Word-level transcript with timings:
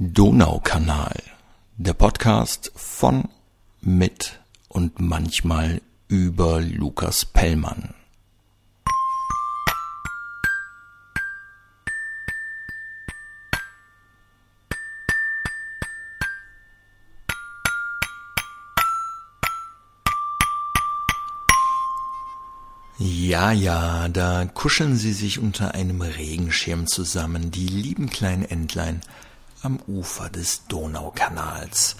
Donaukanal, 0.00 1.20
der 1.76 1.92
Podcast 1.92 2.70
von, 2.76 3.28
mit 3.80 4.38
und 4.68 5.00
manchmal 5.00 5.82
über 6.06 6.60
Lukas 6.60 7.24
Pellmann. 7.24 7.94
Ja, 22.98 23.50
ja, 23.50 24.08
da 24.08 24.44
kuscheln 24.44 24.96
sie 24.96 25.12
sich 25.12 25.40
unter 25.40 25.74
einem 25.74 26.02
Regenschirm 26.02 26.86
zusammen, 26.86 27.50
die 27.50 27.66
lieben 27.66 28.08
kleinen 28.08 28.44
Entlein 28.44 29.00
am 29.62 29.80
Ufer 29.86 30.28
des 30.30 30.66
Donaukanals. 30.66 31.96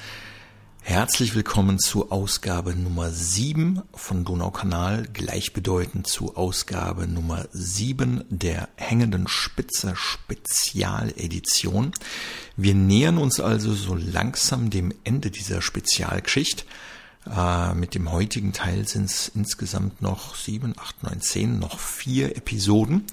Herzlich 0.80 1.34
willkommen 1.34 1.78
zu 1.78 2.10
Ausgabe 2.10 2.74
Nummer 2.74 3.10
7 3.10 3.82
von 3.92 4.24
Donaukanal, 4.24 5.06
gleichbedeutend 5.12 6.06
zu 6.06 6.37
Ausgabe 6.37 7.06
Nummer 7.06 7.46
7 7.52 8.24
der 8.30 8.68
Hängenden 8.77 9.29
Spitze 9.29 9.95
Spezialedition. 9.96 11.92
Wir 12.56 12.74
nähern 12.74 13.18
uns 13.18 13.41
also 13.41 13.74
so 13.74 13.95
langsam 13.95 14.70
dem 14.70 14.95
Ende 15.04 15.30
dieser 15.30 15.60
Spezialgeschichte. 15.60 16.65
Äh, 17.30 17.74
mit 17.74 17.95
dem 17.95 18.10
heutigen 18.10 18.52
Teil 18.52 18.88
sind 18.88 19.06
es 19.06 19.29
insgesamt 19.34 20.01
noch 20.01 20.37
sieben, 20.37 20.74
acht, 20.79 21.02
neun, 21.02 21.20
zehn, 21.20 21.59
noch 21.59 21.79
vier 21.79 22.37
Episoden, 22.37 23.04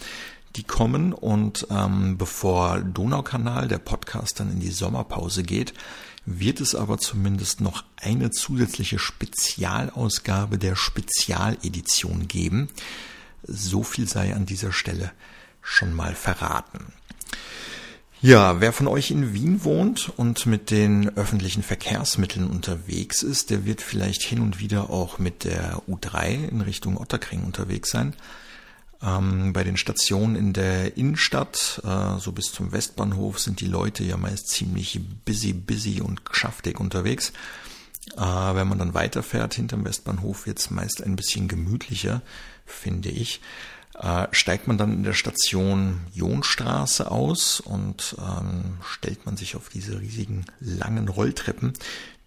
die 0.55 0.64
kommen. 0.64 1.14
Und 1.14 1.68
ähm, 1.70 2.18
bevor 2.18 2.80
Donaukanal, 2.80 3.68
der 3.68 3.80
Podcast, 3.80 4.40
dann 4.40 4.52
in 4.52 4.59
die 4.59 4.72
Sommerpause 4.72 5.44
geht, 5.44 5.73
wird 6.26 6.59
es 6.59 6.73
aber 6.76 6.98
zumindest 6.98 7.62
noch 7.62 7.84
eine 7.98 8.32
zusätzliche 8.32 8.99
Spezialausgabe 8.99 10.57
der 10.57 10.76
Spezialedition 10.76 12.27
geben. 12.27 12.70
So 13.43 13.84
viel 13.84 14.07
sei 14.07 14.34
an 14.34 14.46
dieser 14.46 14.71
Stelle 14.71 15.12
schon 15.62 15.93
mal 15.93 16.15
verraten. 16.15 16.93
Ja, 18.21 18.60
wer 18.60 18.74
von 18.74 18.87
euch 18.87 19.12
in 19.12 19.34
Wien 19.34 19.63
wohnt 19.63 20.12
und 20.18 20.48
mit 20.48 20.71
den 20.71 21.15
öffentlichen 21.15 21.62
Verkehrsmitteln 21.62 22.48
unterwegs 22.48 23.21
ist, 23.21 23.52
der 23.52 23.65
wird 23.65 23.82
vielleicht 23.82 24.24
hin 24.24 24.40
und 24.40 24.60
wieder 24.60 24.90
auch 24.90 25.20
mit 25.20 25.43
der 25.43 25.84
U3 25.87 26.49
in 26.49 26.62
Richtung 26.62 26.98
Otterkring 26.98 27.43
unterwegs 27.43 27.91
sein. 27.91 28.15
Ähm, 29.01 29.54
bei 29.54 29.63
den 29.63 29.77
Stationen 29.77 30.35
in 30.35 30.54
der 30.54 30.98
Innenstadt, 30.98 31.82
äh, 31.84 32.20
so 32.20 32.32
bis 32.32 32.51
zum 32.51 32.71
Westbahnhof, 32.71 33.40
sind 33.40 33.60
die 33.60 33.68
Leute 33.68 34.04
ja 34.04 34.18
meist 34.18 34.49
ziemlich 34.49 34.99
busy, 35.26 35.54
busy 35.54 36.02
und 36.02 36.26
geschäftig 36.26 36.79
unterwegs. 36.79 37.34
Äh, 38.15 38.21
wenn 38.21 38.68
man 38.68 38.79
dann 38.79 38.93
weiterfährt 38.93 39.54
hinterm 39.55 39.85
Westbahnhof, 39.85 40.46
wird 40.46 40.60
es 40.60 40.70
meist 40.70 41.04
ein 41.04 41.15
bisschen 41.15 41.48
gemütlicher, 41.48 42.21
finde 42.65 43.10
ich 43.10 43.41
äh, 43.99 44.27
steigt 44.32 44.68
man 44.68 44.77
dann 44.77 44.93
in 44.93 45.04
der 45.04 45.13
Station 45.13 46.02
Jonstraße 46.13 47.09
aus 47.09 47.59
und 47.59 48.15
ähm, 48.20 48.77
stellt 48.84 49.26
man 49.26 49.37
sich 49.37 49.55
auf 49.55 49.70
diese 49.70 49.99
riesigen 49.99 50.46
langen 50.59 51.07
Rolltreppen, 51.07 51.74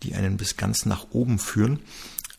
die 0.03 0.15
einen 0.15 0.37
bis 0.37 0.57
ganz 0.57 0.87
nach 0.87 1.09
oben 1.11 1.39
führen. 1.39 1.81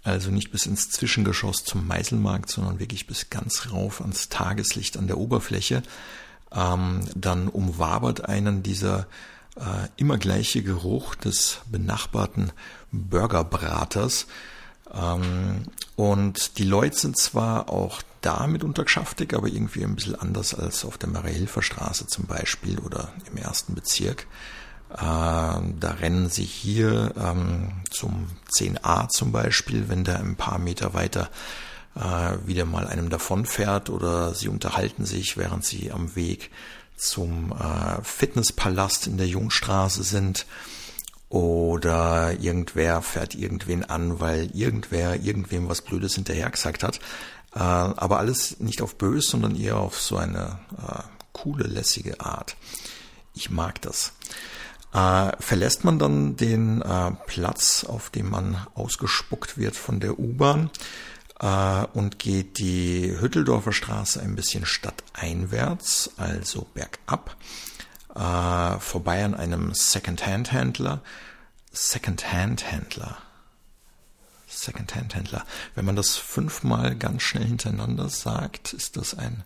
Also 0.04 0.32
nicht 0.32 0.52
bis 0.52 0.66
ins 0.66 0.90
Zwischengeschoss 0.90 1.64
zum 1.66 1.86
Meißelmarkt, 1.88 2.50
sondern 2.50 2.80
wirklich 2.80 3.06
bis 3.06 3.30
ganz 3.30 3.70
rauf 3.72 4.02
ans 4.02 4.30
Tageslicht 4.30 4.98
an 4.98 5.08
der 5.08 5.18
Oberfläche. 5.18 5.84
Ähm, 6.52 7.02
dann 7.16 7.48
umwabert 7.48 8.28
einen 8.28 8.64
dieser 8.64 9.08
äh, 9.56 9.88
immer 9.98 10.18
gleiche 10.18 10.64
Geruch 10.64 11.16
des 11.16 11.60
benachbarten 11.70 12.52
Burgerbraters. 12.92 14.28
Ähm, 14.94 15.64
und 15.96 16.58
die 16.58 16.64
Leute 16.64 16.98
sind 16.98 17.18
zwar 17.18 17.70
auch 17.70 18.02
da 18.22 18.48
mitunter 18.48 18.84
geschäftig, 18.84 19.34
aber 19.34 19.48
irgendwie 19.48 19.84
ein 19.84 19.96
bisschen 19.96 20.16
anders 20.16 20.54
als 20.54 20.86
auf 20.86 20.98
der 20.98 21.10
Marie-Hilfer 21.10 21.62
Straße 21.62 22.08
zum 22.08 22.26
Beispiel 22.26 22.80
oder 22.80 23.12
im 23.30 23.38
ersten 23.38 23.76
Bezirk. 23.76 24.28
Äh, 24.92 24.98
da 24.98 25.96
rennen 26.00 26.30
sie 26.30 26.46
hier 26.46 27.14
ähm, 27.18 27.72
zum 27.90 28.28
10a 28.52 29.10
zum 29.10 29.32
Beispiel, 29.32 29.88
wenn 29.88 30.04
der 30.04 30.20
ein 30.20 30.36
paar 30.36 30.60
Meter 30.60 30.94
weiter 30.94 31.30
äh, 31.96 32.48
wieder 32.48 32.66
mal 32.66 32.88
einem 32.88 33.10
davonfährt 33.10 33.90
oder 33.90 34.34
sie 34.34 34.48
unterhalten 34.48 35.06
sich, 35.06 35.38
während 35.38 35.64
sie 35.66 35.92
am 35.92 36.16
Weg 36.16 36.50
zum 36.98 37.52
äh, 37.52 38.04
Fitnesspalast 38.04 39.08
in 39.08 39.18
der 39.18 39.28
Jungstraße 39.28 40.04
sind 40.04 40.46
oder 41.30 42.34
irgendwer 42.40 43.02
fährt 43.04 43.36
irgendwen 43.36 43.86
an, 43.86 44.20
weil 44.20 44.50
irgendwer 44.56 45.22
irgendwem 45.22 45.70
was 45.70 45.82
Blödes 45.82 46.16
hinterher 46.16 46.50
gesagt 46.50 46.84
hat. 46.84 47.00
Äh, 47.54 47.60
aber 47.60 48.18
alles 48.18 48.60
nicht 48.60 48.82
auf 48.82 48.98
bös, 48.98 49.28
sondern 49.28 49.56
eher 49.56 49.78
auf 49.78 50.02
so 50.02 50.18
eine 50.18 50.60
äh, 50.78 51.04
coole, 51.32 51.66
lässige 51.66 52.20
Art. 52.20 52.58
Ich 53.36 53.50
mag 53.50 53.82
das. 53.82 54.14
Äh, 54.94 55.32
verlässt 55.40 55.84
man 55.84 56.00
dann 56.00 56.36
den 56.36 56.82
äh, 56.82 57.12
Platz, 57.28 57.84
auf 57.84 58.10
dem 58.10 58.30
man 58.30 58.66
ausgespuckt 58.74 59.58
wird 59.58 59.76
von 59.76 60.00
der 60.00 60.18
U-Bahn 60.18 60.72
äh, 61.40 61.86
und 61.94 62.18
geht 62.18 62.58
die 62.58 63.16
Hütteldorfer 63.20 63.72
Straße 63.72 64.20
ein 64.20 64.36
bisschen 64.36 64.66
stadteinwärts, 64.66 66.12
also 66.18 66.68
bergab, 66.74 67.36
äh, 68.16 68.80
vorbei 68.80 69.24
an 69.24 69.36
einem 69.36 69.74
Second-Hand-Händler. 69.74 71.02
Second-Hand-Händler. 71.72 73.18
Second-Hand-Händler. 74.48 75.46
Wenn 75.76 75.86
man 75.86 75.96
das 75.96 76.16
fünfmal 76.16 76.96
ganz 76.96 77.22
schnell 77.22 77.46
hintereinander 77.46 78.10
sagt, 78.10 78.74
ist 78.74 78.98
das 78.98 79.16
ein, 79.16 79.44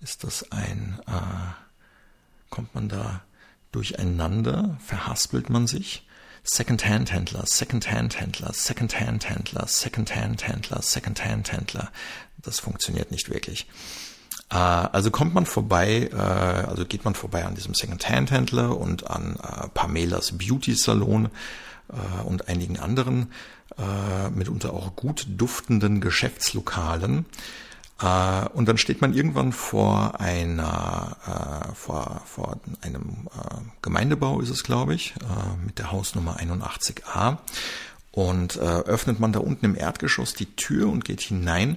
ist 0.00 0.24
das 0.24 0.50
ein, 0.50 1.00
äh, 1.06 2.50
kommt 2.50 2.74
man 2.74 2.88
da 2.88 3.22
durcheinander, 3.72 4.78
verhaspelt 4.84 5.50
man 5.50 5.66
sich. 5.66 6.06
Second-Hand-Händler, 6.44 7.44
Second-Hand-Händler, 7.46 8.52
Second-Hand-Händler, 8.52 9.66
Second-Hand-Händler, 9.66 10.82
Second-Hand-Händler. 10.82 11.90
Das 12.42 12.60
funktioniert 12.60 13.10
nicht 13.12 13.30
wirklich. 13.30 13.66
Äh, 14.50 14.56
also 14.56 15.10
kommt 15.10 15.34
man 15.34 15.46
vorbei, 15.46 16.10
äh, 16.12 16.16
also 16.16 16.84
geht 16.84 17.04
man 17.04 17.14
vorbei 17.14 17.44
an 17.44 17.54
diesem 17.54 17.74
Second-Hand-Händler 17.74 18.76
und 18.76 19.10
an 19.10 19.36
äh, 19.36 19.68
Pamelas 19.68 20.32
Beauty-Salon 20.32 21.28
und 22.24 22.48
einigen 22.48 22.78
anderen, 22.78 23.32
mitunter 24.34 24.72
auch 24.72 24.96
gut 24.96 25.26
duftenden 25.28 26.00
Geschäftslokalen. 26.00 27.26
Und 28.02 28.68
dann 28.68 28.78
steht 28.78 29.00
man 29.00 29.14
irgendwann 29.14 29.52
vor 29.52 30.20
einer, 30.20 31.16
vor, 31.74 32.20
vor 32.24 32.60
einem 32.80 33.28
Gemeindebau 33.80 34.40
ist 34.40 34.50
es, 34.50 34.64
glaube 34.64 34.94
ich, 34.94 35.14
mit 35.64 35.78
der 35.78 35.92
Hausnummer 35.92 36.38
81a. 36.40 37.38
Und 38.10 38.58
öffnet 38.58 39.20
man 39.20 39.32
da 39.32 39.38
unten 39.38 39.64
im 39.64 39.76
Erdgeschoss 39.76 40.34
die 40.34 40.56
Tür 40.56 40.88
und 40.88 41.04
geht 41.04 41.20
hinein 41.20 41.76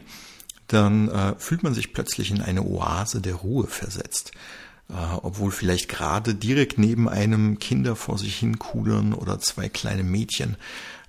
dann 0.68 1.10
äh, 1.10 1.36
fühlt 1.38 1.64
man 1.64 1.74
sich 1.74 1.94
plötzlich 1.94 2.32
in 2.32 2.42
eine 2.42 2.64
Oase 2.64 3.22
der 3.22 3.36
Ruhe 3.36 3.68
versetzt. 3.68 4.32
Äh, 4.90 4.94
obwohl 5.22 5.52
vielleicht 5.52 5.90
gerade 5.90 6.36
direkt 6.36 6.78
neben 6.78 7.10
einem 7.10 7.60
Kinder 7.60 7.96
vor 7.96 8.18
sich 8.18 8.36
hin 8.38 8.60
kudern 8.60 9.14
oder 9.14 9.40
zwei 9.40 9.70
kleine 9.70 10.04
Mädchen 10.04 10.58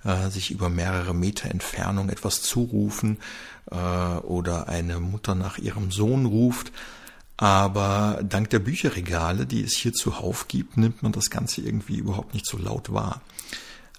äh, 0.03 0.29
sich 0.29 0.51
über 0.51 0.69
mehrere 0.69 1.13
Meter 1.13 1.49
Entfernung 1.49 2.09
etwas 2.09 2.41
zurufen 2.41 3.17
äh, 3.17 3.56
oder 3.69 4.69
eine 4.69 4.99
Mutter 4.99 5.35
nach 5.35 5.57
ihrem 5.57 5.91
Sohn 5.91 6.25
ruft. 6.25 6.71
Aber 7.37 8.19
dank 8.23 8.49
der 8.49 8.59
Bücherregale, 8.59 9.45
die 9.45 9.63
es 9.63 9.75
hier 9.75 9.93
zuhauf 9.93 10.47
gibt, 10.47 10.77
nimmt 10.77 11.03
man 11.03 11.11
das 11.11 11.29
Ganze 11.29 11.61
irgendwie 11.61 11.97
überhaupt 11.97 12.33
nicht 12.33 12.47
so 12.47 12.57
laut 12.57 12.91
wahr. 12.91 13.21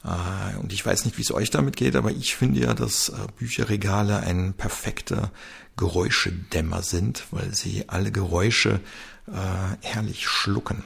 Äh, 0.05 0.57
und 0.59 0.73
ich 0.73 0.85
weiß 0.85 1.05
nicht, 1.05 1.19
wie 1.19 1.23
es 1.23 1.33
euch 1.33 1.51
damit 1.51 1.77
geht, 1.77 1.97
aber 1.97 2.11
ich 2.11 2.35
finde 2.35 2.61
ja, 2.61 2.75
dass 2.75 3.11
äh, 3.11 3.15
Bücherregale 3.37 4.19
ein 4.21 4.55
perfekter 4.55 5.31
Geräuschedämmer 5.77 6.83
sind, 6.83 7.27
weil 7.31 7.55
sie 7.55 7.89
alle 7.89 8.11
Geräusche 8.11 8.81
äh, 9.29 9.87
herrlich 9.87 10.27
schlucken. 10.27 10.85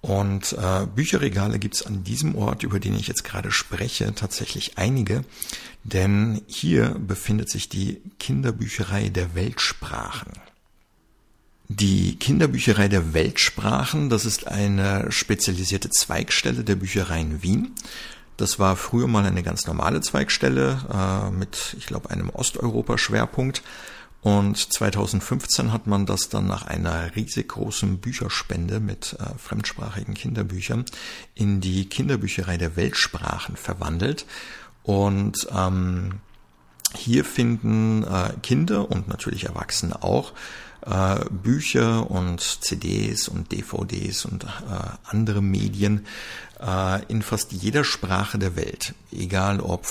Und 0.00 0.52
äh, 0.52 0.86
Bücherregale 0.86 1.58
gibt's 1.58 1.84
an 1.84 2.04
diesem 2.04 2.36
Ort, 2.36 2.62
über 2.62 2.78
den 2.78 2.94
ich 2.94 3.08
jetzt 3.08 3.24
gerade 3.24 3.50
spreche, 3.50 4.14
tatsächlich 4.14 4.78
einige, 4.78 5.24
denn 5.82 6.42
hier 6.46 6.90
befindet 6.90 7.50
sich 7.50 7.68
die 7.68 8.00
Kinderbücherei 8.20 9.08
der 9.08 9.34
Weltsprachen. 9.34 10.32
Die 11.68 12.16
Kinderbücherei 12.16 12.88
der 12.88 13.12
Weltsprachen, 13.12 14.08
das 14.08 14.24
ist 14.24 14.46
eine 14.46 15.10
spezialisierte 15.10 15.90
Zweigstelle 15.90 16.64
der 16.64 16.76
Bücherei 16.76 17.20
in 17.20 17.42
Wien. 17.42 17.74
Das 18.38 18.58
war 18.60 18.76
früher 18.76 19.08
mal 19.08 19.26
eine 19.26 19.42
ganz 19.42 19.66
normale 19.66 20.00
Zweigstelle 20.00 20.78
äh, 20.90 21.30
mit, 21.30 21.74
ich 21.76 21.86
glaube, 21.86 22.10
einem 22.10 22.30
Osteuropa-Schwerpunkt. 22.30 23.62
Und 24.20 24.56
2015 24.56 25.72
hat 25.72 25.86
man 25.86 26.04
das 26.04 26.28
dann 26.28 26.46
nach 26.46 26.66
einer 26.66 27.14
riesig 27.14 27.48
großen 27.48 27.98
Bücherspende 27.98 28.80
mit 28.80 29.16
äh, 29.20 29.38
fremdsprachigen 29.38 30.14
Kinderbüchern 30.14 30.84
in 31.34 31.60
die 31.60 31.88
Kinderbücherei 31.88 32.56
der 32.56 32.76
Weltsprachen 32.76 33.56
verwandelt. 33.56 34.26
Und 34.82 35.46
ähm, 35.54 36.20
hier 36.94 37.24
finden 37.24 38.02
äh, 38.02 38.32
Kinder 38.42 38.90
und 38.90 39.08
natürlich 39.08 39.44
Erwachsene 39.44 40.02
auch 40.02 40.32
äh, 40.84 41.24
Bücher 41.30 42.10
und 42.10 42.40
CDs 42.40 43.28
und 43.28 43.52
DVDs 43.52 44.24
und 44.24 44.44
äh, 44.44 44.48
andere 45.04 45.42
Medien 45.42 46.06
äh, 46.60 47.04
in 47.06 47.22
fast 47.22 47.52
jeder 47.52 47.84
Sprache 47.84 48.38
der 48.38 48.56
Welt, 48.56 48.94
egal 49.12 49.60
ob 49.60 49.86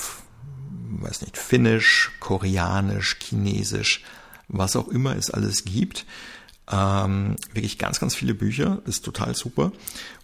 weiß 1.02 1.22
nicht, 1.22 1.38
Finnisch, 1.38 2.12
Koreanisch, 2.20 3.18
Chinesisch, 3.22 4.04
was 4.48 4.76
auch 4.76 4.88
immer 4.88 5.16
es 5.16 5.30
alles 5.32 5.66
gibt. 5.66 6.06
Ähm, 6.70 7.36
wirklich 7.54 7.78
ganz, 7.78 8.00
ganz 8.00 8.16
viele 8.16 8.34
Bücher, 8.34 8.82
ist 8.86 9.06
total 9.06 9.36
super. 9.36 9.72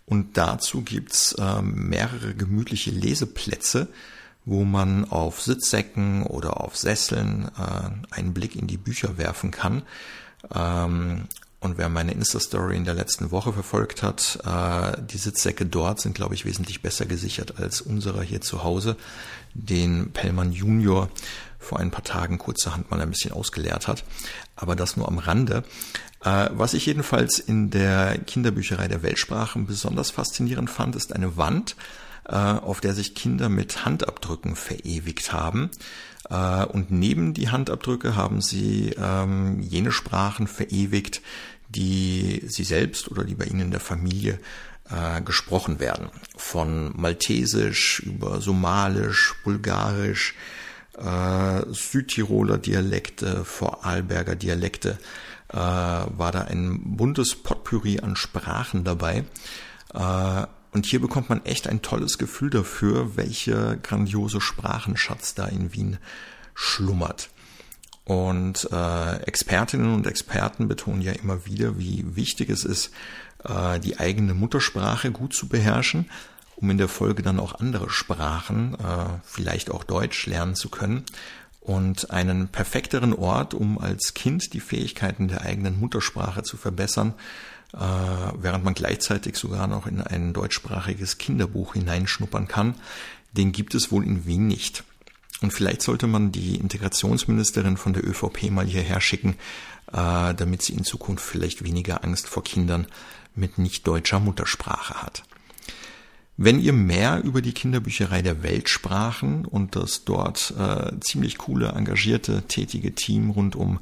Und 0.06 0.38
dazu 0.38 0.82
gibt's 0.82 1.36
ähm, 1.40 1.90
mehrere 1.90 2.34
gemütliche 2.34 2.92
Leseplätze, 2.92 3.88
wo 4.46 4.66
man 4.66 5.06
auf 5.10 5.42
Sitzsäcken 5.42 6.24
oder 6.24 6.60
auf 6.60 6.76
Sesseln 6.76 7.50
äh, 7.58 8.14
einen 8.14 8.34
Blick 8.34 8.56
in 8.56 8.68
die 8.68 8.78
Bücher 8.78 9.18
werfen 9.18 9.52
kann. 9.52 9.84
Ähm, 10.54 11.30
und 11.62 11.78
wer 11.78 11.88
meine 11.88 12.12
Insta-Story 12.12 12.76
in 12.76 12.84
der 12.84 12.94
letzten 12.94 13.32
Woche 13.32 13.54
verfolgt 13.54 14.04
hat, 14.04 14.40
äh, 14.46 15.02
die 15.02 15.18
Sitzsäcke 15.18 15.66
dort 15.66 16.02
sind, 16.02 16.14
glaube 16.14 16.36
ich, 16.36 16.44
wesentlich 16.44 16.82
besser 16.82 17.06
gesichert 17.06 17.58
als 17.58 17.80
unserer 17.80 18.22
hier 18.22 18.42
zu 18.42 18.64
Hause, 18.64 18.98
den 19.54 20.12
Pellmann 20.12 20.52
Junior 20.52 21.10
vor 21.60 21.80
ein 21.80 21.92
paar 21.92 22.04
Tagen 22.04 22.38
kurzerhand 22.38 22.92
mal 22.92 23.02
ein 23.02 23.10
bisschen 23.10 23.32
ausgeleert 23.32 23.88
hat. 23.88 24.04
Aber 24.56 24.76
das 24.76 24.98
nur 24.98 25.08
am 25.08 25.18
Rande. 25.18 25.64
Äh, 26.24 26.50
was 26.52 26.74
ich 26.74 26.86
jedenfalls 26.86 27.40
in 27.40 27.70
der 27.70 28.18
Kinderbücherei 28.18 28.88
der 28.88 29.04
Weltsprachen 29.04 29.66
besonders 29.66 30.12
faszinierend 30.12 30.70
fand, 30.70 30.96
ist 30.96 31.14
eine 31.14 31.38
Wand, 31.38 31.76
äh, 32.26 32.36
auf 32.36 32.82
der 32.82 32.94
sich 32.94 33.16
Kinder 33.16 33.50
mit 33.50 33.86
Handabdrücken 33.86 34.56
verewigt 34.56 35.34
haben. 35.34 35.70
Äh, 36.30 36.66
und 36.66 36.92
neben 36.92 37.34
die 37.34 37.50
Handabdrücke 37.50 38.16
haben 38.16 38.42
sie 38.42 38.96
ähm, 38.98 39.60
jene 39.62 39.92
Sprachen 39.92 40.48
verewigt, 40.48 41.22
die 41.70 42.42
sie 42.46 42.64
selbst 42.64 43.10
oder 43.10 43.24
die 43.24 43.36
bei 43.36 43.46
ihnen 43.46 43.62
in 43.62 43.72
der 43.72 43.80
Familie 43.80 44.40
äh, 44.90 45.22
gesprochen 45.22 45.80
werden. 45.80 46.10
Von 46.36 46.92
Maltesisch 47.00 48.00
über 48.00 48.42
Somalisch, 48.42 49.36
Bulgarisch, 49.44 50.36
äh, 50.98 51.62
Südtiroler 51.72 52.58
Dialekte, 52.58 53.46
Vorarlberger 53.46 54.36
Dialekte, 54.36 54.98
äh, 55.50 55.56
war 55.58 56.32
da 56.32 56.42
ein 56.42 56.82
buntes 56.98 57.36
Potpourri 57.36 58.00
an 58.00 58.16
Sprachen 58.16 58.84
dabei. 58.84 59.24
Äh, 59.94 60.46
und 60.72 60.88
hier 60.88 61.00
bekommt 61.00 61.30
man 61.30 61.46
echt 61.46 61.68
ein 61.68 61.84
tolles 61.84 62.18
Gefühl 62.18 62.50
dafür, 62.50 63.16
welche 63.16 63.78
grandiose 63.84 64.42
Sprachenschatz 64.42 65.36
da 65.36 65.46
in 65.46 65.72
Wien 65.74 65.98
schlummert. 66.56 67.30
Und 68.06 68.68
äh, 68.72 69.16
Expertinnen 69.24 69.94
und 69.94 70.08
Experten 70.08 70.68
betonen 70.68 71.02
ja 71.02 71.14
immer 71.14 71.46
wieder, 71.46 71.78
wie 71.78 72.16
wichtig 72.16 72.50
es 72.50 72.66
ist, 72.66 72.92
die 73.84 74.00
eigene 74.00 74.34
Muttersprache 74.34 75.12
gut 75.12 75.34
zu 75.34 75.48
beherrschen, 75.48 76.10
um 76.56 76.70
in 76.70 76.78
der 76.78 76.88
Folge 76.88 77.24
dann 77.24 77.40
auch 77.40 77.60
andere 77.60 77.90
Sprachen, 77.90 78.76
äh, 78.76 79.20
vielleicht 79.24 79.72
auch 79.72 79.84
Deutsch, 79.84 80.26
lernen 80.28 80.56
zu 80.56 80.70
können. 80.70 81.04
Und 81.60 82.12
einen 82.12 82.50
perfekteren 82.50 83.14
Ort, 83.14 83.54
um 83.54 83.78
als 83.78 84.14
Kind 84.14 84.54
die 84.54 84.60
Fähigkeiten 84.60 85.28
der 85.28 85.42
eigenen 85.42 85.80
Muttersprache 85.80 86.44
zu 86.44 86.58
verbessern, 86.58 87.14
äh, 87.74 87.78
während 87.78 88.64
man 88.64 88.74
gleichzeitig 88.74 89.38
sogar 89.38 89.68
noch 89.68 89.88
in 89.88 90.02
ein 90.02 90.34
deutschsprachiges 90.34 91.18
Kinderbuch 91.18 91.74
hineinschnuppern 91.74 92.48
kann, 92.48 92.76
den 93.32 93.52
gibt 93.52 93.76
es 93.76 93.92
wohl 93.92 94.06
in 94.06 94.26
Wien 94.26 94.48
nicht. 94.48 94.84
Und 95.42 95.52
vielleicht 95.52 95.82
sollte 95.82 96.08
man 96.08 96.32
die 96.32 96.56
Integrationsministerin 96.56 97.78
von 97.78 97.94
der 97.94 98.08
ÖVP 98.08 98.52
mal 98.52 98.66
hierher 98.66 99.02
schicken, 99.02 99.36
äh, 99.92 100.34
damit 100.34 100.62
sie 100.62 100.74
in 100.74 100.84
Zukunft 100.84 101.26
vielleicht 101.26 101.64
weniger 101.64 102.04
Angst 102.04 102.28
vor 102.28 102.44
Kindern 102.44 102.88
mit 103.36 103.58
nicht 103.58 103.88
deutscher 103.88 104.20
Muttersprache 104.20 105.02
hat. 105.02 105.24
Wenn 106.36 106.60
ihr 106.60 106.74
mehr 106.74 107.22
über 107.24 107.44
die 107.44 107.54
Kinderbücherei 107.54 108.24
der 108.24 108.42
Weltsprachen 108.42 109.46
und 109.46 109.76
das 109.76 110.04
dort 110.04 110.52
äh, 110.58 110.92
ziemlich 111.00 111.38
coole, 111.38 111.68
engagierte, 111.70 112.42
tätige 112.48 112.96
Team 112.96 113.30
rund 113.30 113.56
um 113.56 113.78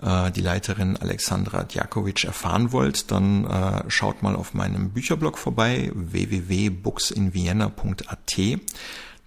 äh, 0.00 0.30
die 0.30 0.40
Leiterin 0.40 0.96
Alexandra 0.96 1.64
Djakovic 1.64 2.24
erfahren 2.24 2.72
wollt, 2.72 3.10
dann 3.10 3.44
äh, 3.44 3.82
schaut 3.88 4.22
mal 4.22 4.34
auf 4.34 4.54
meinem 4.54 4.92
Bücherblog 4.92 5.36
vorbei 5.36 5.92
www.booksinvienna.at. 5.94 8.40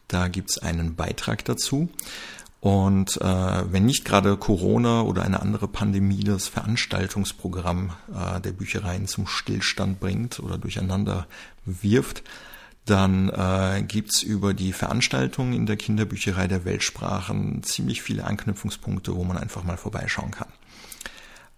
Da 0.08 0.28
gibt's 0.28 0.58
einen 0.58 0.96
Beitrag 0.96 1.46
dazu. 1.46 1.90
Und 2.64 3.20
äh, 3.20 3.74
wenn 3.74 3.86
nicht 3.86 4.06
gerade 4.06 4.38
Corona 4.38 5.02
oder 5.02 5.24
eine 5.24 5.42
andere 5.42 5.68
Pandemie 5.68 6.24
das 6.24 6.48
Veranstaltungsprogramm 6.48 7.92
äh, 8.16 8.40
der 8.40 8.54
Büchereien 8.54 9.06
zum 9.06 9.28
Stillstand 9.28 10.00
bringt 10.00 10.40
oder 10.40 10.58
durcheinander 10.58 11.28
wirft, 11.66 12.24
dann 12.86 13.28
äh, 13.28 13.84
gibt's 13.86 14.24
über 14.24 14.54
die 14.54 14.72
Veranstaltungen 14.72 15.52
in 15.52 15.66
der 15.66 15.76
Kinderbücherei 15.76 16.48
der 16.48 16.64
Weltsprachen 16.64 17.64
ziemlich 17.64 18.02
viele 18.02 18.24
Anknüpfungspunkte, 18.24 19.14
wo 19.14 19.26
man 19.26 19.36
einfach 19.36 19.66
mal 19.66 19.76
vorbeischauen 19.76 20.32
kann. 20.32 20.48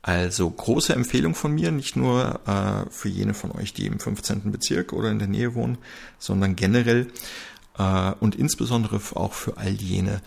Also 0.02 0.50
große 0.50 0.96
Empfehlung 0.96 1.36
von 1.36 1.54
mir, 1.54 1.72
nicht 1.72 1.96
nur 1.96 2.40
äh, 2.48 2.90
für 2.90 3.10
jene 3.10 3.36
von 3.36 3.52
euch, 3.52 3.74
die 3.74 3.86
im 3.86 4.00
15. 4.00 4.52
Bezirk 4.52 4.92
oder 4.92 5.12
in 5.12 5.20
der 5.20 5.28
Nähe 5.28 5.54
wohnen, 5.54 5.78
sondern 6.18 6.56
generell 6.56 7.12
äh, 7.78 8.12
und 8.20 8.34
insbesondere 8.34 9.00
auch 9.14 9.34
für 9.34 9.58
all 9.58 9.74
jene, 9.74 10.22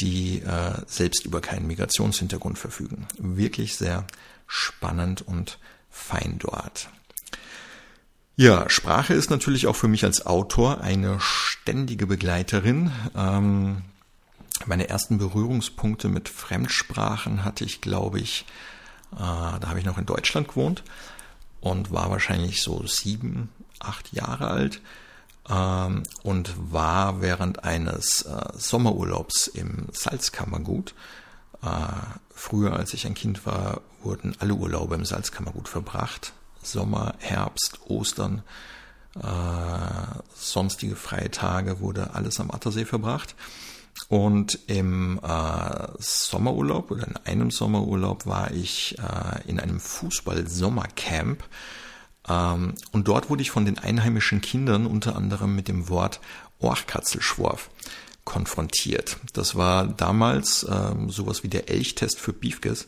die 0.00 0.40
äh, 0.40 0.72
selbst 0.86 1.24
über 1.24 1.40
keinen 1.40 1.66
Migrationshintergrund 1.66 2.58
verfügen. 2.58 3.06
Wirklich 3.18 3.76
sehr 3.76 4.06
spannend 4.46 5.22
und 5.22 5.58
fein 5.90 6.36
dort. 6.38 6.88
Ja, 8.36 8.70
Sprache 8.70 9.12
ist 9.12 9.30
natürlich 9.30 9.66
auch 9.66 9.76
für 9.76 9.88
mich 9.88 10.04
als 10.04 10.24
Autor 10.24 10.80
eine 10.80 11.18
ständige 11.20 12.06
Begleiterin. 12.06 12.90
Ähm, 13.14 13.82
meine 14.66 14.88
ersten 14.88 15.18
Berührungspunkte 15.18 16.08
mit 16.08 16.28
Fremdsprachen 16.28 17.44
hatte 17.44 17.64
ich, 17.64 17.80
glaube 17.80 18.18
ich, 18.18 18.46
äh, 19.12 19.18
da 19.18 19.60
habe 19.66 19.78
ich 19.78 19.84
noch 19.84 19.98
in 19.98 20.06
Deutschland 20.06 20.48
gewohnt 20.48 20.82
und 21.60 21.92
war 21.92 22.10
wahrscheinlich 22.10 22.62
so 22.62 22.86
sieben, 22.86 23.50
acht 23.78 24.12
Jahre 24.12 24.48
alt 24.48 24.80
ähm, 25.50 26.04
und 26.22 26.54
war 26.72 27.20
während 27.20 27.64
eines 27.64 28.22
äh, 28.22 28.52
Sommerurlaubs 28.56 29.48
im 29.48 29.88
Salzkammergut. 29.92 30.94
Äh, 31.62 31.66
früher, 32.34 32.74
als 32.74 32.94
ich 32.94 33.06
ein 33.06 33.14
Kind 33.14 33.44
war, 33.46 33.80
wurden 34.02 34.34
alle 34.38 34.54
Urlaube 34.54 34.94
im 34.94 35.04
Salzkammergut 35.04 35.68
verbracht. 35.68 36.32
Sommer, 36.62 37.14
Herbst, 37.18 37.80
Ostern, 37.88 38.42
äh, 39.16 40.20
sonstige 40.34 40.96
freie 40.96 41.30
Tage 41.30 41.80
wurde 41.80 42.14
alles 42.14 42.38
am 42.38 42.50
Attersee 42.50 42.84
verbracht. 42.84 43.34
Und 44.08 44.58
im 44.66 45.20
äh, 45.22 45.88
Sommerurlaub 45.98 46.90
oder 46.90 47.06
in 47.06 47.16
einem 47.24 47.50
Sommerurlaub 47.50 48.26
war 48.26 48.50
ich 48.50 48.96
äh, 48.98 49.48
in 49.48 49.60
einem 49.60 49.80
Fußball-Sommercamp 49.80 51.42
und 52.28 53.08
dort 53.08 53.30
wurde 53.30 53.42
ich 53.42 53.50
von 53.50 53.64
den 53.64 53.78
einheimischen 53.78 54.40
Kindern 54.40 54.86
unter 54.86 55.16
anderem 55.16 55.54
mit 55.56 55.68
dem 55.68 55.88
Wort 55.88 56.20
Orchkatzelschworf 56.60 57.70
konfrontiert. 58.24 59.16
Das 59.32 59.56
war 59.56 59.86
damals 59.86 60.66
ähm, 60.70 61.10
sowas 61.10 61.42
wie 61.42 61.48
der 61.48 61.68
Elchtest 61.68 62.18
für 62.18 62.32
Biefkes, 62.32 62.86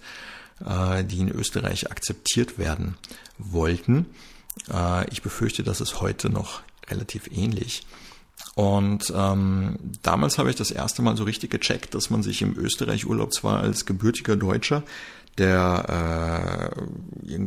äh, 0.64 1.02
die 1.04 1.18
in 1.18 1.28
Österreich 1.28 1.90
akzeptiert 1.90 2.58
werden 2.58 2.96
wollten. 3.38 4.06
Äh, 4.72 5.08
ich 5.10 5.22
befürchte, 5.22 5.62
das 5.62 5.80
ist 5.80 6.00
heute 6.00 6.30
noch 6.30 6.60
relativ 6.88 7.28
ähnlich. 7.32 7.86
Und 8.54 9.12
ähm, 9.16 9.78
damals 10.02 10.36
habe 10.36 10.50
ich 10.50 10.56
das 10.56 10.70
erste 10.70 11.00
Mal 11.00 11.16
so 11.16 11.24
richtig 11.24 11.50
gecheckt, 11.50 11.94
dass 11.94 12.10
man 12.10 12.22
sich 12.22 12.42
im 12.42 12.56
Österreich-Urlaub 12.56 13.32
zwar 13.32 13.60
als 13.60 13.86
gebürtiger 13.86 14.36
Deutscher 14.36 14.82
der, 15.38 16.74
äh, 16.74 17.38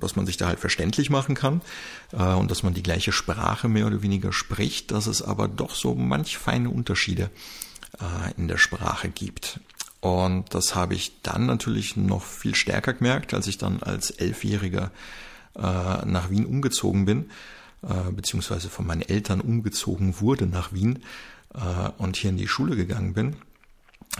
dass 0.00 0.16
man 0.16 0.26
sich 0.26 0.36
da 0.36 0.48
halt 0.48 0.58
verständlich 0.58 1.10
machen 1.10 1.34
kann 1.34 1.60
äh, 2.12 2.22
und 2.34 2.50
dass 2.50 2.62
man 2.62 2.74
die 2.74 2.82
gleiche 2.82 3.12
Sprache 3.12 3.68
mehr 3.68 3.86
oder 3.86 4.02
weniger 4.02 4.32
spricht, 4.32 4.90
dass 4.90 5.06
es 5.06 5.22
aber 5.22 5.46
doch 5.46 5.74
so 5.74 5.94
manch 5.94 6.36
feine 6.38 6.70
Unterschiede 6.70 7.30
äh, 8.00 8.32
in 8.36 8.48
der 8.48 8.58
Sprache 8.58 9.08
gibt. 9.08 9.60
Und 10.00 10.52
das 10.52 10.74
habe 10.74 10.94
ich 10.94 11.12
dann 11.22 11.46
natürlich 11.46 11.96
noch 11.96 12.24
viel 12.24 12.56
stärker 12.56 12.94
gemerkt, 12.94 13.34
als 13.34 13.46
ich 13.46 13.56
dann 13.56 13.84
als 13.84 14.10
Elfjähriger 14.10 14.90
äh, 15.54 15.60
nach 15.60 16.28
Wien 16.28 16.44
umgezogen 16.44 17.04
bin, 17.04 17.30
äh, 17.82 18.12
beziehungsweise 18.12 18.68
von 18.68 18.86
meinen 18.86 19.02
Eltern 19.02 19.40
umgezogen 19.40 20.20
wurde 20.20 20.46
nach 20.46 20.72
Wien 20.72 21.00
äh, 21.54 21.90
und 21.98 22.16
hier 22.16 22.30
in 22.30 22.36
die 22.36 22.48
Schule 22.48 22.76
gegangen 22.76 23.14
bin 23.14 23.36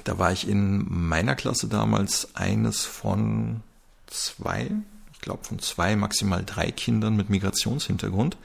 Da 0.05 0.19
war 0.19 0.33
ich 0.33 0.49
in 0.49 0.85
meiner 0.89 1.35
Klasse 1.35 1.69
damals 1.69 2.35
eines 2.35 2.85
von 2.85 3.63
zwei, 4.07 4.71
ich 5.13 5.21
glaube 5.21 5.45
von 5.45 5.59
zwei, 5.59 5.97
maximal 5.97 6.45
drei 6.45 6.71
Kindern 6.71 7.17
mit 7.17 7.31
Migrationshintergrund. 7.31 8.37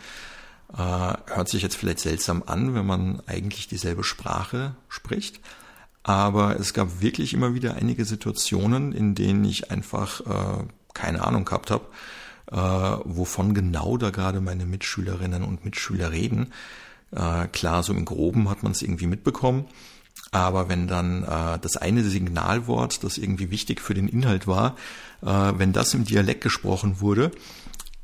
Äh, 0.73 0.77
hört 0.77 1.49
sich 1.49 1.61
jetzt 1.61 1.77
vielleicht 1.77 1.99
seltsam 1.99 2.43
an, 2.45 2.73
wenn 2.75 2.85
man 2.85 3.21
eigentlich 3.25 3.67
dieselbe 3.67 4.03
Sprache 4.03 4.75
spricht. 4.89 5.39
Aber 6.03 6.59
es 6.59 6.73
gab 6.73 7.01
wirklich 7.01 7.33
immer 7.33 7.53
wieder 7.53 7.75
einige 7.75 8.05
Situationen, 8.05 8.93
in 8.93 9.15
denen 9.15 9.43
ich 9.45 9.71
einfach 9.71 10.21
äh, 10.21 10.63
keine 10.93 11.23
Ahnung 11.23 11.45
gehabt 11.45 11.71
habe, 11.71 11.85
äh, 12.51 12.55
wovon 12.55 13.53
genau 13.53 13.97
da 13.97 14.09
gerade 14.09 14.41
meine 14.41 14.65
Mitschülerinnen 14.65 15.43
und 15.43 15.65
Mitschüler 15.65 16.11
reden. 16.11 16.53
Äh, 17.11 17.47
klar, 17.47 17.83
so 17.83 17.93
im 17.93 18.05
Groben 18.05 18.49
hat 18.49 18.63
man 18.63 18.71
es 18.71 18.81
irgendwie 18.81 19.07
mitbekommen. 19.07 19.65
Aber 20.31 20.67
wenn 20.67 20.87
dann 20.87 21.23
äh, 21.23 21.59
das 21.59 21.77
eine 21.77 22.03
Signalwort, 22.03 23.03
das 23.03 23.17
irgendwie 23.17 23.49
wichtig 23.51 23.81
für 23.81 23.93
den 23.93 24.07
Inhalt 24.07 24.47
war, 24.47 24.75
äh, 25.21 25.27
wenn 25.27 25.73
das 25.73 25.93
im 25.93 26.05
Dialekt 26.05 26.41
gesprochen 26.41 26.99
wurde, 26.99 27.31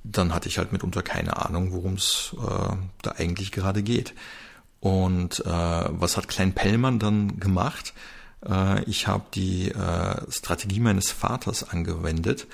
dann 0.04 0.34
hatte 0.34 0.50
ich 0.50 0.58
halt 0.58 0.72
mitunter 0.72 1.02
keine 1.02 1.38
Ahnung, 1.46 1.72
worum 1.72 1.94
es 1.94 2.36
äh, 2.38 2.76
da 3.02 3.12
eigentlich 3.18 3.52
gerade 3.52 3.84
geht. 3.84 4.14
Und 4.80 5.40
äh, 5.46 5.50
was 5.50 6.18
hat 6.18 6.28
Klein 6.28 6.54
Pellmann 6.54 7.00
dann 7.00 7.40
gemacht? 7.40 7.94
Äh, 8.48 8.84
ich 8.84 9.08
habe 9.08 9.24
die 9.34 9.70
äh, 9.70 10.32
Strategie 10.32 10.82
meines 10.82 11.12
Vaters 11.12 11.70
angewendet, 11.70 12.48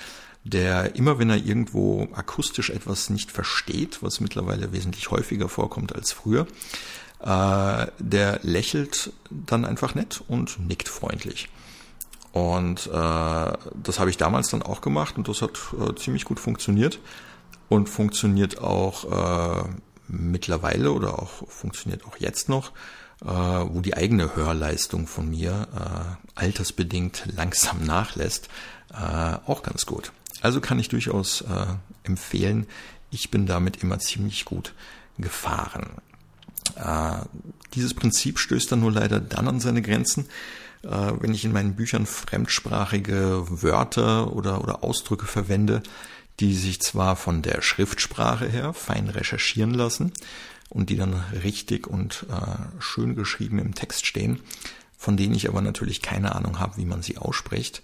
der 0.44 0.96
immer 0.96 1.18
wenn 1.18 1.30
er 1.30 1.36
irgendwo 1.36 2.08
akustisch 2.12 2.70
etwas 2.70 3.10
nicht 3.10 3.30
versteht, 3.30 4.02
was 4.02 4.20
mittlerweile 4.20 4.72
wesentlich 4.72 5.10
häufiger 5.10 5.48
vorkommt 5.48 5.94
als 5.94 6.12
früher, 6.12 6.46
äh, 7.20 7.86
der 7.98 8.40
lächelt 8.42 9.12
dann 9.30 9.64
einfach 9.64 9.94
nett 9.94 10.22
und 10.28 10.58
nickt 10.66 10.88
freundlich. 10.88 11.48
Und 12.32 12.86
äh, 12.86 12.90
das 12.90 13.98
habe 13.98 14.10
ich 14.10 14.16
damals 14.16 14.48
dann 14.48 14.62
auch 14.62 14.80
gemacht 14.80 15.18
und 15.18 15.28
das 15.28 15.42
hat 15.42 15.58
äh, 15.78 15.94
ziemlich 15.96 16.24
gut 16.24 16.38
funktioniert 16.38 17.00
und 17.68 17.88
funktioniert 17.88 18.58
auch 18.58 19.64
äh, 19.64 19.68
mittlerweile 20.06 20.92
oder 20.92 21.18
auch 21.18 21.48
funktioniert 21.48 22.04
auch 22.04 22.16
jetzt 22.18 22.48
noch, 22.48 22.70
äh, 23.22 23.26
wo 23.26 23.80
die 23.80 23.94
eigene 23.94 24.36
Hörleistung 24.36 25.06
von 25.06 25.28
mir 25.28 25.68
äh, 25.74 26.40
altersbedingt 26.40 27.24
langsam 27.34 27.84
nachlässt, 27.84 28.48
äh, 28.92 29.36
auch 29.46 29.62
ganz 29.62 29.84
gut. 29.86 30.12
Also 30.40 30.60
kann 30.60 30.78
ich 30.78 30.88
durchaus 30.88 31.42
äh, 31.42 31.66
empfehlen, 32.04 32.66
ich 33.10 33.30
bin 33.30 33.46
damit 33.46 33.82
immer 33.82 33.98
ziemlich 33.98 34.44
gut 34.44 34.74
gefahren. 35.18 35.90
Äh, 36.76 37.24
dieses 37.74 37.94
Prinzip 37.94 38.38
stößt 38.38 38.72
dann 38.72 38.80
nur 38.80 38.92
leider 38.92 39.20
dann 39.20 39.48
an 39.48 39.60
seine 39.60 39.82
Grenzen, 39.82 40.26
äh, 40.82 41.12
wenn 41.18 41.34
ich 41.34 41.44
in 41.44 41.52
meinen 41.52 41.76
Büchern 41.76 42.06
fremdsprachige 42.06 43.44
Wörter 43.48 44.32
oder, 44.32 44.62
oder 44.62 44.84
Ausdrücke 44.84 45.26
verwende, 45.26 45.82
die 46.38 46.54
sich 46.54 46.80
zwar 46.80 47.16
von 47.16 47.42
der 47.42 47.60
Schriftsprache 47.60 48.48
her 48.48 48.72
fein 48.72 49.08
recherchieren 49.08 49.74
lassen 49.74 50.12
und 50.70 50.88
die 50.88 50.96
dann 50.96 51.14
richtig 51.42 51.86
und 51.86 52.26
äh, 52.30 52.80
schön 52.80 53.14
geschrieben 53.14 53.58
im 53.58 53.74
Text 53.74 54.06
stehen, 54.06 54.40
von 54.96 55.16
denen 55.16 55.34
ich 55.34 55.48
aber 55.48 55.60
natürlich 55.60 56.00
keine 56.00 56.34
Ahnung 56.34 56.58
habe, 56.58 56.76
wie 56.78 56.86
man 56.86 57.02
sie 57.02 57.18
ausspricht, 57.18 57.82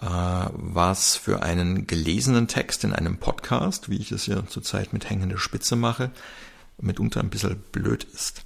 was 0.00 1.16
für 1.16 1.42
einen 1.42 1.86
gelesenen 1.86 2.48
Text 2.48 2.82
in 2.82 2.92
einem 2.92 3.18
Podcast, 3.18 3.88
wie 3.90 3.98
ich 3.98 4.10
es 4.10 4.26
ja 4.26 4.44
zurzeit 4.46 4.92
mit 4.92 5.08
hängender 5.08 5.38
Spitze 5.38 5.76
mache, 5.76 6.10
mitunter 6.80 7.20
ein 7.20 7.30
bisschen 7.30 7.62
blöd 7.70 8.04
ist. 8.12 8.44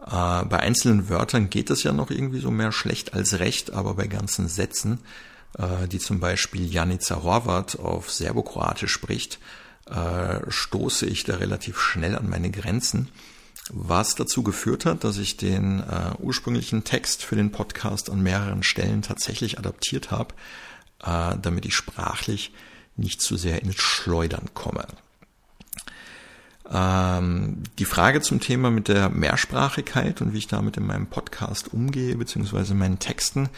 Äh, 0.00 0.44
bei 0.46 0.58
einzelnen 0.58 1.10
Wörtern 1.10 1.50
geht 1.50 1.68
es 1.68 1.82
ja 1.82 1.92
noch 1.92 2.10
irgendwie 2.10 2.40
so 2.40 2.50
mehr 2.50 2.72
schlecht 2.72 3.12
als 3.12 3.38
recht, 3.38 3.74
aber 3.74 3.94
bei 3.94 4.06
ganzen 4.06 4.48
Sätzen 4.48 5.00
äh, 5.58 5.88
die 5.88 5.98
zum 5.98 6.20
Beispiel 6.20 6.72
Janica 6.72 7.22
Horvat 7.22 7.78
auf 7.78 8.10
Serbokroatisch 8.10 8.92
spricht, 8.92 9.38
äh, 9.86 10.40
stoße 10.48 11.06
ich 11.06 11.24
da 11.24 11.36
relativ 11.36 11.80
schnell 11.80 12.16
an 12.16 12.28
meine 12.28 12.50
Grenzen, 12.50 13.08
was 13.72 14.14
dazu 14.14 14.42
geführt 14.42 14.86
hat, 14.86 15.04
dass 15.04 15.18
ich 15.18 15.36
den 15.36 15.80
äh, 15.80 16.12
ursprünglichen 16.18 16.84
Text 16.84 17.24
für 17.24 17.36
den 17.36 17.52
Podcast 17.52 18.10
an 18.10 18.22
mehreren 18.22 18.62
Stellen 18.62 19.02
tatsächlich 19.02 19.58
adaptiert 19.58 20.10
habe, 20.10 20.34
damit 20.98 21.66
ich 21.66 21.74
sprachlich 21.74 22.52
nicht 22.96 23.20
zu 23.20 23.36
sehr 23.36 23.60
ins 23.62 23.76
Schleudern 23.76 24.48
komme. 24.54 24.86
Ähm, 26.70 27.62
die 27.78 27.84
Frage 27.84 28.20
zum 28.20 28.40
Thema 28.40 28.70
mit 28.70 28.88
der 28.88 29.08
Mehrsprachigkeit 29.08 30.20
und 30.20 30.32
wie 30.32 30.38
ich 30.38 30.48
damit 30.48 30.76
in 30.76 30.86
meinem 30.86 31.06
Podcast 31.06 31.72
umgehe, 31.72 32.16
beziehungsweise 32.16 32.74
meinen 32.74 32.98
Texten, 32.98 33.48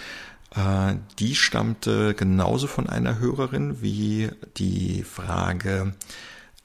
äh, 0.54 0.94
die 1.18 1.34
stammte 1.34 2.14
genauso 2.14 2.66
von 2.66 2.88
einer 2.88 3.18
Hörerin 3.18 3.80
wie 3.80 4.30
die 4.56 5.04
Frage, 5.04 5.94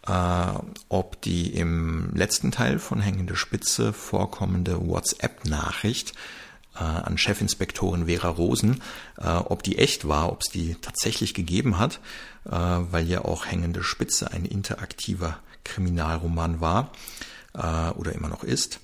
äh, 0.07 0.53
ob 0.89 1.21
die 1.21 1.53
im 1.53 2.11
letzten 2.13 2.51
Teil 2.51 2.79
von 2.79 2.99
Hängende 2.99 3.35
Spitze 3.35 3.93
vorkommende 3.93 4.87
WhatsApp-Nachricht 4.87 6.13
äh, 6.75 6.79
an 6.79 7.17
Chefinspektorin 7.17 8.07
Vera 8.07 8.29
Rosen, 8.29 8.81
äh, 9.17 9.27
ob 9.29 9.63
die 9.63 9.77
echt 9.77 10.07
war, 10.07 10.31
ob 10.31 10.41
es 10.41 10.51
die 10.51 10.75
tatsächlich 10.75 11.33
gegeben 11.33 11.79
hat, 11.79 11.99
äh, 12.45 12.51
weil 12.51 13.07
ja 13.07 13.23
auch 13.25 13.45
Hängende 13.45 13.83
Spitze 13.83 14.31
ein 14.31 14.45
interaktiver 14.45 15.39
Kriminalroman 15.63 16.61
war 16.61 16.91
äh, 17.53 17.89
oder 17.91 18.13
immer 18.13 18.29
noch 18.29 18.43
ist. 18.43 18.79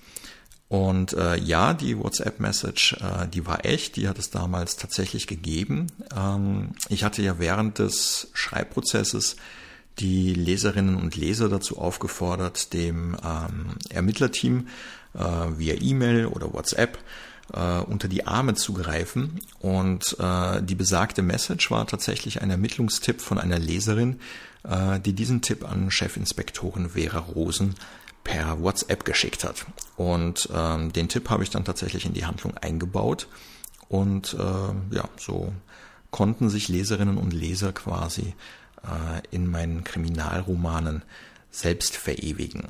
Und 0.70 1.14
äh, 1.14 1.36
ja, 1.36 1.74
die 1.74 1.98
WhatsApp-Message, 1.98 2.94
äh, 3.02 3.28
die 3.28 3.48
war 3.48 3.66
echt, 3.66 3.96
die 3.96 4.08
hat 4.08 4.20
es 4.20 4.30
damals 4.30 4.78
tatsächlich 4.78 5.26
gegeben. 5.26 5.88
Ähm, 6.16 6.76
ich 6.90 7.04
hatte 7.04 7.24
ja 7.24 7.40
während 7.40 7.80
des 7.80 8.30
Schreibprozesses 8.34 9.36
die 10.00 10.34
Leserinnen 10.34 10.96
und 10.96 11.15
Leser 11.15 11.50
dazu 11.50 11.77
aufgefordert, 11.77 12.74
dem 12.74 13.15
ähm, 13.24 13.75
Ermittlerteam 13.89 14.68
äh, 15.13 15.20
via 15.58 15.75
E-Mail 15.79 16.27
oder 16.27 16.53
WhatsApp 16.53 16.98
äh, 17.53 17.79
unter 17.79 18.08
die 18.08 18.25
Arme 18.25 18.56
zu 18.56 18.74
greifen. 18.74 19.39
Und 19.60 20.18
äh, 20.20 20.62
die 20.62 20.75
besagte 20.75 21.22
Message 21.22 21.70
war 21.72 21.86
tatsächlich 21.88 22.41
ein 22.41 22.50
Ermittlungstipp 22.50 23.22
von 23.22 23.39
einer 23.39 23.60
Leserin, 23.60 24.20
äh, 24.63 25.00
die 25.00 25.13
diesen 25.13 25.41
Tipp 25.41 25.70
an 25.70 25.89
Chefinspektorin 25.89 26.91
Vera 26.91 27.20
Rosen 27.20 27.75
per 28.24 28.62
WhatsApp 28.62 29.06
geschickt 29.06 29.44
hat. 29.44 29.65
Und 29.96 30.50
ähm, 30.53 30.94
den 30.94 31.10
Tipp 31.10 31.29
habe 31.29 31.44
ich 31.44 31.50
dann 31.50 31.65
tatsächlich 31.65 32.06
in 32.06 32.13
die 32.13 32.25
Handlung 32.25 32.56
eingebaut. 32.58 33.27
Und 33.88 34.36
äh, 34.36 34.96
ja, 34.96 35.10
so 35.18 35.53
konnten 36.12 36.50
sich 36.50 36.68
Leserinnen 36.68 37.18
und 37.18 37.34
Leser 37.34 37.72
quasi 37.72 38.34
in 39.31 39.48
meinen 39.48 39.83
Kriminalromanen 39.83 41.03
selbst 41.51 41.95
verewigen. 41.95 42.63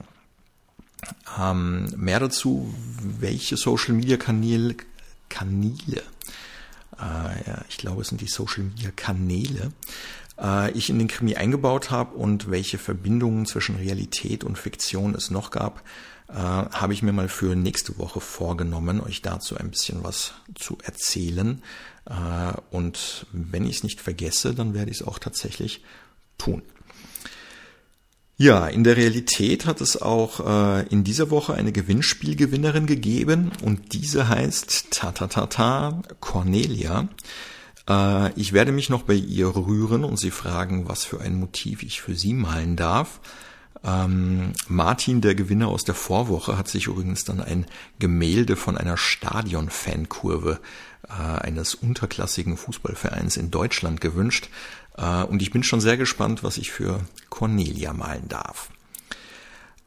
Ähm, 1.39 1.87
mehr 1.95 2.19
dazu, 2.19 2.73
welche 3.01 3.57
Social 3.57 3.93
Media 3.93 4.17
Kanäle, 4.17 4.75
Kanäle, 5.29 6.03
äh, 6.97 7.47
ja, 7.47 7.61
ich 7.69 7.77
glaube, 7.77 8.01
es 8.01 8.09
sind 8.09 8.21
die 8.21 8.27
Social 8.27 8.63
Media 8.63 8.91
Kanäle, 8.95 9.71
äh, 10.39 10.71
ich 10.71 10.89
in 10.89 10.99
den 10.99 11.07
Krimi 11.07 11.35
eingebaut 11.35 11.91
habe 11.91 12.15
und 12.15 12.51
welche 12.51 12.77
Verbindungen 12.77 13.45
zwischen 13.45 13.75
Realität 13.75 14.43
und 14.43 14.57
Fiktion 14.57 15.15
es 15.15 15.29
noch 15.29 15.51
gab, 15.51 15.83
äh, 16.29 16.35
habe 16.35 16.93
ich 16.93 17.01
mir 17.01 17.13
mal 17.13 17.29
für 17.29 17.55
nächste 17.55 17.97
Woche 17.97 18.21
vorgenommen, 18.21 19.01
euch 19.01 19.21
dazu 19.21 19.57
ein 19.57 19.71
bisschen 19.71 20.03
was 20.03 20.33
zu 20.55 20.77
erzählen. 20.83 21.61
Äh, 22.05 22.53
und 22.71 23.25
wenn 23.31 23.65
ich 23.65 23.77
es 23.77 23.83
nicht 23.83 24.01
vergesse, 24.01 24.53
dann 24.53 24.73
werde 24.73 24.91
ich 24.91 25.01
es 25.01 25.07
auch 25.07 25.19
tatsächlich 25.19 25.83
tun. 26.37 26.61
Ja, 28.37 28.67
in 28.67 28.85
der 28.85 28.95
Realität 28.95 29.65
hat 29.65 29.81
es 29.81 30.01
auch 30.01 30.39
äh, 30.39 30.87
in 30.87 31.03
dieser 31.03 31.29
Woche 31.29 31.55
eine 31.55 31.73
Gewinnspielgewinnerin 31.73 32.85
gegeben 32.85 33.51
und 33.63 33.91
diese 33.93 34.29
heißt 34.29 34.91
ta 34.91 35.11
ta 35.11 35.27
ta 35.27 35.47
ta 35.47 36.01
Cornelia. 36.21 37.09
Äh, 37.89 38.31
ich 38.39 38.53
werde 38.53 38.71
mich 38.71 38.89
noch 38.89 39.03
bei 39.03 39.15
ihr 39.15 39.47
rühren 39.47 40.05
und 40.05 40.17
sie 40.17 40.31
fragen, 40.31 40.87
was 40.87 41.03
für 41.03 41.19
ein 41.19 41.37
Motiv 41.37 41.83
ich 41.83 42.01
für 42.01 42.15
sie 42.15 42.33
malen 42.33 42.77
darf. 42.77 43.19
Ähm, 43.83 44.53
Martin, 44.67 45.21
der 45.21 45.35
Gewinner 45.35 45.69
aus 45.69 45.83
der 45.85 45.95
Vorwoche, 45.95 46.57
hat 46.57 46.67
sich 46.67 46.87
übrigens 46.87 47.23
dann 47.23 47.39
ein 47.39 47.65
Gemälde 47.97 48.55
von 48.55 48.77
einer 48.77 48.97
Stadion-Fankurve 48.97 50.59
äh, 51.07 51.11
eines 51.11 51.75
unterklassigen 51.75 52.57
Fußballvereins 52.57 53.37
in 53.37 53.51
Deutschland 53.51 54.01
gewünscht. 54.01 54.49
Äh, 54.97 55.23
und 55.23 55.41
ich 55.41 55.51
bin 55.51 55.63
schon 55.63 55.81
sehr 55.81 55.97
gespannt, 55.97 56.43
was 56.43 56.57
ich 56.57 56.71
für 56.71 57.01
Cornelia 57.29 57.93
malen 57.93 58.27
darf. 58.27 58.69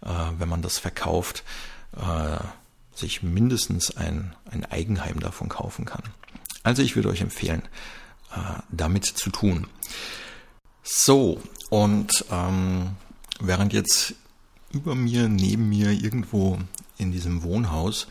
äh, 0.00 0.08
wenn 0.38 0.48
man 0.48 0.62
das 0.62 0.78
verkauft, 0.78 1.44
äh, 1.96 2.38
sich 2.94 3.22
mindestens 3.22 3.94
ein, 3.96 4.34
ein 4.50 4.64
Eigenheim 4.64 5.20
davon 5.20 5.50
kaufen 5.50 5.84
kann. 5.84 6.02
Also 6.62 6.82
ich 6.82 6.96
würde 6.96 7.08
euch 7.08 7.20
empfehlen, 7.20 7.62
damit 8.70 9.04
zu 9.04 9.28
tun. 9.28 9.66
So, 10.82 11.40
und 11.68 12.24
ähm, 12.30 12.90
während 13.40 13.72
jetzt 13.72 14.14
über 14.72 14.94
mir, 14.94 15.28
neben 15.28 15.68
mir, 15.68 15.90
irgendwo 15.90 16.58
in 16.98 17.12
diesem 17.12 17.42
Wohnhaus 17.42 18.06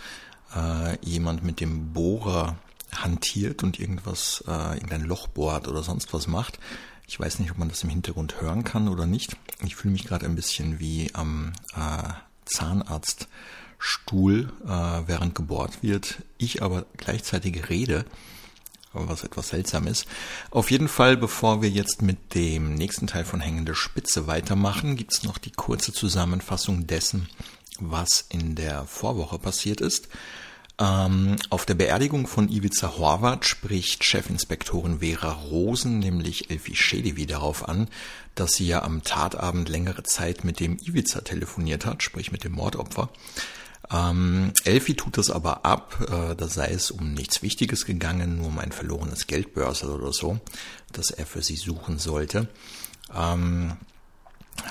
äh, 0.56 0.98
jemand 1.02 1.44
mit 1.44 1.60
dem 1.60 1.94
Bohrer 1.94 2.56
hantiert 2.96 3.64
und 3.64 3.80
irgendwas, 3.80 4.44
äh, 4.48 4.76
irgendein 4.76 5.04
Loch 5.04 5.28
bohrt 5.28 5.68
oder 5.68 5.84
sonst 5.84 6.14
was 6.14 6.28
macht. 6.28 6.60
Ich 7.08 7.20
weiß 7.20 7.40
nicht, 7.40 7.52
ob 7.52 7.58
man 7.58 7.68
das 7.70 7.84
im 7.84 7.90
Hintergrund 7.90 8.40
hören 8.42 8.64
kann 8.64 8.88
oder 8.88 9.06
nicht. 9.06 9.36
Ich 9.66 9.76
fühle 9.76 9.92
mich 9.92 10.06
gerade 10.06 10.26
ein 10.26 10.36
bisschen 10.36 10.80
wie 10.80 11.14
am 11.14 11.52
äh, 11.76 12.14
Zahnarztstuhl, 12.46 14.54
äh, 14.66 15.02
während 15.08 15.36
gebohrt 15.36 15.84
wird. 15.84 16.24
Ich 16.38 16.64
aber 16.64 16.86
gleichzeitig 16.98 17.70
rede 17.70 18.06
was 18.94 19.24
etwas 19.24 19.50
seltsam 19.50 19.88
ist. 19.88 20.06
Auf 20.50 20.72
jeden 20.72 20.88
Fall, 20.88 21.18
bevor 21.18 21.62
wir 21.62 21.70
jetzt 21.70 22.02
mit 22.02 22.36
dem 22.36 22.76
nächsten 22.76 23.08
Teil 23.08 23.26
von 23.26 23.40
Hängende 23.40 23.76
Spitze 23.76 24.28
weitermachen, 24.28 24.96
gibt's 24.96 25.24
noch 25.24 25.38
die 25.38 25.52
kurze 25.52 25.94
Zusammenfassung 25.94 26.88
dessen, 26.88 27.30
was 27.80 28.26
in 28.30 28.56
der 28.56 28.86
Vorwoche 28.86 29.40
passiert 29.40 29.82
ist. 29.82 30.10
Ähm, 30.82 31.36
auf 31.52 31.68
der 31.68 31.76
Beerdigung 31.76 32.26
von 32.26 32.50
Ivica 32.50 32.98
Horvath 32.98 33.46
spricht 33.46 34.04
Chefinspektorin 34.04 35.00
Vera 35.00 35.32
Rosen, 35.32 36.00
nämlich 36.00 36.50
Elfi 36.50 36.76
Schelevi, 36.76 37.28
darauf 37.28 37.70
an, 37.70 37.88
dass 38.34 38.54
sie 38.54 38.66
ja 38.66 38.82
am 38.82 39.04
Tatabend 39.04 39.70
längere 39.70 40.02
Zeit 40.02 40.44
mit 40.44 40.60
dem 40.60 40.80
Ivica 40.80 41.22
telefoniert 41.22 41.86
hat, 41.86 42.02
sprich 42.02 42.32
mit 42.32 42.44
dem 42.44 42.54
Mordopfer. 42.54 43.10
Ähm, 43.92 44.54
Elfi 44.64 44.96
tut 44.96 45.20
das 45.20 45.30
aber 45.30 45.66
ab, 45.66 45.98
äh, 46.10 46.36
da 46.36 46.48
sei 46.48 46.72
es 46.72 46.90
um 46.90 47.14
nichts 47.14 47.44
Wichtiges 47.44 47.86
gegangen, 47.86 48.38
nur 48.38 48.48
um 48.48 48.58
ein 48.58 48.72
verlorenes 48.72 49.28
Geldbörsel 49.28 49.92
oder 49.92 50.12
so, 50.12 50.40
das 50.94 51.12
er 51.12 51.28
für 51.28 51.44
sie 51.44 51.58
suchen 51.58 52.00
sollte. 52.00 52.48
Ähm, 53.16 53.74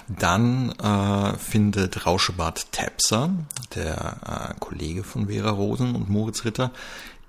dann 0.09 0.73
äh, 0.73 1.37
findet 1.39 2.07
Rauschebart 2.07 2.73
Tepser, 2.73 3.31
der 3.75 4.53
äh, 4.55 4.61
Kollege 4.61 5.05
von 5.05 5.29
Vera 5.29 5.51
Rosen 5.51 5.95
und 5.95 6.09
Moritz 6.09 6.45
Ritter, 6.45 6.73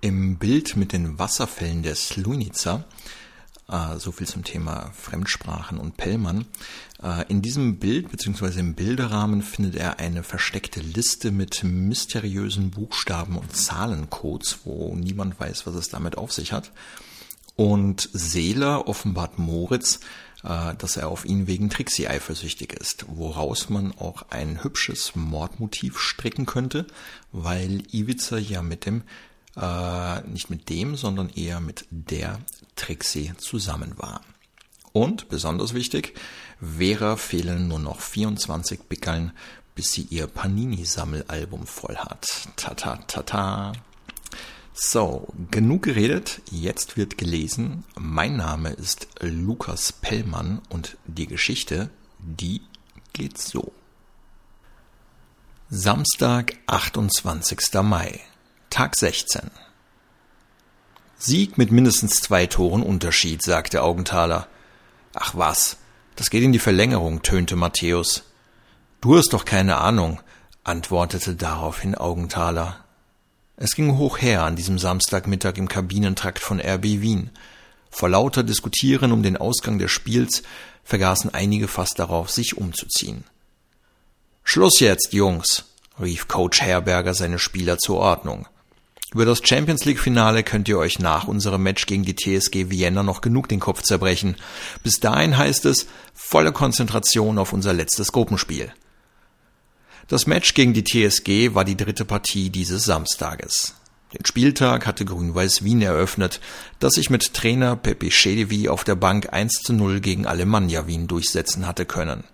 im 0.02 0.38
Bild 0.38 0.76
mit 0.76 0.94
den 0.94 1.20
Wasserfällen 1.20 1.84
der 1.84 1.96
Slunica 1.96 2.86
äh, 3.72 3.98
so 3.98 4.12
viel 4.12 4.28
zum 4.28 4.44
Thema 4.44 4.92
Fremdsprachen 4.94 5.78
und 5.78 5.98
Pellmann. 5.98 6.46
Äh, 7.02 7.26
in 7.30 7.42
diesem 7.42 7.78
Bild 7.80 8.12
bzw. 8.12 8.60
im 8.60 8.76
Bilderrahmen 8.76 9.42
findet 9.42 9.76
er 9.76 10.00
eine 10.00 10.24
versteckte 10.24 10.82
Liste 10.82 11.32
mit 11.32 11.64
mysteriösen 11.64 12.72
Buchstaben 12.72 13.38
und 13.38 13.56
Zahlencodes, 13.56 14.60
wo 14.66 14.94
niemand 14.96 15.40
weiß, 15.40 15.66
was 15.66 15.76
es 15.76 15.90
damit 15.90 16.18
auf 16.18 16.32
sich 16.32 16.52
hat. 16.52 16.72
Und 17.56 18.10
Seeler 18.14 18.88
offenbart 18.88 19.40
Moritz, 19.40 20.00
dass 20.44 20.98
er 20.98 21.08
auf 21.08 21.26
ihn 21.26 21.48
wegen 21.48 21.70
Trixie 21.70 22.08
eifersüchtig 22.08 22.74
ist, 22.74 23.06
woraus 23.08 23.70
man 23.70 23.92
auch 23.98 24.24
ein 24.30 24.64
hübsches 24.64 25.16
Mordmotiv 25.16 26.00
stricken 26.00 26.46
könnte, 26.46 26.88
weil 27.32 27.84
Ivica 27.92 28.38
ja 28.38 28.62
mit 28.62 28.86
dem 28.86 29.04
äh, 29.56 30.22
nicht 30.22 30.50
mit 30.50 30.70
dem, 30.70 30.96
sondern 30.96 31.30
eher 31.30 31.60
mit 31.60 31.86
der 31.90 32.40
Trixie 32.76 33.34
zusammen 33.38 33.94
war. 33.98 34.22
Und, 34.94 35.30
besonders 35.30 35.74
wichtig, 35.74 36.16
Vera 36.60 37.16
fehlen 37.16 37.68
nur 37.68 37.80
noch 37.80 38.00
24 38.02 38.84
Bickeln, 38.84 39.32
bis 39.76 39.92
sie 39.92 40.04
ihr 40.04 40.28
Panini-Sammelalbum 40.28 41.66
voll 41.66 41.96
hat. 41.96 42.28
Tata, 42.58 42.98
tata. 43.08 43.74
So, 44.74 45.28
genug 45.52 45.84
geredet, 45.84 46.42
jetzt 46.50 46.96
wird 46.96 47.18
gelesen. 47.18 47.84
Mein 48.00 48.38
Name 48.38 48.70
ist 48.70 49.08
Lukas 49.20 49.92
Pellmann 49.92 50.62
und 50.70 50.98
die 51.06 51.28
Geschichte, 51.28 51.90
die 52.20 52.62
geht 53.12 53.38
so. 53.38 53.74
Samstag, 55.70 56.54
28. 56.68 57.60
Mai. 57.84 58.22
Tag 58.70 58.96
16. 58.96 59.52
Sieg 61.18 61.58
mit 61.58 61.72
mindestens 61.72 62.16
zwei 62.16 62.46
Toren 62.48 62.82
Unterschied, 62.82 63.44
sagte 63.44 63.84
Augenthaler. 63.84 64.48
Ach 65.14 65.36
was, 65.36 65.78
das 66.16 66.30
geht 66.30 66.44
in 66.44 66.54
die 66.54 66.60
Verlängerung, 66.60 67.24
tönte 67.24 67.58
Matthäus. 67.58 68.24
Du 69.02 69.18
hast 69.18 69.34
doch 69.34 69.44
keine 69.44 69.78
Ahnung, 69.78 70.22
antwortete 70.64 71.36
daraufhin 71.36 71.96
Augenthaler. 71.96 72.86
Es 73.64 73.76
ging 73.76 73.96
hoch 74.00 74.20
her 74.20 74.42
an 74.42 74.56
diesem 74.56 74.80
Samstagmittag 74.80 75.58
im 75.58 75.68
Kabinentrakt 75.68 76.40
von 76.40 76.60
RB 76.60 76.84
Wien. 77.02 77.30
Vor 77.92 78.10
lauter 78.10 78.42
Diskutieren 78.42 79.12
um 79.12 79.22
den 79.22 79.38
Ausgang 79.38 79.78
des 79.78 79.92
Spiels 79.92 80.42
vergaßen 80.84 81.32
einige 81.36 81.68
fast 81.68 82.00
darauf, 82.00 82.32
sich 82.32 82.58
umzuziehen. 82.58 83.24
Schluss 84.44 84.80
jetzt, 84.80 85.14
Jungs, 85.14 85.66
rief 86.02 86.28
Coach 86.28 86.60
Herberger 86.60 87.14
seine 87.14 87.38
Spieler 87.38 87.78
zur 87.78 87.98
Ordnung. 87.98 88.48
Über 89.14 89.26
das 89.26 89.42
Champions 89.44 89.86
League 89.86 90.00
Finale 90.00 90.42
könnt 90.42 90.68
ihr 90.68 90.80
euch 90.80 90.98
nach 90.98 91.28
unserem 91.28 91.62
Match 91.62 91.86
gegen 91.86 92.04
die 92.04 92.16
TSG 92.16 92.72
Vienna 92.72 93.04
noch 93.04 93.22
genug 93.22 93.48
den 93.48 93.60
Kopf 93.60 93.84
zerbrechen. 93.84 94.38
Bis 94.82 95.00
dahin 95.00 95.38
heißt 95.38 95.66
es 95.66 95.86
volle 96.16 96.52
Konzentration 96.52 97.38
auf 97.38 97.54
unser 97.54 97.74
letztes 97.74 98.12
Gruppenspiel. 98.12 98.74
Das 100.12 100.28
Match 100.28 100.56
gegen 100.56 100.74
die 100.74 100.84
TSG 100.84 101.56
war 101.56 101.64
die 101.64 101.78
dritte 101.78 102.04
Partie 102.04 102.50
dieses 102.50 102.84
Samstages. 102.84 103.76
Den 104.14 104.26
Spieltag 104.26 104.86
hatte 104.86 105.06
Grün-Weiß 105.06 105.64
Wien 105.64 105.82
eröffnet, 105.82 106.42
das 106.80 106.96
sich 106.96 107.10
mit 107.10 107.34
Trainer 107.34 107.78
Pepe 107.78 108.12
Schedevi 108.12 108.68
auf 108.68 108.84
der 108.84 108.96
Bank 108.96 109.32
1 109.32 109.62
zu 109.64 109.72
0 109.72 110.02
gegen 110.02 110.26
Alemannia 110.26 110.86
Wien 110.86 111.08
durchsetzen 111.08 111.66
hatte 111.66 111.86
können. 111.86 112.26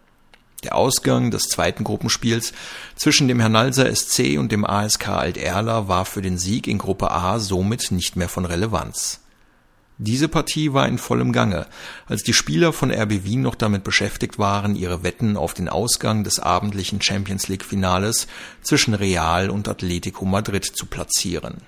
Der 0.63 0.75
Ausgang 0.75 1.29
des 1.29 1.43
zweiten 1.43 1.83
Gruppenspiels 1.83 2.51
zwischen 2.95 3.27
dem 3.27 3.39
Hernalser 3.39 3.95
SC 3.95 4.39
und 4.39 4.51
dem 4.51 4.65
ASK 4.65 5.09
Alt-Erla 5.09 5.87
war 5.87 6.05
für 6.05 6.23
den 6.23 6.39
Sieg 6.39 6.65
in 6.65 6.79
Gruppe 6.79 7.11
A 7.11 7.37
somit 7.37 7.91
nicht 7.91 8.15
mehr 8.15 8.27
von 8.27 8.45
Relevanz. 8.45 9.19
Diese 9.99 10.27
Partie 10.27 10.73
war 10.73 10.87
in 10.87 10.99
vollem 10.99 11.31
Gange, 11.31 11.65
als 12.05 12.21
die 12.21 12.33
Spieler 12.33 12.71
von 12.71 12.91
RB 12.91 13.23
Wien 13.23 13.41
noch 13.41 13.55
damit 13.55 13.83
beschäftigt 13.83 14.37
waren, 14.37 14.75
ihre 14.75 15.01
Wetten 15.01 15.37
auf 15.37 15.55
den 15.55 15.69
Ausgang 15.69 16.23
des 16.23 16.39
abendlichen 16.39 17.01
Champions 17.01 17.47
League 17.47 17.65
Finales 17.65 18.27
zwischen 18.61 18.93
Real 18.93 19.49
und 19.49 19.67
Atletico 19.67 20.23
Madrid 20.25 20.65
zu 20.65 20.85
platzieren. 20.85 21.61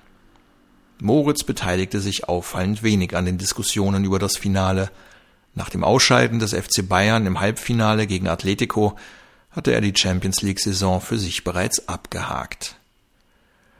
Moritz 1.00 1.42
beteiligte 1.42 1.98
sich 1.98 2.28
auffallend 2.28 2.84
wenig 2.84 3.16
an 3.16 3.24
den 3.24 3.38
Diskussionen 3.38 4.04
über 4.04 4.20
das 4.20 4.36
Finale, 4.36 4.90
nach 5.54 5.68
dem 5.68 5.82
Ausscheiden 5.82 6.38
des 6.38 6.54
FC 6.54 6.88
Bayern 6.88 7.26
im 7.26 7.40
Halbfinale 7.40 8.06
gegen 8.06 8.28
Atletico 8.28 8.96
hatte 9.50 9.72
er 9.72 9.80
die 9.80 9.94
Champions 9.96 10.42
League-Saison 10.42 11.00
für 11.00 11.18
sich 11.18 11.42
bereits 11.42 11.88
abgehakt. 11.88 12.76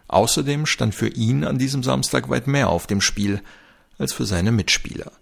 Außerdem 0.08 0.66
stand 0.66 0.96
für 0.96 1.06
ihn 1.06 1.44
an 1.44 1.58
diesem 1.58 1.84
Samstag 1.84 2.28
weit 2.28 2.48
mehr 2.48 2.70
auf 2.70 2.88
dem 2.88 3.00
Spiel 3.00 3.40
als 4.00 4.12
für 4.12 4.24
seine 4.24 4.50
Mitspieler. 4.50 5.12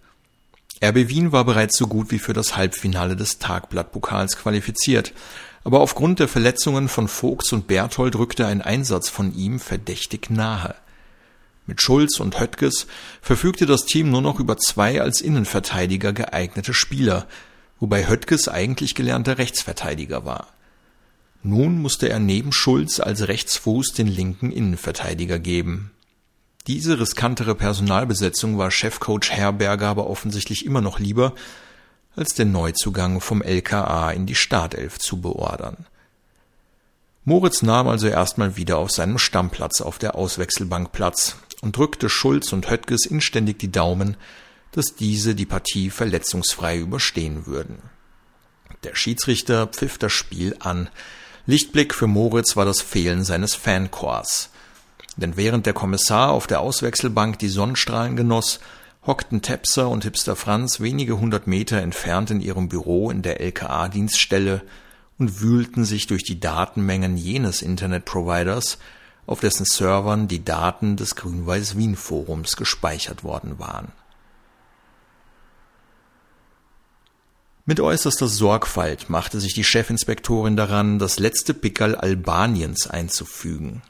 RB 0.82 1.08
Wien 1.08 1.32
war 1.32 1.44
bereits 1.44 1.76
so 1.76 1.88
gut 1.88 2.10
wie 2.12 2.18
für 2.18 2.32
das 2.32 2.56
Halbfinale 2.56 3.16
des 3.16 3.38
Tagblattpokals 3.38 4.36
qualifiziert, 4.36 5.12
aber 5.64 5.80
aufgrund 5.80 6.20
der 6.20 6.28
Verletzungen 6.28 6.88
von 6.88 7.08
Vogts 7.08 7.52
und 7.52 7.66
Berthold 7.66 8.16
rückte 8.16 8.46
ein 8.46 8.62
Einsatz 8.62 9.08
von 9.08 9.34
ihm 9.34 9.58
verdächtig 9.58 10.30
nahe. 10.30 10.76
Mit 11.66 11.82
Schulz 11.82 12.20
und 12.20 12.40
Höttges 12.40 12.86
verfügte 13.20 13.66
das 13.66 13.84
Team 13.84 14.10
nur 14.10 14.22
noch 14.22 14.40
über 14.40 14.56
zwei 14.56 15.02
als 15.02 15.20
Innenverteidiger 15.20 16.12
geeignete 16.12 16.72
Spieler, 16.72 17.26
wobei 17.80 18.08
Höttges 18.08 18.48
eigentlich 18.48 18.94
gelernter 18.94 19.36
Rechtsverteidiger 19.36 20.24
war. 20.24 20.46
Nun 21.42 21.82
musste 21.82 22.08
er 22.08 22.20
neben 22.20 22.52
Schulz 22.52 23.00
als 23.00 23.28
Rechtsfuß 23.28 23.92
den 23.92 24.06
linken 24.06 24.50
Innenverteidiger 24.50 25.38
geben. 25.38 25.90
Diese 26.68 27.00
riskantere 27.00 27.54
Personalbesetzung 27.54 28.58
war 28.58 28.70
Chefcoach 28.70 29.30
Herberger 29.30 29.88
aber 29.88 30.06
offensichtlich 30.06 30.66
immer 30.66 30.82
noch 30.82 30.98
lieber, 30.98 31.34
als 32.14 32.34
den 32.34 32.52
Neuzugang 32.52 33.22
vom 33.22 33.40
LKA 33.40 34.10
in 34.10 34.26
die 34.26 34.34
Startelf 34.34 34.98
zu 34.98 35.18
beordern. 35.22 35.86
Moritz 37.24 37.62
nahm 37.62 37.88
also 37.88 38.06
erstmal 38.06 38.56
wieder 38.56 38.76
auf 38.76 38.90
seinem 38.90 39.16
Stammplatz 39.16 39.80
auf 39.80 39.98
der 39.98 40.14
Auswechselbank 40.14 40.92
Platz 40.92 41.36
und 41.62 41.74
drückte 41.74 42.10
Schulz 42.10 42.52
und 42.52 42.68
Höttges 42.68 43.06
inständig 43.06 43.58
die 43.58 43.72
Daumen, 43.72 44.18
dass 44.72 44.94
diese 44.94 45.34
die 45.34 45.46
Partie 45.46 45.88
verletzungsfrei 45.88 46.78
überstehen 46.78 47.46
würden. 47.46 47.78
Der 48.84 48.94
Schiedsrichter 48.94 49.68
pfiff 49.68 49.96
das 49.96 50.12
Spiel 50.12 50.54
an. 50.60 50.90
Lichtblick 51.46 51.94
für 51.94 52.06
Moritz 52.08 52.56
war 52.56 52.66
das 52.66 52.82
Fehlen 52.82 53.24
seines 53.24 53.54
Fanchors. 53.54 54.50
Denn 55.18 55.36
während 55.36 55.66
der 55.66 55.72
Kommissar 55.72 56.30
auf 56.30 56.46
der 56.46 56.60
Auswechselbank 56.60 57.40
die 57.40 57.48
Sonnenstrahlen 57.48 58.14
genoss, 58.14 58.60
hockten 59.04 59.42
Tepser 59.42 59.88
und 59.88 60.04
Hipster 60.04 60.36
Franz 60.36 60.78
wenige 60.78 61.18
hundert 61.18 61.48
Meter 61.48 61.82
entfernt 61.82 62.30
in 62.30 62.40
ihrem 62.40 62.68
Büro 62.68 63.10
in 63.10 63.22
der 63.22 63.40
LKA-Dienststelle 63.40 64.62
und 65.18 65.40
wühlten 65.40 65.84
sich 65.84 66.06
durch 66.06 66.22
die 66.22 66.38
Datenmengen 66.38 67.16
jenes 67.16 67.62
Internetproviders, 67.62 68.78
auf 69.26 69.40
dessen 69.40 69.66
Servern 69.66 70.28
die 70.28 70.44
Daten 70.44 70.96
des 70.96 71.16
Grün-Weiß-Wien-Forums 71.16 72.56
gespeichert 72.56 73.24
worden 73.24 73.58
waren. 73.58 73.92
Mit 77.66 77.80
äußerster 77.80 78.28
Sorgfalt 78.28 79.10
machte 79.10 79.40
sich 79.40 79.52
die 79.52 79.64
Chefinspektorin 79.64 80.56
daran, 80.56 81.00
das 81.00 81.18
letzte 81.18 81.52
Pickerl 81.52 81.96
Albaniens 81.96 82.86
einzufügen. 82.86 83.82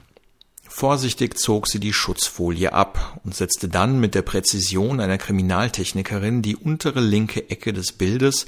Vorsichtig 0.79 1.37
zog 1.37 1.67
sie 1.67 1.81
die 1.81 1.93
Schutzfolie 1.93 2.73
ab 2.73 3.19
und 3.25 3.35
setzte 3.35 3.69
dann 3.69 3.99
mit 3.99 4.15
der 4.15 4.23
Präzision 4.23 5.01
einer 5.01 5.19
Kriminaltechnikerin 5.19 6.41
die 6.41 6.55
untere 6.55 7.01
linke 7.01 7.51
Ecke 7.51 7.73
des 7.73 7.91
Bildes 7.91 8.47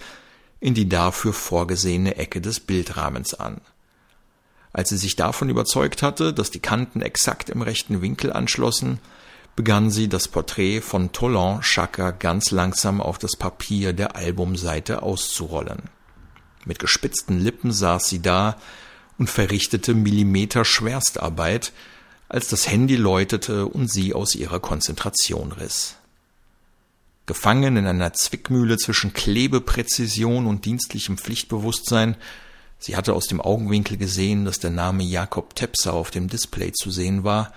in 0.60 0.74
die 0.74 0.88
dafür 0.88 1.32
vorgesehene 1.32 2.18
Ecke 2.18 2.40
des 2.40 2.60
Bildrahmens 2.60 3.34
an. 3.34 3.60
Als 4.72 4.90
sie 4.90 4.96
sich 4.96 5.16
davon 5.16 5.48
überzeugt 5.48 6.04
hatte, 6.04 6.32
dass 6.32 6.52
die 6.52 6.60
Kanten 6.60 7.02
exakt 7.02 7.50
im 7.50 7.62
rechten 7.62 8.00
Winkel 8.00 8.32
anschlossen, 8.32 9.00
begann 9.56 9.90
sie 9.90 10.08
das 10.08 10.28
Porträt 10.28 10.82
von 10.82 11.10
Tolan 11.10 11.62
Chaka 11.62 12.12
ganz 12.12 12.52
langsam 12.52 13.00
auf 13.00 13.18
das 13.18 13.34
Papier 13.34 13.92
der 13.92 14.14
Albumseite 14.14 15.02
auszurollen. 15.02 15.90
Mit 16.64 16.78
gespitzten 16.78 17.40
Lippen 17.40 17.72
saß 17.72 18.08
sie 18.08 18.22
da 18.22 18.56
und 19.18 19.28
verrichtete 19.28 19.94
Millimeter 19.94 20.64
Schwerstarbeit, 20.64 21.72
als 22.30 22.48
das 22.48 22.66
Handy 22.70 22.96
läutete 22.96 23.66
und 23.66 23.92
sie 23.92 24.14
aus 24.14 24.34
ihrer 24.34 24.60
Konzentration 24.60 25.52
riss. 25.52 25.96
Gefangen 27.26 27.76
in 27.76 27.86
einer 27.86 28.14
Zwickmühle 28.14 28.78
zwischen 28.78 29.12
Klebepräzision 29.12 30.46
und 30.46 30.64
dienstlichem 30.64 31.18
Pflichtbewusstsein 31.18 32.16
Sie 32.82 32.96
hatte 32.96 33.12
aus 33.12 33.26
dem 33.26 33.42
Augenwinkel 33.42 33.98
gesehen, 33.98 34.46
dass 34.46 34.58
der 34.58 34.70
Name 34.70 35.04
Jakob 35.04 35.54
Tepser 35.54 35.92
auf 35.92 36.10
dem 36.10 36.28
Display 36.28 36.72
zu 36.72 36.90
sehen 36.90 37.24
war, 37.24 37.52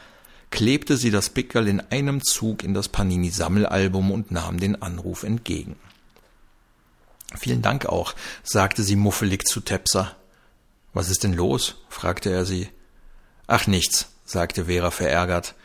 klebte 0.51 0.97
sie 0.97 1.11
das 1.11 1.29
Pickerl 1.29 1.69
in 1.69 1.79
einem 1.79 2.21
Zug 2.21 2.61
in 2.61 2.73
das 2.73 2.89
Panini-Sammelalbum 2.89 4.11
und 4.11 4.31
nahm 4.31 4.59
den 4.59 4.81
Anruf 4.81 5.23
entgegen. 5.23 5.77
Vielen 7.35 7.61
Dank 7.61 7.85
auch, 7.85 8.13
sagte 8.43 8.83
sie 8.83 8.97
muffelig 8.97 9.45
zu 9.45 9.61
Tepser. 9.61 10.13
Was 10.93 11.09
ist 11.09 11.23
denn 11.23 11.33
los? 11.33 11.75
fragte 11.87 12.29
er 12.29 12.45
sie. 12.45 12.67
Ach 13.47 13.65
nichts, 13.65 14.09
sagte 14.25 14.65
Vera 14.65 14.91
verärgert. 14.91 15.55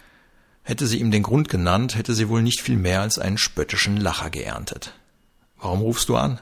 Hätte 0.63 0.87
sie 0.87 0.99
ihm 0.99 1.11
den 1.11 1.23
Grund 1.23 1.49
genannt, 1.49 1.97
hätte 1.97 2.15
sie 2.15 2.29
wohl 2.29 2.43
nicht 2.43 2.61
viel 2.61 2.77
mehr 2.77 3.01
als 3.01 3.19
einen 3.19 3.39
spöttischen 3.39 3.97
Lacher 3.97 4.31
geerntet. 4.31 4.93
Warum 5.59 5.81
rufst 5.81 6.09
du 6.09 6.17
an? 6.17 6.41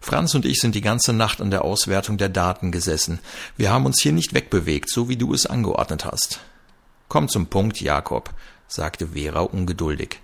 Franz 0.00 0.34
und 0.34 0.44
ich 0.44 0.60
sind 0.60 0.74
die 0.74 0.80
ganze 0.80 1.12
Nacht 1.12 1.40
an 1.40 1.50
der 1.50 1.64
Auswertung 1.64 2.18
der 2.18 2.28
Daten 2.28 2.72
gesessen. 2.72 3.18
Wir 3.56 3.70
haben 3.70 3.86
uns 3.86 4.02
hier 4.02 4.12
nicht 4.12 4.34
wegbewegt, 4.34 4.90
so 4.90 5.08
wie 5.08 5.16
du 5.16 5.32
es 5.32 5.46
angeordnet 5.46 6.04
hast. 6.04 6.40
Komm 7.08 7.28
zum 7.28 7.46
Punkt, 7.46 7.80
Jakob, 7.80 8.34
sagte 8.68 9.08
Vera 9.08 9.40
ungeduldig. 9.40 10.20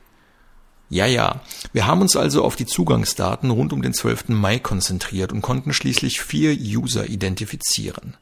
Ja, 0.90 1.06
ja, 1.06 1.40
wir 1.72 1.86
haben 1.86 2.02
uns 2.02 2.16
also 2.16 2.44
auf 2.44 2.54
die 2.54 2.66
Zugangsdaten 2.66 3.50
rund 3.50 3.72
um 3.72 3.80
den 3.80 3.94
12. 3.94 4.28
Mai 4.28 4.58
konzentriert 4.58 5.32
und 5.32 5.40
konnten 5.40 5.72
schließlich 5.72 6.20
vier 6.20 6.52
User 6.52 7.08
identifizieren. 7.08 8.16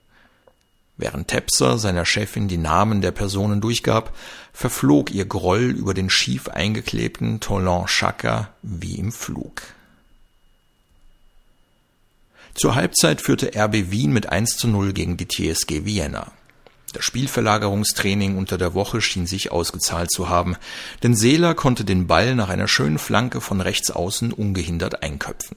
Während 1.00 1.28
Tepser 1.28 1.78
seiner 1.78 2.04
Chefin 2.04 2.46
die 2.46 2.58
Namen 2.58 3.00
der 3.00 3.10
Personen 3.10 3.62
durchgab, 3.62 4.14
verflog 4.52 5.10
ihr 5.10 5.24
Groll 5.24 5.70
über 5.70 5.94
den 5.94 6.10
schief 6.10 6.48
eingeklebten 6.48 7.40
Tolan 7.40 7.86
Chaka 7.86 8.50
wie 8.60 8.96
im 8.96 9.10
Flug. 9.10 9.62
Zur 12.52 12.74
Halbzeit 12.74 13.22
führte 13.22 13.52
RB 13.56 13.90
Wien 13.90 14.12
mit 14.12 14.28
1 14.28 14.58
zu 14.58 14.68
0 14.68 14.92
gegen 14.92 15.16
die 15.16 15.26
TSG 15.26 15.86
Vienna. 15.86 16.32
Das 16.92 17.02
Spielverlagerungstraining 17.02 18.36
unter 18.36 18.58
der 18.58 18.74
Woche 18.74 19.00
schien 19.00 19.26
sich 19.26 19.50
ausgezahlt 19.50 20.10
zu 20.10 20.28
haben, 20.28 20.54
denn 21.02 21.16
Seeler 21.16 21.54
konnte 21.54 21.86
den 21.86 22.08
Ball 22.08 22.34
nach 22.34 22.50
einer 22.50 22.68
schönen 22.68 22.98
Flanke 22.98 23.40
von 23.40 23.62
rechts 23.62 23.90
außen 23.90 24.34
ungehindert 24.34 25.02
einköpfen. 25.02 25.56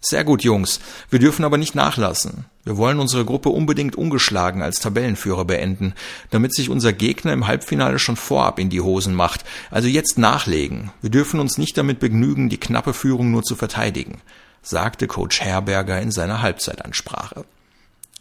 Sehr 0.00 0.22
gut, 0.22 0.44
Jungs, 0.44 0.80
wir 1.10 1.18
dürfen 1.18 1.44
aber 1.44 1.58
nicht 1.58 1.74
nachlassen. 1.74 2.44
Wir 2.64 2.76
wollen 2.76 3.00
unsere 3.00 3.24
Gruppe 3.24 3.48
unbedingt 3.48 3.96
ungeschlagen 3.96 4.62
als 4.62 4.78
Tabellenführer 4.78 5.44
beenden, 5.44 5.94
damit 6.30 6.54
sich 6.54 6.70
unser 6.70 6.92
Gegner 6.92 7.32
im 7.32 7.48
Halbfinale 7.48 7.98
schon 7.98 8.16
vorab 8.16 8.60
in 8.60 8.70
die 8.70 8.80
Hosen 8.80 9.14
macht. 9.14 9.44
Also 9.70 9.88
jetzt 9.88 10.16
nachlegen. 10.16 10.92
Wir 11.00 11.10
dürfen 11.10 11.40
uns 11.40 11.58
nicht 11.58 11.76
damit 11.76 11.98
begnügen, 11.98 12.48
die 12.48 12.60
knappe 12.60 12.94
Führung 12.94 13.32
nur 13.32 13.42
zu 13.42 13.56
verteidigen 13.56 14.22
sagte 14.62 15.06
Coach 15.06 15.40
Herberger 15.40 16.00
in 16.00 16.10
seiner 16.10 16.42
Halbzeitansprache. 16.42 17.44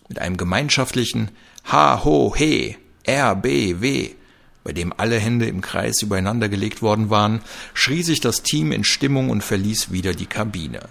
Mit 0.08 0.20
einem 0.20 0.38
gemeinschaftlichen 0.38 1.30
Ha, 1.72 2.04
Ho, 2.06 2.34
He, 2.36 2.78
R, 3.04 3.36
B, 3.36 3.82
W, 3.82 4.12
bei 4.64 4.72
dem 4.74 4.94
alle 4.96 5.18
Hände 5.18 5.48
im 5.48 5.62
Kreis 5.62 6.02
übereinander 6.02 6.50
gelegt 6.50 6.82
worden 6.82 7.10
waren, 7.10 7.42
schrie 7.74 8.04
sich 8.04 8.20
das 8.22 8.44
Team 8.44 8.72
in 8.72 8.84
Stimmung 8.84 9.30
und 9.30 9.44
verließ 9.44 9.92
wieder 9.92 10.14
die 10.14 10.26
Kabine. 10.26 10.82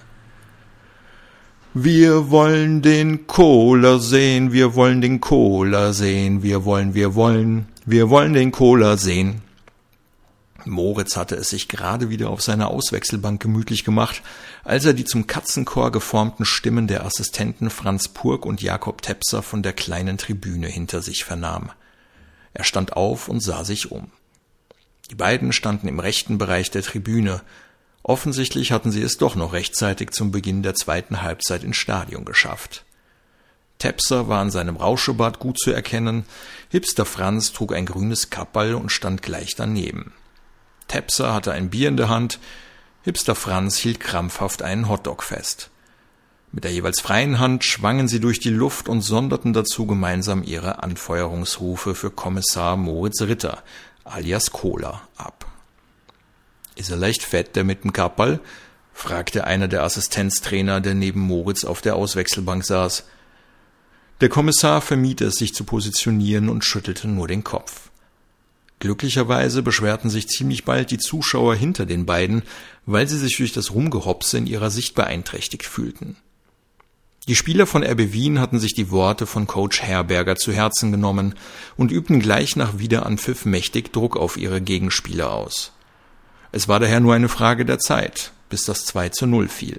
Wir 1.78 2.30
wollen 2.30 2.80
den 2.80 3.26
Cola 3.26 3.98
sehen, 3.98 4.50
wir 4.50 4.74
wollen 4.74 5.02
den 5.02 5.20
Cola 5.20 5.92
sehen, 5.92 6.42
wir 6.42 6.64
wollen, 6.64 6.94
wir 6.94 7.14
wollen, 7.14 7.68
wir 7.84 8.08
wollen 8.08 8.32
den 8.32 8.50
Cola 8.50 8.96
sehen, 8.96 9.42
Moritz 10.64 11.18
hatte 11.18 11.36
es 11.36 11.50
sich 11.50 11.68
gerade 11.68 12.08
wieder 12.08 12.30
auf 12.30 12.40
seiner 12.40 12.68
Auswechselbank 12.68 13.42
gemütlich 13.42 13.84
gemacht, 13.84 14.22
als 14.64 14.86
er 14.86 14.94
die 14.94 15.04
zum 15.04 15.26
Katzenchor 15.26 15.92
geformten 15.92 16.46
Stimmen 16.46 16.86
der 16.86 17.04
Assistenten 17.04 17.68
Franz 17.68 18.08
Purk 18.08 18.46
und 18.46 18.62
Jakob 18.62 19.02
Tepser 19.02 19.42
von 19.42 19.62
der 19.62 19.74
kleinen 19.74 20.16
Tribüne 20.16 20.68
hinter 20.68 21.02
sich 21.02 21.24
vernahm. 21.24 21.70
Er 22.54 22.64
stand 22.64 22.94
auf 22.94 23.28
und 23.28 23.40
sah 23.40 23.64
sich 23.64 23.92
um. 23.92 24.10
Die 25.10 25.14
beiden 25.14 25.52
standen 25.52 25.88
im 25.88 26.00
rechten 26.00 26.38
Bereich 26.38 26.70
der 26.70 26.82
Tribüne. 26.82 27.42
Offensichtlich 28.09 28.71
hatten 28.71 28.92
sie 28.92 29.03
es 29.03 29.19
doch 29.19 29.35
noch 29.35 29.53
rechtzeitig 29.53 30.12
zum 30.12 30.31
Beginn 30.31 30.62
der 30.62 30.77
zweiten 30.77 31.23
Halbzeit 31.23 31.64
ins 31.64 31.77
Stadion 31.77 32.25
geschafft. 32.25 32.85
Tepser 33.79 34.29
war 34.29 34.40
an 34.40 34.53
seinem 34.53 34.77
Rauschebart 34.77 35.40
gut 35.40 35.59
zu 35.59 35.73
erkennen, 35.73 36.25
Hipster 36.71 37.05
Franz 37.05 37.53
trug 37.53 37.75
ein 37.75 37.85
grünes 37.85 38.31
Kappall 38.31 38.75
und 38.75 38.92
stand 38.92 39.23
gleich 39.23 39.57
daneben. 39.57 40.12
Tepser 40.87 41.35
hatte 41.35 41.51
ein 41.51 41.69
Bier 41.69 41.88
in 41.88 41.97
der 41.97 42.09
Hand, 42.09 42.38
Hipster 43.03 43.35
Franz 43.35 43.77
hielt 43.77 43.99
krampfhaft 43.99 44.62
einen 44.62 44.88
Hotdog 44.88 45.25
fest. 45.25 45.71
Mit 46.53 46.62
der 46.62 46.71
jeweils 46.71 47.01
freien 47.01 47.40
Hand 47.40 47.64
schwangen 47.64 48.07
sie 48.07 48.21
durch 48.21 48.38
die 48.38 48.51
Luft 48.51 48.88
und 48.88 49.01
sonderten 49.01 49.53
dazu 49.53 49.85
gemeinsam 49.85 50.45
ihre 50.45 50.81
Anfeuerungsrufe 50.81 51.97
für 51.97 52.12
Kommissar 52.12 52.77
Moritz 52.77 53.21
Ritter, 53.23 53.64
alias 54.05 54.53
Cola, 54.53 55.03
ab. 55.16 55.45
Ist 56.76 56.90
er 56.90 56.96
leicht 56.96 57.22
fett, 57.22 57.56
der 57.56 57.64
mit 57.64 57.82
dem 57.82 57.92
Kapperl? 57.92 58.38
fragte 58.92 59.44
einer 59.44 59.66
der 59.66 59.82
Assistenztrainer, 59.82 60.80
der 60.80 60.94
neben 60.94 61.20
Moritz 61.20 61.64
auf 61.64 61.80
der 61.80 61.96
Auswechselbank 61.96 62.64
saß. 62.64 63.04
Der 64.20 64.28
Kommissar 64.28 64.80
vermied 64.80 65.20
es, 65.20 65.34
sich 65.34 65.54
zu 65.54 65.64
positionieren 65.64 66.48
und 66.48 66.64
schüttelte 66.64 67.08
nur 67.08 67.28
den 67.28 67.44
Kopf. 67.44 67.90
Glücklicherweise 68.78 69.62
beschwerten 69.62 70.10
sich 70.10 70.28
ziemlich 70.28 70.64
bald 70.64 70.90
die 70.90 70.98
Zuschauer 70.98 71.54
hinter 71.54 71.86
den 71.86 72.06
beiden, 72.06 72.42
weil 72.84 73.08
sie 73.08 73.18
sich 73.18 73.36
durch 73.36 73.52
das 73.52 73.72
Rumgehopse 73.72 74.38
in 74.38 74.46
ihrer 74.46 74.70
Sicht 74.70 74.94
beeinträchtigt 74.94 75.66
fühlten. 75.66 76.16
Die 77.28 77.34
Spieler 77.34 77.66
von 77.66 77.82
RB 77.82 78.12
Wien 78.12 78.38
hatten 78.38 78.60
sich 78.60 78.74
die 78.74 78.90
Worte 78.90 79.26
von 79.26 79.46
Coach 79.46 79.82
Herberger 79.82 80.36
zu 80.36 80.52
Herzen 80.52 80.92
genommen 80.92 81.34
und 81.76 81.90
übten 81.90 82.20
gleich 82.20 82.54
nach 82.54 82.78
Wiederanpfiff 82.78 83.46
mächtig 83.46 83.92
Druck 83.92 84.16
auf 84.16 84.36
ihre 84.36 84.60
Gegenspieler 84.60 85.32
aus. 85.32 85.72
Es 86.57 86.69
war 86.69 86.81
daher 86.81 87.01
nur 87.01 87.12
eine 87.12 87.29
Frage 87.29 87.66
der 87.66 87.79
Zeit, 87.79 88.33
bis 88.49 88.64
das 88.64 88.87
2 88.87 89.11
zu 89.11 89.27
0 89.27 89.49
fiel. 89.49 89.79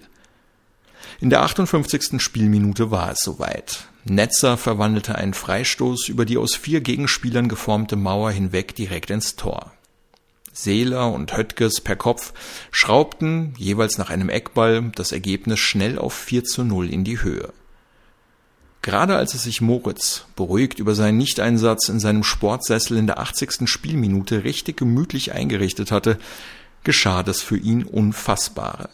In 1.20 1.32
der 1.32 1.42
58. 1.42 2.22
Spielminute 2.22 2.92
war 2.92 3.10
es 3.10 3.22
soweit. 3.22 3.88
Netzer 4.04 4.58
verwandelte 4.58 5.16
einen 5.16 5.34
Freistoß 5.34 6.08
über 6.08 6.24
die 6.24 6.38
aus 6.38 6.54
vier 6.54 6.82
Gegenspielern 6.82 7.48
geformte 7.48 7.96
Mauer 7.96 8.30
hinweg 8.30 8.76
direkt 8.76 9.10
ins 9.10 9.36
Tor. 9.36 9.72
Seeler 10.54 11.12
und 11.12 11.36
Höttges 11.36 11.82
per 11.82 11.96
Kopf 11.96 12.32
schraubten, 12.70 13.56
jeweils 13.58 13.98
nach 13.98 14.12
einem 14.12 14.30
Eckball, 14.30 14.92
das 14.94 15.12
Ergebnis 15.12 15.58
schnell 15.58 15.98
auf 15.98 16.13
4 16.13 16.44
zu 16.44 16.63
0 16.63 16.92
in 16.92 17.04
die 17.04 17.24
Höhe. 17.24 17.54
Gerade 18.84 19.18
als 19.18 19.34
es 19.34 19.44
sich 19.44 19.62
Moritz, 19.62 20.26
beruhigt 20.36 20.78
über 20.78 20.94
seinen 20.94 21.18
Nichteinsatz 21.18 21.90
in 21.90 22.00
seinem 22.00 22.24
Sportsessel 22.24 22.98
in 22.98 23.08
der 23.08 23.20
80. 23.20 23.68
Spielminute 23.68 24.44
richtig 24.44 24.78
gemütlich 24.78 25.34
eingerichtet 25.34 25.92
hatte, 25.92 26.20
geschah 26.88 27.21
das 27.21 27.41
für 27.41 27.58
ihn 27.58 27.84
Unfassbare. 27.84 28.89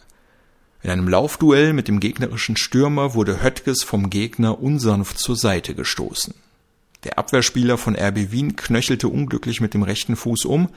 In 0.81 0.89
einem 0.89 1.07
Laufduell 1.07 1.73
mit 1.73 1.87
dem 1.87 1.99
gegnerischen 1.99 2.57
Stürmer 2.57 3.13
wurde 3.13 3.43
Höttges 3.43 3.83
vom 3.83 4.09
Gegner 4.09 4.59
unsanft 4.59 5.19
zur 5.19 5.35
Seite 5.35 5.75
gestoßen. 5.75 6.33
Der 7.03 7.19
Abwehrspieler 7.19 7.77
von 7.77 7.95
RB 7.95 8.31
Wien 8.31 8.55
knöchelte 8.55 9.07
unglücklich 9.07 9.61
mit 9.61 9.75
dem 9.75 9.83
rechten 9.83 10.15
Fuß 10.15 10.45
um 10.45 10.69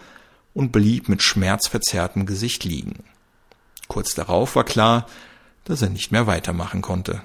und 0.53 0.73
blieb 0.73 1.09
mit 1.09 1.23
schmerzverzerrtem 1.23 2.27
Gesicht 2.27 2.65
liegen. 2.65 3.03
Kurz 3.89 4.15
darauf 4.15 4.55
war 4.55 4.65
klar, 4.65 5.07
dass 5.65 5.81
er 5.81 5.89
nicht 5.89 6.13
mehr 6.13 6.27
weitermachen 6.27 6.83
konnte. 6.83 7.23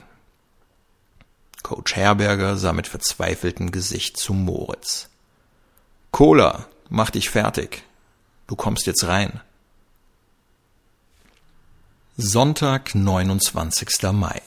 Coach 1.64 1.98
Herberger 1.98 2.56
sah 2.56 2.72
mit 2.72 2.88
verzweifeltem 2.88 3.72
Gesicht 3.72 4.16
zu 4.16 4.34
Moritz. 4.34 5.10
Cola, 6.12 6.68
mach 6.88 7.10
dich 7.10 7.30
fertig. 7.30 7.84
Du 8.48 8.56
kommst 8.56 8.88
jetzt 8.88 9.04
rein. 9.04 9.42
Sonntag, 12.24 12.94
29. 12.94 14.12
Mai. 14.14 14.44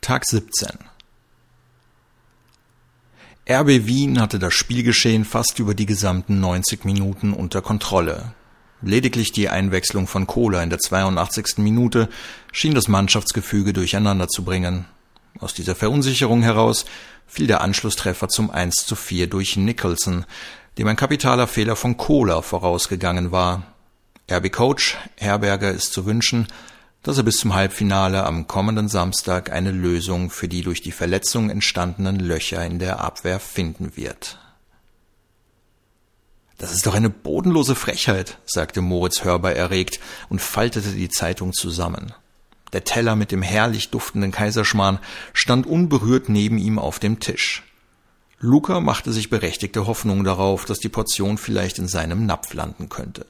Tag 0.00 0.26
17. 0.26 0.70
RB 3.48 3.86
Wien 3.86 4.20
hatte 4.20 4.40
das 4.40 4.54
Spielgeschehen 4.54 5.24
fast 5.24 5.60
über 5.60 5.74
die 5.74 5.86
gesamten 5.86 6.40
90 6.40 6.84
Minuten 6.84 7.32
unter 7.32 7.62
Kontrolle. 7.62 8.34
Lediglich 8.82 9.30
die 9.30 9.48
Einwechslung 9.48 10.08
von 10.08 10.26
Kohler 10.26 10.64
in 10.64 10.70
der 10.70 10.80
82. 10.80 11.58
Minute 11.58 12.08
schien 12.50 12.74
das 12.74 12.88
Mannschaftsgefüge 12.88 13.72
durcheinander 13.72 14.26
zu 14.26 14.42
bringen. 14.42 14.86
Aus 15.38 15.54
dieser 15.54 15.76
Verunsicherung 15.76 16.42
heraus 16.42 16.86
fiel 17.24 17.46
der 17.46 17.60
Anschlusstreffer 17.60 18.28
zum 18.28 18.50
1 18.50 18.74
zu 18.84 18.96
4 18.96 19.28
durch 19.28 19.56
Nicholson, 19.56 20.26
dem 20.76 20.88
ein 20.88 20.96
kapitaler 20.96 21.46
Fehler 21.46 21.76
von 21.76 21.96
Kohler 21.96 22.42
vorausgegangen 22.42 23.30
war. 23.30 23.62
RB-Coach 24.28 24.96
Herberger 25.16 25.70
ist 25.70 25.92
zu 25.92 26.04
wünschen, 26.04 26.48
dass 27.02 27.16
er 27.16 27.22
bis 27.22 27.38
zum 27.38 27.54
Halbfinale 27.54 28.24
am 28.24 28.46
kommenden 28.46 28.88
Samstag 28.88 29.50
eine 29.50 29.70
Lösung 29.70 30.30
für 30.30 30.48
die 30.48 30.62
durch 30.62 30.82
die 30.82 30.92
Verletzung 30.92 31.48
entstandenen 31.48 32.20
Löcher 32.20 32.64
in 32.64 32.78
der 32.78 33.00
Abwehr 33.00 33.40
finden 33.40 33.96
wird. 33.96 34.38
Das 36.58 36.72
ist 36.72 36.86
doch 36.86 36.94
eine 36.94 37.08
bodenlose 37.08 37.74
Frechheit, 37.74 38.36
sagte 38.44 38.82
Moritz 38.82 39.24
hörbar 39.24 39.52
erregt 39.52 39.98
und 40.28 40.42
faltete 40.42 40.90
die 40.90 41.08
Zeitung 41.08 41.54
zusammen. 41.54 42.12
Der 42.74 42.84
Teller 42.84 43.16
mit 43.16 43.32
dem 43.32 43.40
herrlich 43.40 43.88
duftenden 43.88 44.30
Kaiserschmarrn 44.30 44.98
stand 45.32 45.66
unberührt 45.66 46.28
neben 46.28 46.58
ihm 46.58 46.78
auf 46.78 46.98
dem 46.98 47.18
Tisch. 47.18 47.64
Luca 48.38 48.80
machte 48.80 49.12
sich 49.12 49.30
berechtigte 49.30 49.86
Hoffnung 49.86 50.22
darauf, 50.22 50.66
dass 50.66 50.78
die 50.78 50.88
Portion 50.90 51.38
vielleicht 51.38 51.78
in 51.78 51.88
seinem 51.88 52.26
Napf 52.26 52.52
landen 52.52 52.90
könnte. 52.90 53.26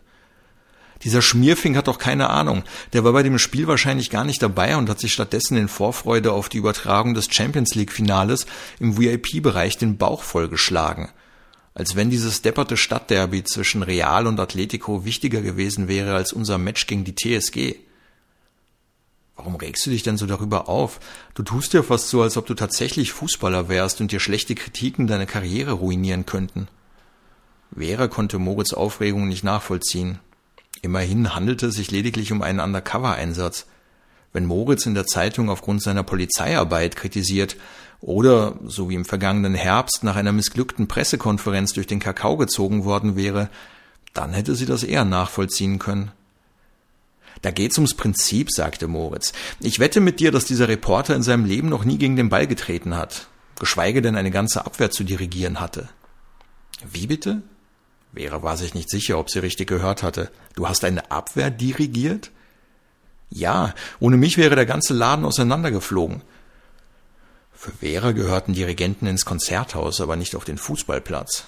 Dieser 1.03 1.23
Schmierfink 1.23 1.77
hat 1.77 1.89
doch 1.89 1.99
keine 1.99 2.29
Ahnung. 2.29 2.63
Der 2.93 3.05
war 3.05 3.13
bei 3.13 3.23
dem 3.23 3.39
Spiel 3.39 3.67
wahrscheinlich 3.67 4.11
gar 4.11 4.25
nicht 4.25 4.43
dabei 4.43 4.77
und 4.77 4.91
hat 4.91 5.01
sich 5.01 5.13
stattdessen 5.13 5.57
in 5.57 5.69
Vorfreude 5.69 6.33
auf 6.33 6.49
die 6.49 6.59
Übertragung 6.59 7.15
des 7.15 7.33
Champions 7.33 7.75
League 7.75 7.93
Finales 7.93 8.47
im 8.81 8.99
VIP-Bereich 8.99 9.79
den 9.79 9.97
Bauch 9.97 10.23
vollgeschlagen. 10.23 11.09
Als 11.73 11.97
wenn 11.97 12.11
dieses 12.11 12.43
depperte 12.43 12.77
Stadtderby 12.77 13.45
zwischen 13.45 13.83
Real 13.83 14.27
und 14.27 14.39
Atletico 14.39 15.05
wichtiger 15.05 15.41
gewesen 15.41 15.89
wäre 15.89 16.15
als 16.15 16.33
unser 16.33 16.59
Match 16.59 16.87
gegen 16.87 17.05
die 17.05 17.15
TSG. 17.15 17.77
Warum 19.37 19.57
regst 19.57 19.87
du 19.87 19.91
dich 19.91 20.03
denn 20.03 20.19
so 20.19 20.27
darüber 20.27 20.69
auf? 20.69 21.01
Du 21.33 21.43
tust 21.43 21.73
ja 21.73 21.83
fast 21.83 22.11
so, 22.11 22.21
als 22.21 22.37
ob 22.37 22.45
du 22.45 22.53
tatsächlich 22.53 23.13
Fußballer 23.13 23.71
wärst 23.71 24.03
und 24.03 24.13
dir 24.13 24.21
schlechte 24.21 24.55
Kritiken 24.55 25.07
deine 25.07 25.27
Karriere 25.27 25.73
ruinieren 25.73 26.27
könnten. 26.27 26.69
Vera 27.75 28.09
konnte 28.09 28.39
Moritz 28.39 28.75
Aufregung 28.75 29.29
nicht 29.29 29.45
nachvollziehen. 29.45 30.19
Immerhin 30.83 31.35
handelte 31.35 31.66
es 31.66 31.75
sich 31.75 31.90
lediglich 31.90 32.33
um 32.33 32.43
einen 32.43 32.61
Undercover-Einsatz. 32.61 33.66
Wenn 34.33 34.47
Moritz 34.47 34.87
in 34.87 34.95
der 34.95 35.07
Zeitung 35.07 35.51
aufgrund 35.51 35.83
seiner 35.83 36.03
Polizeiarbeit 36.03 36.97
kritisiert 36.97 37.57
oder, 38.01 38.55
so 38.64 38.88
wie 38.88 38.95
im 38.95 39.05
vergangenen 39.05 39.55
Herbst, 39.55 40.05
nach 40.05 40.16
einer 40.16 40.33
missglückten 40.33 40.88
Pressekonferenz 40.88 41.73
durch 41.73 41.87
den 41.87 42.01
Kakao 42.01 42.37
gezogen 42.37 42.85
worden 42.85 43.16
wäre, 43.16 43.51
dann 44.14 44.33
hätte 44.33 44.55
sie 44.55 44.66
das 44.66 44.83
eher 44.83 45.05
nachvollziehen 45.05 45.79
können. 45.79 46.12
Da 47.43 47.51
geht's 47.51 47.79
ums 47.79 47.95
Prinzip, 47.95 48.51
sagte 48.51 48.87
Moritz. 48.87 49.33
Ich 49.61 49.79
wette 49.79 50.01
mit 50.01 50.21
dir, 50.21 50.31
dass 50.31 50.45
dieser 50.45 50.69
Reporter 50.69 51.14
in 51.14 51.23
seinem 51.23 51.45
Leben 51.45 51.69
noch 51.69 51.85
nie 51.85 51.99
gegen 51.99 52.16
den 52.16 52.29
Ball 52.29 52.47
getreten 52.47 52.95
hat, 52.97 53.29
geschweige 53.59 54.03
denn 54.03 54.16
eine 54.16 54.31
ganze 54.31 54.66
Abwehr 54.66 54.90
zu 54.90 55.05
dirigieren 55.05 55.61
hatte. 55.61 55.88
Wie 56.90 57.07
bitte? 57.07 57.43
Vera 58.14 58.42
war 58.42 58.57
sich 58.57 58.75
nicht 58.75 58.90
sicher, 58.90 59.18
ob 59.18 59.31
sie 59.31 59.38
richtig 59.38 59.68
gehört 59.68 60.03
hatte. 60.03 60.31
Du 60.55 60.68
hast 60.68 60.85
eine 60.85 61.11
Abwehr 61.11 61.51
dirigiert? 61.51 62.31
Ja, 63.31 63.75
ohne 64.01 64.16
mich 64.16 64.37
wäre 64.37 64.57
der 64.57 64.66
ganze 64.66 64.94
Laden 64.94 65.25
auseinandergeflogen. 65.25 66.23
Für 67.53 67.73
Vera 67.73 68.12
gehörten 68.12 68.55
Dirigenten 68.55 69.07
ins 69.07 69.25
Konzerthaus, 69.25 70.01
aber 70.01 70.16
nicht 70.16 70.35
auf 70.35 70.44
den 70.44 70.59
Fußballplatz. 70.59 71.44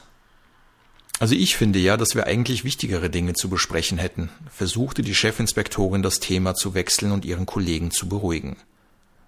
Also 1.18 1.35
ich 1.35 1.57
finde 1.57 1.79
ja, 1.79 1.96
dass 1.96 2.14
wir 2.14 2.27
eigentlich 2.27 2.64
wichtigere 2.64 3.09
Dinge 3.09 3.35
zu 3.35 3.48
besprechen 3.48 3.98
hätten, 3.98 4.29
versuchte 4.51 5.03
die 5.03 5.14
Chefinspektorin 5.14 6.03
das 6.03 6.20
Thema 6.20 6.55
zu 6.55 6.75
wechseln 6.75 7.12
und 7.12 7.25
ihren 7.25 7.46
Kollegen 7.46 7.90
zu 7.90 8.09
beruhigen. 8.09 8.57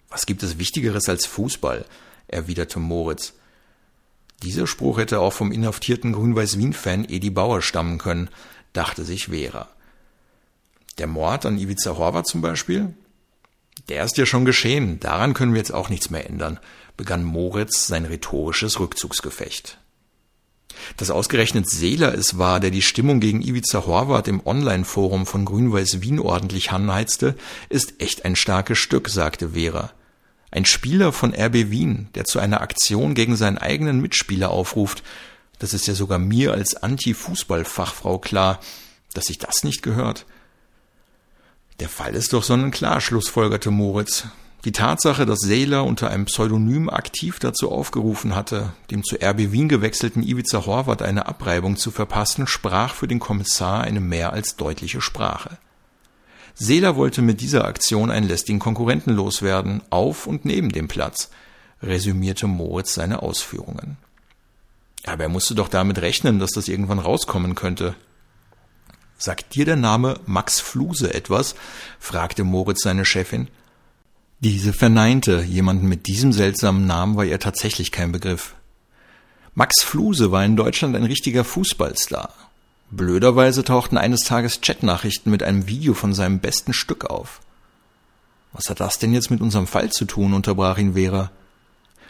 Was 0.09 0.27
gibt 0.27 0.43
es 0.43 0.59
Wichtigeres 0.59 1.09
als 1.09 1.27
Fußball? 1.27 1.85
erwiderte 2.29 2.81
Moritz. 2.81 3.35
Dieser 4.45 4.67
Spruch 4.67 4.99
hätte 4.99 5.21
auch 5.21 5.33
vom 5.33 5.53
inhaftierten 5.53 6.13
Grün-Weiß-Wien-Fan 6.13 7.07
Edi 7.09 7.31
Bauer 7.31 7.63
stammen 7.63 7.97
können, 7.97 8.29
dachte 8.75 9.03
sich 9.03 9.29
Vera. 9.29 9.71
Der 10.99 11.07
Mord 11.07 11.47
an 11.47 11.59
Ivica 11.59 11.97
Horvath 11.97 12.27
zum 12.27 12.43
Beispiel? 12.43 12.93
Der 13.89 14.05
ist 14.05 14.19
ja 14.19 14.27
schon 14.27 14.45
geschehen, 14.45 15.01
daran 15.01 15.33
können 15.33 15.55
wir 15.55 15.59
jetzt 15.59 15.73
auch 15.73 15.89
nichts 15.89 16.11
mehr 16.11 16.29
ändern, 16.29 16.61
begann 16.99 17.25
Moritz 17.25 17.87
sein 17.87 18.05
rhetorisches 18.05 18.79
Rückzugsgefecht. 18.81 19.79
Dass 20.99 21.11
ausgerechnet 21.11 21.71
Seeler 21.71 22.13
es 22.15 22.37
war, 22.37 22.61
der 22.61 22.71
die 22.71 22.83
Stimmung 22.83 23.21
gegen 23.21 23.41
Ivica 23.41 23.87
Horvath 23.87 24.29
im 24.29 24.47
Online-Forum 24.47 25.25
von 25.25 25.47
Grün-Weiß 25.47 26.03
Wien 26.03 26.21
ordentlich 26.21 26.71
anheizte, 26.71 27.35
ist 27.71 27.95
echt 27.99 28.27
ein 28.27 28.37
starkes 28.37 28.77
Stück, 28.77 29.09
sagte 29.09 29.51
Vera. 29.51 29.93
Ein 30.55 30.67
Spieler 30.67 31.13
von 31.13 31.35
RB 31.35 31.71
Wien, 31.71 32.07
der 32.15 32.27
zu 32.27 32.39
einer 32.39 32.61
Aktion 32.61 33.15
gegen 33.15 33.35
seinen 33.35 33.59
eigenen 33.59 34.01
Mitspieler 34.01 34.51
aufruft, 34.51 35.03
das 35.59 35.75
ist 35.75 35.89
ja 35.89 35.95
sogar 35.95 36.21
mir 36.21 36.53
als 36.53 36.77
Anti-Fußball-Fachfrau 36.77 38.19
klar, 38.19 38.61
dass 39.15 39.25
sich 39.25 39.39
das 39.39 39.65
nicht 39.65 39.83
gehört. 39.83 40.27
Der 41.81 41.89
Fall 41.89 42.15
ist 42.15 42.33
doch 42.33 42.45
sonnenklar, 42.45 43.01
schlussfolgerte 43.01 43.73
Moritz. 43.73 44.27
Die 44.65 44.71
Tatsache, 44.71 45.27
dass 45.27 45.41
Seeler 45.41 45.83
unter 45.83 46.11
einem 46.11 46.27
Pseudonym 46.27 46.89
aktiv 46.89 47.41
dazu 47.41 47.73
aufgerufen 47.73 48.37
hatte, 48.37 48.75
dem 48.93 49.03
zu 49.03 49.17
RB 49.17 49.51
Wien 49.51 49.69
gewechselten 49.69 50.23
Ivica 50.23 50.67
Horvath 50.67 51.03
eine 51.03 51.27
Abreibung 51.27 51.77
zu 51.77 51.91
verpassen, 51.91 52.47
sprach 52.47 52.95
für 52.95 53.09
den 53.09 53.19
Kommissar 53.19 53.83
eine 53.83 54.01
mehr 54.01 54.33
als 54.33 54.55
deutliche 54.55 55.01
Sprache. 55.01 55.59
Seeler 56.55 56.97
wollte 56.97 57.21
mit 57.21 57.41
dieser 57.41 57.65
Aktion 57.65 58.11
einen 58.11 58.29
lästigen 58.29 58.61
Konkurrenten 58.61 59.13
loswerden, 59.13 59.83
auf 59.91 60.27
und 60.27 60.45
neben 60.45 60.71
dem 60.71 60.89
Platz, 60.89 61.31
resümierte 61.83 62.47
Moritz 62.47 62.95
seine 62.95 63.23
Ausführungen. 63.23 63.97
Aber 65.05 65.25
er 65.25 65.29
musste 65.29 65.55
doch 65.55 65.69
damit 65.69 65.99
rechnen, 66.01 66.39
dass 66.39 66.53
das 66.53 66.69
irgendwann 66.69 66.99
rauskommen 66.99 67.55
könnte. 67.55 67.95
Sagt 69.19 69.55
dir 69.55 69.65
der 69.65 69.77
Name 69.77 70.21
Max 70.27 70.61
Fluse 70.61 71.13
etwas? 71.13 71.55
fragte 71.99 72.45
Moritz 72.45 72.83
seine 72.83 73.05
Chefin. 73.05 73.49
Diese 74.41 74.73
verneinte, 74.73 75.43
jemanden 75.43 75.89
mit 75.89 76.07
diesem 76.07 76.33
seltsamen 76.33 76.87
Namen 76.87 77.17
war 77.17 77.25
ihr 77.25 77.39
tatsächlich 77.39 77.93
kein 77.93 78.13
Begriff. 78.13 78.55
Max 79.55 79.83
Fluse 79.83 80.33
war 80.33 80.45
in 80.45 80.57
Deutschland 80.57 80.97
ein 80.97 81.05
richtiger 81.05 81.45
Fußballstar. 81.45 82.35
Blöderweise 82.91 83.65
tauchten 83.65 83.99
eines 83.99 84.21
Tages 84.21 84.61
Chatnachrichten 84.61 85.31
mit 85.31 85.43
einem 85.43 85.67
Video 85.67 85.95
von 85.95 86.15
seinem 86.15 86.41
besten 86.41 86.73
Stück 86.73 87.07
auf. 87.07 87.41
Was 88.53 88.71
hat 88.71 88.81
das 88.81 88.99
denn 88.99 89.13
jetzt 89.13 89.31
mit 89.31 89.41
unserem 89.41 89.67
Fall 89.67 89.91
zu 89.91 90.05
tun? 90.05 90.33
unterbrach 90.33 90.79
ihn 90.79 90.95
Vera. 90.95 91.31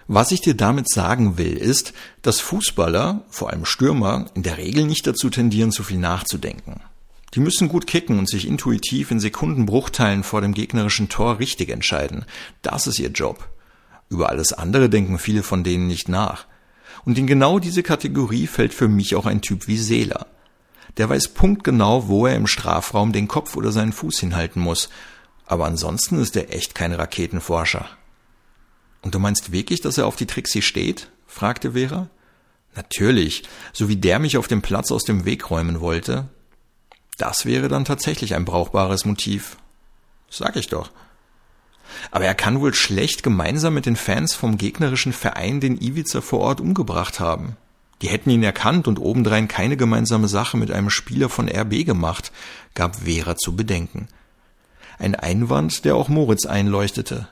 Was 0.06 0.32
ich 0.32 0.42
dir 0.42 0.54
damit 0.54 0.90
sagen 0.90 1.38
will, 1.38 1.56
ist, 1.56 1.94
dass 2.20 2.40
Fußballer, 2.40 3.22
vor 3.30 3.50
allem 3.50 3.64
Stürmer, 3.64 4.26
in 4.34 4.42
der 4.42 4.58
Regel 4.58 4.84
nicht 4.84 5.06
dazu 5.06 5.30
tendieren, 5.30 5.72
zu 5.72 5.82
viel 5.82 5.98
nachzudenken. 5.98 6.80
Die 7.32 7.40
müssen 7.40 7.68
gut 7.68 7.86
kicken 7.86 8.18
und 8.18 8.28
sich 8.28 8.46
intuitiv 8.46 9.10
in 9.10 9.18
Sekundenbruchteilen 9.18 10.22
vor 10.22 10.42
dem 10.42 10.52
gegnerischen 10.52 11.08
Tor 11.08 11.38
richtig 11.38 11.70
entscheiden. 11.70 12.26
Das 12.60 12.86
ist 12.86 12.98
ihr 12.98 13.08
Job. 13.08 13.48
Über 14.10 14.28
alles 14.28 14.52
andere 14.52 14.90
denken 14.90 15.18
viele 15.18 15.42
von 15.42 15.64
denen 15.64 15.86
nicht 15.86 16.08
nach. 16.08 16.46
Und 17.06 17.18
in 17.18 17.26
genau 17.26 17.58
diese 17.58 17.82
Kategorie 17.82 18.46
fällt 18.46 18.74
für 18.74 18.88
mich 18.88 19.16
auch 19.16 19.26
ein 19.26 19.40
Typ 19.40 19.66
wie 19.66 19.78
Seeler. 19.78 20.26
Der 20.96 21.08
weiß 21.08 21.28
punktgenau, 21.28 22.08
wo 22.08 22.26
er 22.26 22.36
im 22.36 22.46
Strafraum 22.46 23.12
den 23.12 23.28
Kopf 23.28 23.56
oder 23.56 23.72
seinen 23.72 23.92
Fuß 23.92 24.20
hinhalten 24.20 24.62
muss. 24.62 24.88
Aber 25.46 25.66
ansonsten 25.66 26.20
ist 26.20 26.36
er 26.36 26.54
echt 26.54 26.74
kein 26.74 26.92
Raketenforscher. 26.92 27.88
Und 29.02 29.14
du 29.14 29.18
meinst 29.18 29.52
wirklich, 29.52 29.80
dass 29.80 29.98
er 29.98 30.06
auf 30.06 30.16
die 30.16 30.26
Trixie 30.26 30.62
steht? 30.62 31.10
fragte 31.26 31.72
Vera. 31.72 32.08
Natürlich, 32.76 33.42
so 33.72 33.88
wie 33.88 33.96
der 33.96 34.18
mich 34.18 34.36
auf 34.36 34.48
dem 34.48 34.62
Platz 34.62 34.90
aus 34.90 35.04
dem 35.04 35.24
Weg 35.24 35.50
räumen 35.50 35.80
wollte. 35.80 36.28
Das 37.18 37.44
wäre 37.44 37.68
dann 37.68 37.84
tatsächlich 37.84 38.34
ein 38.34 38.44
brauchbares 38.44 39.04
Motiv. 39.04 39.56
Sag 40.30 40.56
ich 40.56 40.68
doch. 40.68 40.90
Aber 42.10 42.24
er 42.24 42.34
kann 42.34 42.60
wohl 42.60 42.74
schlecht 42.74 43.22
gemeinsam 43.22 43.74
mit 43.74 43.86
den 43.86 43.96
Fans 43.96 44.34
vom 44.34 44.58
gegnerischen 44.58 45.12
Verein 45.12 45.60
den 45.60 45.80
Iwica 45.80 46.20
vor 46.20 46.40
Ort 46.40 46.60
umgebracht 46.60 47.20
haben. 47.20 47.56
Die 48.02 48.08
hätten 48.08 48.30
ihn 48.30 48.42
erkannt 48.42 48.88
und 48.88 48.98
obendrein 48.98 49.48
keine 49.48 49.76
gemeinsame 49.76 50.28
Sache 50.28 50.56
mit 50.56 50.70
einem 50.70 50.90
Spieler 50.90 51.28
von 51.28 51.48
RB 51.48 51.84
gemacht, 51.86 52.32
gab 52.74 52.96
Vera 52.96 53.36
zu 53.36 53.56
bedenken. 53.56 54.08
Ein 54.98 55.14
Einwand, 55.14 55.84
der 55.84 55.96
auch 55.96 56.08
Moritz 56.08 56.46
einleuchtete. 56.46 57.28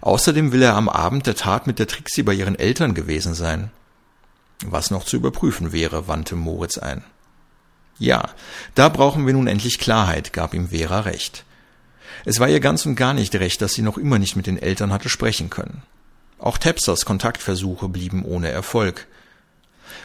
Außerdem 0.00 0.52
will 0.52 0.62
er 0.62 0.74
am 0.74 0.88
Abend 0.88 1.26
der 1.26 1.36
Tat 1.36 1.66
mit 1.66 1.78
der 1.78 1.86
Trixie 1.86 2.22
bei 2.22 2.34
ihren 2.34 2.58
Eltern 2.58 2.94
gewesen 2.94 3.34
sein. 3.34 3.70
Was 4.64 4.90
noch 4.90 5.04
zu 5.04 5.16
überprüfen 5.16 5.72
wäre, 5.72 6.08
wandte 6.08 6.34
Moritz 6.34 6.78
ein. 6.78 7.04
Ja, 7.98 8.28
da 8.74 8.88
brauchen 8.88 9.26
wir 9.26 9.32
nun 9.32 9.46
endlich 9.46 9.78
Klarheit, 9.78 10.32
gab 10.32 10.54
ihm 10.54 10.68
Vera 10.68 11.00
recht. 11.00 11.44
Es 12.24 12.40
war 12.40 12.48
ihr 12.48 12.60
ganz 12.60 12.84
und 12.86 12.96
gar 12.96 13.14
nicht 13.14 13.34
recht, 13.34 13.62
dass 13.62 13.74
sie 13.74 13.82
noch 13.82 13.98
immer 13.98 14.18
nicht 14.18 14.36
mit 14.36 14.46
den 14.46 14.60
Eltern 14.60 14.92
hatte 14.92 15.08
sprechen 15.08 15.50
können. 15.50 15.82
Auch 16.38 16.58
Tepsers 16.58 17.04
Kontaktversuche 17.04 17.88
blieben 17.88 18.24
ohne 18.24 18.50
Erfolg. 18.50 19.06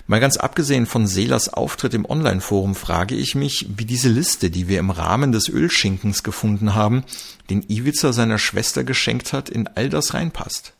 Mal 0.07 0.19
ganz 0.19 0.37
abgesehen 0.37 0.85
von 0.85 1.07
Seelers 1.07 1.49
Auftritt 1.49 1.93
im 1.93 2.09
Online-Forum 2.09 2.75
frage 2.75 3.15
ich 3.15 3.35
mich, 3.35 3.67
wie 3.75 3.85
diese 3.85 4.09
Liste, 4.09 4.49
die 4.49 4.67
wir 4.67 4.79
im 4.79 4.89
Rahmen 4.89 5.31
des 5.31 5.47
Ölschinkens 5.47 6.23
gefunden 6.23 6.75
haben, 6.75 7.03
den 7.49 7.63
Iwitzer 7.69 8.13
seiner 8.13 8.37
Schwester 8.37 8.83
geschenkt 8.83 9.33
hat, 9.33 9.49
in 9.49 9.67
all 9.67 9.89
das 9.89 10.13
reinpasst. 10.13 10.73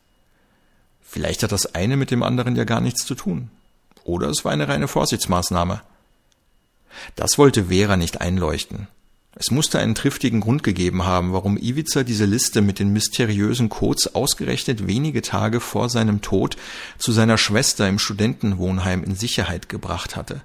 Vielleicht 1.02 1.44
hat 1.44 1.52
das 1.52 1.76
eine 1.76 1.98
mit 1.98 2.12
dem 2.12 2.24
anderen 2.24 2.56
ja 2.56 2.64
gar 2.64 2.82
nichts 2.82 3.06
zu 3.06 3.16
tun. 3.16 3.50
Oder 4.04 4.30
es 4.30 4.46
war 4.46 4.52
eine 4.52 4.68
reine 4.68 4.88
Vorsichtsmaßnahme. 4.88 5.82
Das 7.16 7.38
wollte 7.38 7.66
Vera 7.66 7.98
nicht 7.98 8.22
einleuchten. 8.22 8.88
Es 9.34 9.50
musste 9.50 9.80
einen 9.80 9.96
triftigen 9.96 10.42
Grund 10.42 10.62
gegeben 10.62 11.06
haben, 11.06 11.32
warum 11.32 11.58
Iwica 11.58 12.04
diese 12.04 12.26
Liste 12.26 12.62
mit 12.62 12.80
den 12.80 12.92
mysteriösen 12.92 13.70
Codes 13.70 14.14
ausgerechnet 14.14 14.88
wenige 14.88 15.22
Tage 15.22 15.62
vor 15.62 15.90
seinem 15.90 16.22
Tod 16.22 16.58
zu 16.98 17.14
seiner 17.14 17.38
Schwester 17.38 17.88
im 17.88 17.98
Studentenwohnheim 17.98 19.04
in 19.04 19.16
Sicherheit 19.16 19.70
gebracht 19.70 20.18
hatte. 20.18 20.42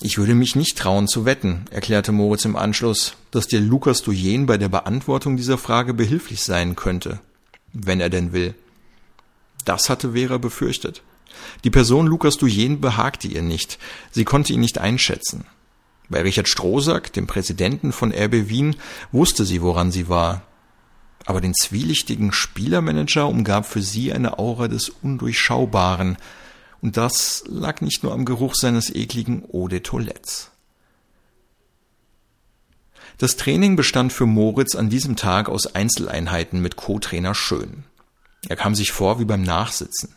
Ich 0.00 0.18
würde 0.18 0.34
mich 0.34 0.56
nicht 0.56 0.78
trauen 0.78 1.08
zu 1.08 1.24
wetten, 1.24 1.66
erklärte 1.70 2.12
Moritz 2.12 2.44
im 2.44 2.56
Anschluss, 2.56 3.14
dass 3.30 3.46
dir 3.46 3.60
Lukas 3.60 4.02
Dujen 4.02 4.46
bei 4.46 4.56
der 4.56 4.68
Beantwortung 4.68 5.36
dieser 5.36 5.58
Frage 5.58 5.94
behilflich 5.94 6.42
sein 6.42 6.74
könnte, 6.74 7.20
wenn 7.72 8.00
er 8.00 8.10
denn 8.10 8.32
will. 8.32 8.54
Das 9.64 9.90
hatte 9.90 10.12
Vera 10.12 10.38
befürchtet. 10.38 11.02
Die 11.64 11.70
Person 11.70 12.06
Lukas 12.06 12.36
Dujen 12.36 12.80
behagte 12.80 13.28
ihr 13.28 13.42
nicht, 13.42 13.78
sie 14.10 14.24
konnte 14.24 14.52
ihn 14.52 14.60
nicht 14.60 14.78
einschätzen. 14.78 15.44
Bei 16.08 16.22
Richard 16.22 16.48
Strohsack, 16.48 17.12
dem 17.12 17.26
Präsidenten 17.26 17.92
von 17.92 18.12
RB 18.12 18.48
Wien, 18.48 18.76
wusste 19.12 19.44
sie, 19.44 19.62
woran 19.62 19.90
sie 19.90 20.08
war. 20.08 20.42
Aber 21.24 21.40
den 21.40 21.54
zwielichtigen 21.54 22.32
Spielermanager 22.32 23.28
umgab 23.28 23.66
für 23.66 23.82
sie 23.82 24.12
eine 24.12 24.38
Aura 24.38 24.68
des 24.68 24.88
Undurchschaubaren, 24.88 26.16
und 26.80 26.96
das 26.96 27.44
lag 27.46 27.80
nicht 27.80 28.02
nur 28.02 28.12
am 28.12 28.24
Geruch 28.24 28.56
seines 28.56 28.92
ekligen 28.92 29.44
Eau 29.52 29.68
de 29.68 29.80
Toilettes. 29.80 30.50
Das 33.18 33.36
Training 33.36 33.76
bestand 33.76 34.12
für 34.12 34.26
Moritz 34.26 34.74
an 34.74 34.90
diesem 34.90 35.14
Tag 35.14 35.48
aus 35.48 35.76
Einzeleinheiten 35.76 36.60
mit 36.60 36.74
Co-Trainer 36.74 37.36
Schön. 37.36 37.84
Er 38.48 38.56
kam 38.56 38.74
sich 38.74 38.90
vor 38.90 39.20
wie 39.20 39.24
beim 39.24 39.42
Nachsitzen. 39.42 40.16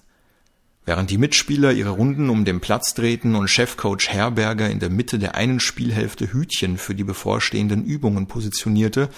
Während 0.85 1.09
die 1.09 1.17
Mitspieler 1.17 1.71
ihre 1.71 1.89
Runden 1.89 2.29
um 2.29 2.45
den 2.45 2.59
Platz 2.59 2.93
drehten 2.93 3.33
und 3.35 3.47
Chefcoach 3.47 4.07
Herberger 4.09 4.69
in 4.69 4.79
der 4.79 4.91
Mitte 4.91 5.17
der 5.17 5.33
einen 5.33 5.59
Spielhälfte 5.59 6.31
Hütchen 6.31 6.77
für 6.77 6.93
die 6.93 7.03
bevorstehenden 7.03 7.83
Übungen 7.83 8.27
positionierte, 8.27 9.09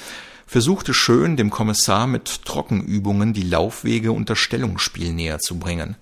versuchte 0.46 0.94
Schön 0.94 1.36
dem 1.36 1.50
Kommissar 1.50 2.08
mit 2.08 2.46
Trockenübungen 2.46 3.34
die 3.34 3.44
Laufwege 3.44 4.14
und 4.14 4.30
das 4.30 4.40
Stellungsspiel 4.40 5.12
näher 5.12 5.40
zu 5.40 5.60
bringen. 5.60 5.98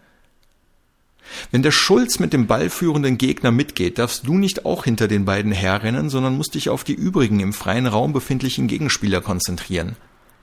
Wenn 1.49 1.63
der 1.63 1.71
Schulz 1.71 2.19
mit 2.19 2.33
dem 2.33 2.45
ballführenden 2.45 3.17
Gegner 3.17 3.49
mitgeht, 3.49 3.97
darfst 3.97 4.27
du 4.27 4.37
nicht 4.37 4.65
auch 4.65 4.83
hinter 4.83 5.07
den 5.07 5.25
beiden 5.25 5.51
herrennen, 5.51 6.11
sondern 6.11 6.37
musst 6.37 6.53
dich 6.53 6.69
auf 6.69 6.83
die 6.83 6.93
übrigen 6.93 7.39
im 7.39 7.53
freien 7.53 7.87
Raum 7.87 8.13
befindlichen 8.13 8.67
Gegenspieler 8.67 9.21
konzentrieren. 9.21 9.95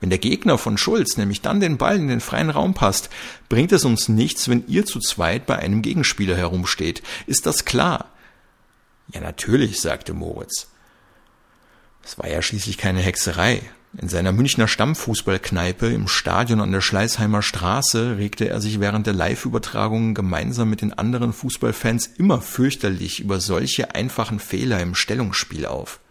Wenn 0.03 0.09
der 0.09 0.19
Gegner 0.19 0.57
von 0.57 0.77
Schulz 0.77 1.15
nämlich 1.15 1.39
dann 1.39 1.61
den 1.61 1.77
Ball 1.77 1.95
in 1.95 2.09
den 2.09 2.19
freien 2.19 2.49
Raum 2.49 2.73
passt, 2.73 3.09
bringt 3.47 3.71
es 3.71 3.85
uns 3.85 4.09
nichts, 4.09 4.49
wenn 4.49 4.67
ihr 4.67 4.85
zu 4.85 4.99
zweit 4.99 5.45
bei 5.45 5.57
einem 5.57 5.81
Gegenspieler 5.81 6.35
herumsteht. 6.35 7.01
Ist 7.25 7.45
das 7.45 7.63
klar? 7.63 8.11
Ja, 9.13 9.21
natürlich, 9.21 9.79
sagte 9.79 10.13
Moritz. 10.13 10.67
Es 12.03 12.17
war 12.17 12.27
ja 12.27 12.41
schließlich 12.41 12.77
keine 12.77 12.99
Hexerei. 12.99 13.61
In 13.97 14.09
seiner 14.09 14.33
Münchner 14.33 14.67
Stammfußballkneipe 14.67 15.87
im 15.87 16.09
Stadion 16.09 16.59
an 16.59 16.73
der 16.73 16.81
Schleißheimer 16.81 17.41
Straße 17.41 18.17
regte 18.17 18.49
er 18.49 18.59
sich 18.59 18.81
während 18.81 19.07
der 19.07 19.13
Live-Übertragungen 19.13 20.15
gemeinsam 20.15 20.69
mit 20.69 20.81
den 20.81 20.91
anderen 20.91 21.31
Fußballfans 21.31 22.07
immer 22.17 22.41
fürchterlich 22.41 23.21
über 23.21 23.39
solche 23.39 23.95
einfachen 23.95 24.41
Fehler 24.41 24.81
im 24.81 24.95
Stellungsspiel 24.95 25.65
auf. 25.65 26.01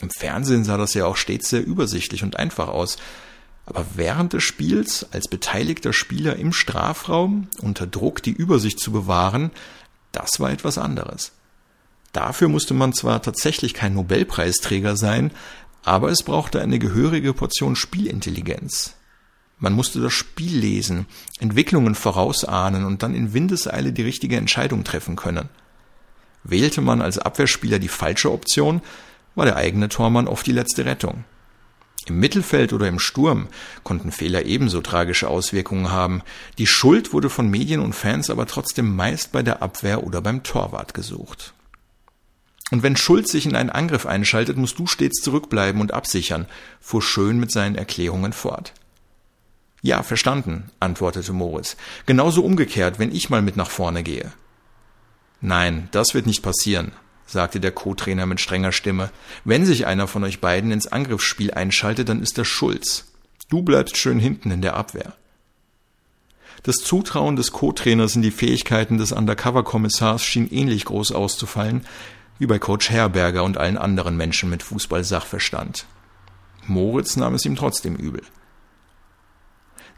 Im 0.00 0.10
Fernsehen 0.10 0.64
sah 0.64 0.76
das 0.76 0.94
ja 0.94 1.06
auch 1.06 1.16
stets 1.16 1.50
sehr 1.50 1.64
übersichtlich 1.64 2.22
und 2.22 2.36
einfach 2.36 2.68
aus. 2.68 2.96
Aber 3.66 3.86
während 3.94 4.32
des 4.32 4.42
Spiels, 4.42 5.06
als 5.12 5.28
beteiligter 5.28 5.92
Spieler 5.92 6.36
im 6.36 6.52
Strafraum, 6.52 7.48
unter 7.60 7.86
Druck 7.86 8.22
die 8.22 8.32
Übersicht 8.32 8.80
zu 8.80 8.90
bewahren, 8.90 9.50
das 10.12 10.40
war 10.40 10.50
etwas 10.50 10.78
anderes. 10.78 11.32
Dafür 12.12 12.48
musste 12.48 12.74
man 12.74 12.92
zwar 12.92 13.22
tatsächlich 13.22 13.74
kein 13.74 13.94
Nobelpreisträger 13.94 14.96
sein, 14.96 15.30
aber 15.84 16.10
es 16.10 16.22
brauchte 16.22 16.60
eine 16.60 16.78
gehörige 16.78 17.32
Portion 17.32 17.76
Spielintelligenz. 17.76 18.94
Man 19.58 19.74
musste 19.74 20.00
das 20.00 20.12
Spiel 20.12 20.58
lesen, 20.58 21.06
Entwicklungen 21.38 21.94
vorausahnen 21.94 22.84
und 22.84 23.02
dann 23.02 23.14
in 23.14 23.34
Windeseile 23.34 23.92
die 23.92 24.02
richtige 24.02 24.36
Entscheidung 24.36 24.84
treffen 24.84 25.16
können. 25.16 25.48
Wählte 26.42 26.80
man 26.80 27.02
als 27.02 27.18
Abwehrspieler 27.18 27.78
die 27.78 27.88
falsche 27.88 28.32
Option, 28.32 28.80
war 29.34 29.44
der 29.44 29.56
eigene 29.56 29.88
Tormann 29.88 30.28
oft 30.28 30.46
die 30.46 30.52
letzte 30.52 30.84
Rettung. 30.84 31.24
Im 32.06 32.18
Mittelfeld 32.18 32.72
oder 32.72 32.88
im 32.88 32.98
Sturm 32.98 33.48
konnten 33.84 34.10
Fehler 34.10 34.44
ebenso 34.46 34.80
tragische 34.80 35.28
Auswirkungen 35.28 35.90
haben. 35.90 36.22
Die 36.58 36.66
Schuld 36.66 37.12
wurde 37.12 37.30
von 37.30 37.50
Medien 37.50 37.80
und 37.80 37.94
Fans 37.94 38.30
aber 38.30 38.46
trotzdem 38.46 38.96
meist 38.96 39.32
bei 39.32 39.42
der 39.42 39.62
Abwehr 39.62 40.04
oder 40.04 40.20
beim 40.22 40.42
Torwart 40.42 40.94
gesucht. 40.94 41.54
Und 42.70 42.82
wenn 42.82 42.96
Schuld 42.96 43.28
sich 43.28 43.46
in 43.46 43.56
einen 43.56 43.70
Angriff 43.70 44.06
einschaltet, 44.06 44.56
musst 44.56 44.78
du 44.78 44.86
stets 44.86 45.22
zurückbleiben 45.22 45.80
und 45.80 45.92
absichern, 45.92 46.46
fuhr 46.80 47.02
Schön 47.02 47.38
mit 47.38 47.50
seinen 47.50 47.74
Erklärungen 47.74 48.32
fort. 48.32 48.72
Ja, 49.82 50.02
verstanden, 50.02 50.70
antwortete 50.78 51.32
Moritz. 51.32 51.76
Genauso 52.06 52.44
umgekehrt, 52.44 52.98
wenn 52.98 53.14
ich 53.14 53.30
mal 53.30 53.42
mit 53.42 53.56
nach 53.56 53.70
vorne 53.70 54.02
gehe. 54.02 54.32
Nein, 55.40 55.88
das 55.90 56.14
wird 56.14 56.26
nicht 56.26 56.42
passieren, 56.42 56.92
sagte 57.32 57.60
der 57.60 57.72
Co-Trainer 57.72 58.26
mit 58.26 58.40
strenger 58.40 58.72
Stimme. 58.72 59.10
Wenn 59.44 59.64
sich 59.64 59.86
einer 59.86 60.06
von 60.06 60.24
euch 60.24 60.40
beiden 60.40 60.72
ins 60.72 60.86
Angriffsspiel 60.86 61.52
einschaltet, 61.52 62.08
dann 62.08 62.22
ist 62.22 62.38
das 62.38 62.48
Schulz. 62.48 63.06
Du 63.48 63.62
bleibst 63.62 63.96
schön 63.96 64.18
hinten 64.18 64.50
in 64.50 64.62
der 64.62 64.76
Abwehr. 64.76 65.14
Das 66.62 66.76
Zutrauen 66.76 67.36
des 67.36 67.52
Co-Trainers 67.52 68.16
in 68.16 68.22
die 68.22 68.30
Fähigkeiten 68.30 68.98
des 68.98 69.12
Undercover-Kommissars 69.12 70.22
schien 70.22 70.50
ähnlich 70.50 70.84
groß 70.84 71.12
auszufallen 71.12 71.86
wie 72.38 72.46
bei 72.46 72.58
Coach 72.58 72.90
Herberger 72.90 73.44
und 73.44 73.58
allen 73.58 73.76
anderen 73.76 74.16
Menschen 74.16 74.48
mit 74.48 74.62
Fußball-Sachverstand. 74.62 75.84
Moritz 76.66 77.16
nahm 77.16 77.34
es 77.34 77.44
ihm 77.44 77.54
trotzdem 77.54 77.96
übel. 77.96 78.22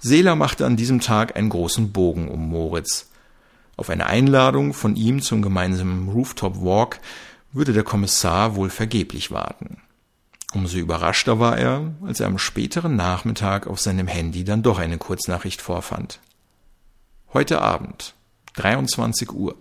Seeler 0.00 0.34
machte 0.34 0.66
an 0.66 0.76
diesem 0.76 1.00
Tag 1.00 1.36
einen 1.36 1.48
großen 1.48 1.92
Bogen 1.92 2.28
um 2.28 2.48
Moritz. 2.48 3.11
Auf 3.76 3.90
eine 3.90 4.06
Einladung 4.06 4.74
von 4.74 4.96
ihm 4.96 5.22
zum 5.22 5.42
gemeinsamen 5.42 6.08
Rooftop 6.08 6.60
Walk 6.62 7.00
würde 7.52 7.72
der 7.72 7.84
Kommissar 7.84 8.56
wohl 8.56 8.70
vergeblich 8.70 9.30
warten. 9.30 9.78
Umso 10.54 10.76
überraschter 10.76 11.40
war 11.40 11.56
er, 11.56 11.94
als 12.04 12.20
er 12.20 12.26
am 12.26 12.38
späteren 12.38 12.94
Nachmittag 12.96 13.66
auf 13.66 13.80
seinem 13.80 14.06
Handy 14.06 14.44
dann 14.44 14.62
doch 14.62 14.78
eine 14.78 14.98
Kurznachricht 14.98 15.62
vorfand. 15.62 16.20
Heute 17.32 17.62
Abend, 17.62 18.14
23 18.54 19.32
Uhr, 19.32 19.56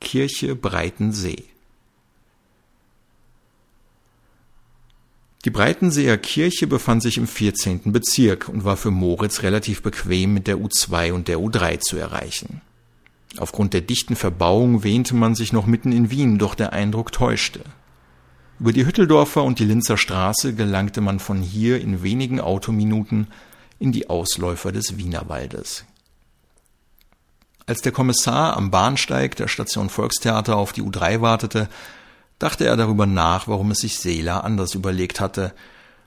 Kirche 0.00 0.54
Breitensee. 0.54 1.44
Die 5.46 5.50
Breitenseer 5.50 6.18
Kirche 6.18 6.66
befand 6.66 7.02
sich 7.02 7.16
im 7.16 7.26
14. 7.26 7.92
Bezirk 7.92 8.48
und 8.48 8.64
war 8.64 8.76
für 8.76 8.90
Moritz 8.90 9.42
relativ 9.42 9.80
bequem 9.80 10.34
mit 10.34 10.48
der 10.48 10.56
U2 10.56 11.12
und 11.12 11.28
der 11.28 11.38
U3 11.38 11.78
zu 11.78 11.96
erreichen. 11.96 12.60
Aufgrund 13.38 13.74
der 13.74 13.80
dichten 13.80 14.16
Verbauung 14.16 14.82
wähnte 14.82 15.14
man 15.14 15.34
sich 15.34 15.52
noch 15.52 15.66
mitten 15.66 15.92
in 15.92 16.10
Wien, 16.10 16.38
doch 16.38 16.54
der 16.54 16.72
Eindruck 16.72 17.12
täuschte. 17.12 17.60
Über 18.58 18.72
die 18.72 18.86
Hütteldorfer 18.86 19.44
und 19.44 19.58
die 19.58 19.64
Linzer 19.64 19.98
Straße 19.98 20.54
gelangte 20.54 21.00
man 21.00 21.18
von 21.18 21.42
hier 21.42 21.80
in 21.80 22.02
wenigen 22.02 22.40
Autominuten 22.40 23.26
in 23.78 23.92
die 23.92 24.08
Ausläufer 24.08 24.72
des 24.72 24.96
Wienerwaldes. 24.96 25.84
Als 27.66 27.82
der 27.82 27.92
Kommissar 27.92 28.56
am 28.56 28.70
Bahnsteig 28.70 29.36
der 29.36 29.48
Station 29.48 29.90
Volkstheater 29.90 30.56
auf 30.56 30.72
die 30.72 30.82
U3 30.82 31.20
wartete, 31.20 31.68
dachte 32.38 32.64
er 32.64 32.76
darüber 32.76 33.06
nach, 33.06 33.48
warum 33.48 33.72
es 33.72 33.78
sich 33.78 33.98
Seela 33.98 34.40
anders 34.40 34.74
überlegt 34.74 35.20
hatte 35.20 35.52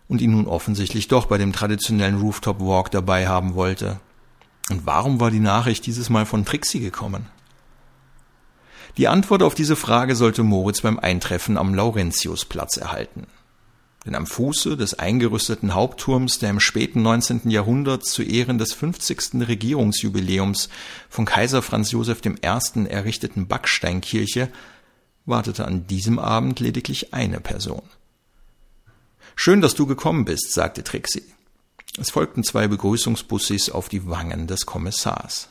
und 0.08 0.22
ihn 0.22 0.32
nun 0.32 0.48
offensichtlich 0.48 1.08
doch 1.08 1.28
bei 1.28 1.38
dem 1.38 1.54
traditionellen 1.54 2.20
Rooftop 2.20 2.60
Walk 2.62 2.92
dabei 2.92 3.28
haben 3.28 3.56
wollte. 3.56 4.00
Und 4.70 4.86
warum 4.86 5.20
war 5.20 5.32
die 5.32 5.40
Nachricht 5.40 5.86
dieses 5.86 6.10
Mal 6.10 6.26
von 6.26 6.46
Trixie 6.46 6.80
gekommen? 6.80 7.26
Die 8.98 9.08
Antwort 9.08 9.44
auf 9.44 9.56
diese 9.56 9.76
Frage 9.76 10.16
sollte 10.16 10.44
Moritz 10.44 10.82
beim 10.82 11.00
Eintreffen 11.00 11.58
am 11.58 11.74
Laurentiusplatz 11.74 12.78
erhalten. 12.78 13.28
Denn 14.06 14.16
am 14.16 14.28
Fuße 14.28 14.78
des 14.78 14.94
eingerüsteten 14.98 15.74
Hauptturms 15.74 16.40
der 16.40 16.52
im 16.52 16.60
späten 16.60 17.02
19. 17.02 17.50
Jahrhundert 17.50 18.06
zu 18.06 18.24
Ehren 18.24 18.58
des 18.58 18.74
50. 18.74 19.48
Regierungsjubiläums 19.48 20.70
von 21.10 21.26
Kaiser 21.26 21.62
Franz 21.62 21.92
Joseph 21.92 22.22
I. 22.26 22.86
errichteten 22.88 23.48
Backsteinkirche 23.48 24.50
wartete 25.26 25.66
an 25.66 25.86
diesem 25.88 26.18
Abend 26.18 26.60
lediglich 26.60 27.14
eine 27.14 27.40
Person. 27.40 27.84
Schön, 29.36 29.62
dass 29.62 29.76
du 29.76 29.86
gekommen 29.86 30.26
bist, 30.26 30.54
sagte 30.54 30.84
Trixie. 30.84 31.24
Es 32.02 32.12
folgten 32.12 32.46
zwei 32.46 32.70
Begrüßungsbussis 32.70 33.70
auf 33.72 33.90
die 33.90 34.08
Wangen 34.08 34.48
des 34.48 34.66
Kommissars. 34.66 35.50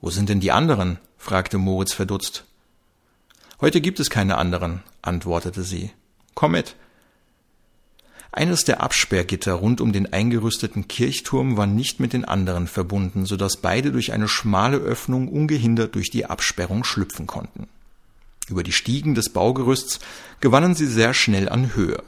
Wo 0.00 0.08
sind 0.08 0.30
denn 0.30 0.40
die 0.40 0.50
anderen? 0.50 0.98
fragte 1.18 1.58
Moritz 1.58 1.92
verdutzt. 1.92 2.44
Heute 3.60 3.82
gibt 3.82 4.00
es 4.00 4.08
keine 4.08 4.38
anderen, 4.38 4.82
antwortete 5.02 5.62
sie. 5.62 5.90
Komm 6.34 6.52
mit. 6.52 6.74
Eines 8.32 8.64
der 8.64 8.82
Absperrgitter 8.82 9.52
rund 9.52 9.82
um 9.82 9.92
den 9.92 10.10
eingerüsteten 10.10 10.88
Kirchturm 10.88 11.58
war 11.58 11.66
nicht 11.66 12.00
mit 12.00 12.14
den 12.14 12.24
anderen 12.24 12.66
verbunden, 12.66 13.26
so 13.26 13.36
dass 13.36 13.58
beide 13.58 13.92
durch 13.92 14.14
eine 14.14 14.28
schmale 14.28 14.78
Öffnung 14.78 15.28
ungehindert 15.28 15.94
durch 15.94 16.08
die 16.08 16.24
Absperrung 16.24 16.82
schlüpfen 16.82 17.26
konnten. 17.26 17.68
Über 18.48 18.62
die 18.62 18.72
Stiegen 18.72 19.14
des 19.14 19.28
Baugerüsts 19.28 20.00
gewannen 20.40 20.74
sie 20.74 20.86
sehr 20.86 21.12
schnell 21.12 21.50
an 21.50 21.74
Höhe. 21.74 22.02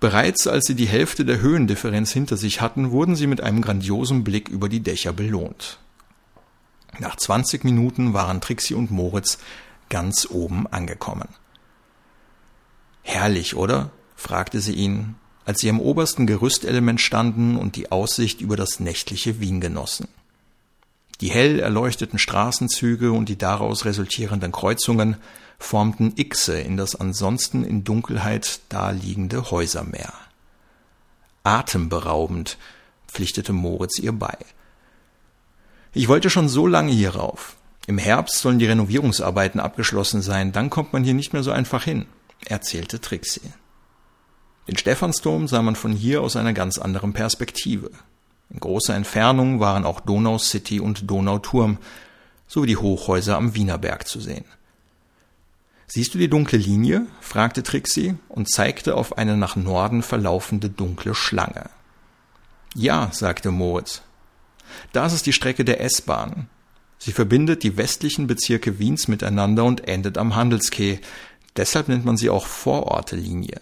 Bereits 0.00 0.46
als 0.46 0.66
sie 0.66 0.74
die 0.74 0.86
Hälfte 0.86 1.24
der 1.24 1.40
Höhendifferenz 1.40 2.12
hinter 2.12 2.36
sich 2.36 2.60
hatten, 2.60 2.90
wurden 2.90 3.16
sie 3.16 3.26
mit 3.26 3.40
einem 3.40 3.62
grandiosen 3.62 4.24
Blick 4.24 4.48
über 4.48 4.68
die 4.68 4.80
Dächer 4.80 5.12
belohnt. 5.12 5.78
Nach 6.98 7.16
20 7.16 7.64
Minuten 7.64 8.12
waren 8.12 8.40
Trixie 8.40 8.74
und 8.74 8.90
Moritz 8.90 9.38
ganz 9.88 10.26
oben 10.30 10.66
angekommen. 10.66 11.28
Herrlich, 13.02 13.54
oder? 13.56 13.90
fragte 14.16 14.60
sie 14.60 14.72
ihn, 14.72 15.14
als 15.44 15.60
sie 15.60 15.70
am 15.70 15.80
obersten 15.80 16.26
Gerüstelement 16.26 17.00
standen 17.00 17.56
und 17.56 17.76
die 17.76 17.92
Aussicht 17.92 18.40
über 18.40 18.56
das 18.56 18.80
nächtliche 18.80 19.40
Wien 19.40 19.60
genossen. 19.60 20.08
Die 21.20 21.30
hell 21.30 21.60
erleuchteten 21.60 22.18
Straßenzüge 22.18 23.12
und 23.12 23.28
die 23.28 23.38
daraus 23.38 23.84
resultierenden 23.84 24.52
Kreuzungen 24.52 25.16
formten 25.58 26.14
Xe 26.14 26.60
in 26.60 26.76
das 26.76 26.94
ansonsten 26.94 27.64
in 27.64 27.84
Dunkelheit 27.84 28.60
daliegende 28.68 29.50
Häusermeer. 29.50 30.12
Atemberaubend, 31.44 32.58
pflichtete 33.08 33.52
Moritz 33.52 33.98
ihr 33.98 34.12
bei. 34.12 34.36
Ich 35.92 36.08
wollte 36.08 36.28
schon 36.28 36.48
so 36.48 36.66
lange 36.66 36.92
hierauf. 36.92 37.56
Im 37.86 37.98
Herbst 37.98 38.38
sollen 38.38 38.58
die 38.58 38.66
Renovierungsarbeiten 38.66 39.60
abgeschlossen 39.60 40.20
sein, 40.20 40.52
dann 40.52 40.70
kommt 40.70 40.92
man 40.92 41.04
hier 41.04 41.14
nicht 41.14 41.32
mehr 41.32 41.42
so 41.42 41.52
einfach 41.52 41.84
hin, 41.84 42.06
erzählte 42.44 43.00
Trixie. 43.00 43.52
Den 44.66 44.76
Stephansdom 44.76 45.46
sah 45.46 45.62
man 45.62 45.76
von 45.76 45.92
hier 45.92 46.22
aus 46.22 46.34
einer 46.34 46.52
ganz 46.52 46.78
anderen 46.78 47.12
Perspektive. 47.12 47.90
In 48.50 48.58
großer 48.58 48.94
Entfernung 48.94 49.60
waren 49.60 49.84
auch 49.84 50.00
Donau 50.00 50.38
City 50.38 50.80
und 50.80 51.08
Donauturm 51.08 51.78
sowie 52.48 52.66
die 52.66 52.76
Hochhäuser 52.76 53.36
am 53.36 53.54
Wienerberg 53.54 54.06
zu 54.06 54.20
sehen. 54.20 54.44
Siehst 55.86 56.14
du 56.14 56.18
die 56.18 56.28
dunkle 56.28 56.58
Linie? 56.58 57.06
fragte 57.20 57.62
Trixie 57.62 58.16
und 58.28 58.50
zeigte 58.50 58.96
auf 58.96 59.18
eine 59.18 59.36
nach 59.36 59.56
Norden 59.56 60.02
verlaufende 60.02 60.68
dunkle 60.68 61.14
Schlange. 61.14 61.70
Ja, 62.74 63.10
sagte 63.12 63.50
Moritz. 63.50 64.02
Das 64.92 65.12
ist 65.12 65.26
die 65.26 65.32
Strecke 65.32 65.64
der 65.64 65.80
S-Bahn. 65.80 66.48
Sie 66.98 67.12
verbindet 67.12 67.62
die 67.62 67.76
westlichen 67.76 68.26
Bezirke 68.26 68.78
Wiens 68.78 69.06
miteinander 69.06 69.64
und 69.64 69.86
endet 69.86 70.18
am 70.18 70.34
Handelsquai. 70.34 71.00
Deshalb 71.56 71.88
nennt 71.88 72.04
man 72.04 72.16
sie 72.16 72.30
auch 72.30 72.46
Vororte-Linie. 72.46 73.60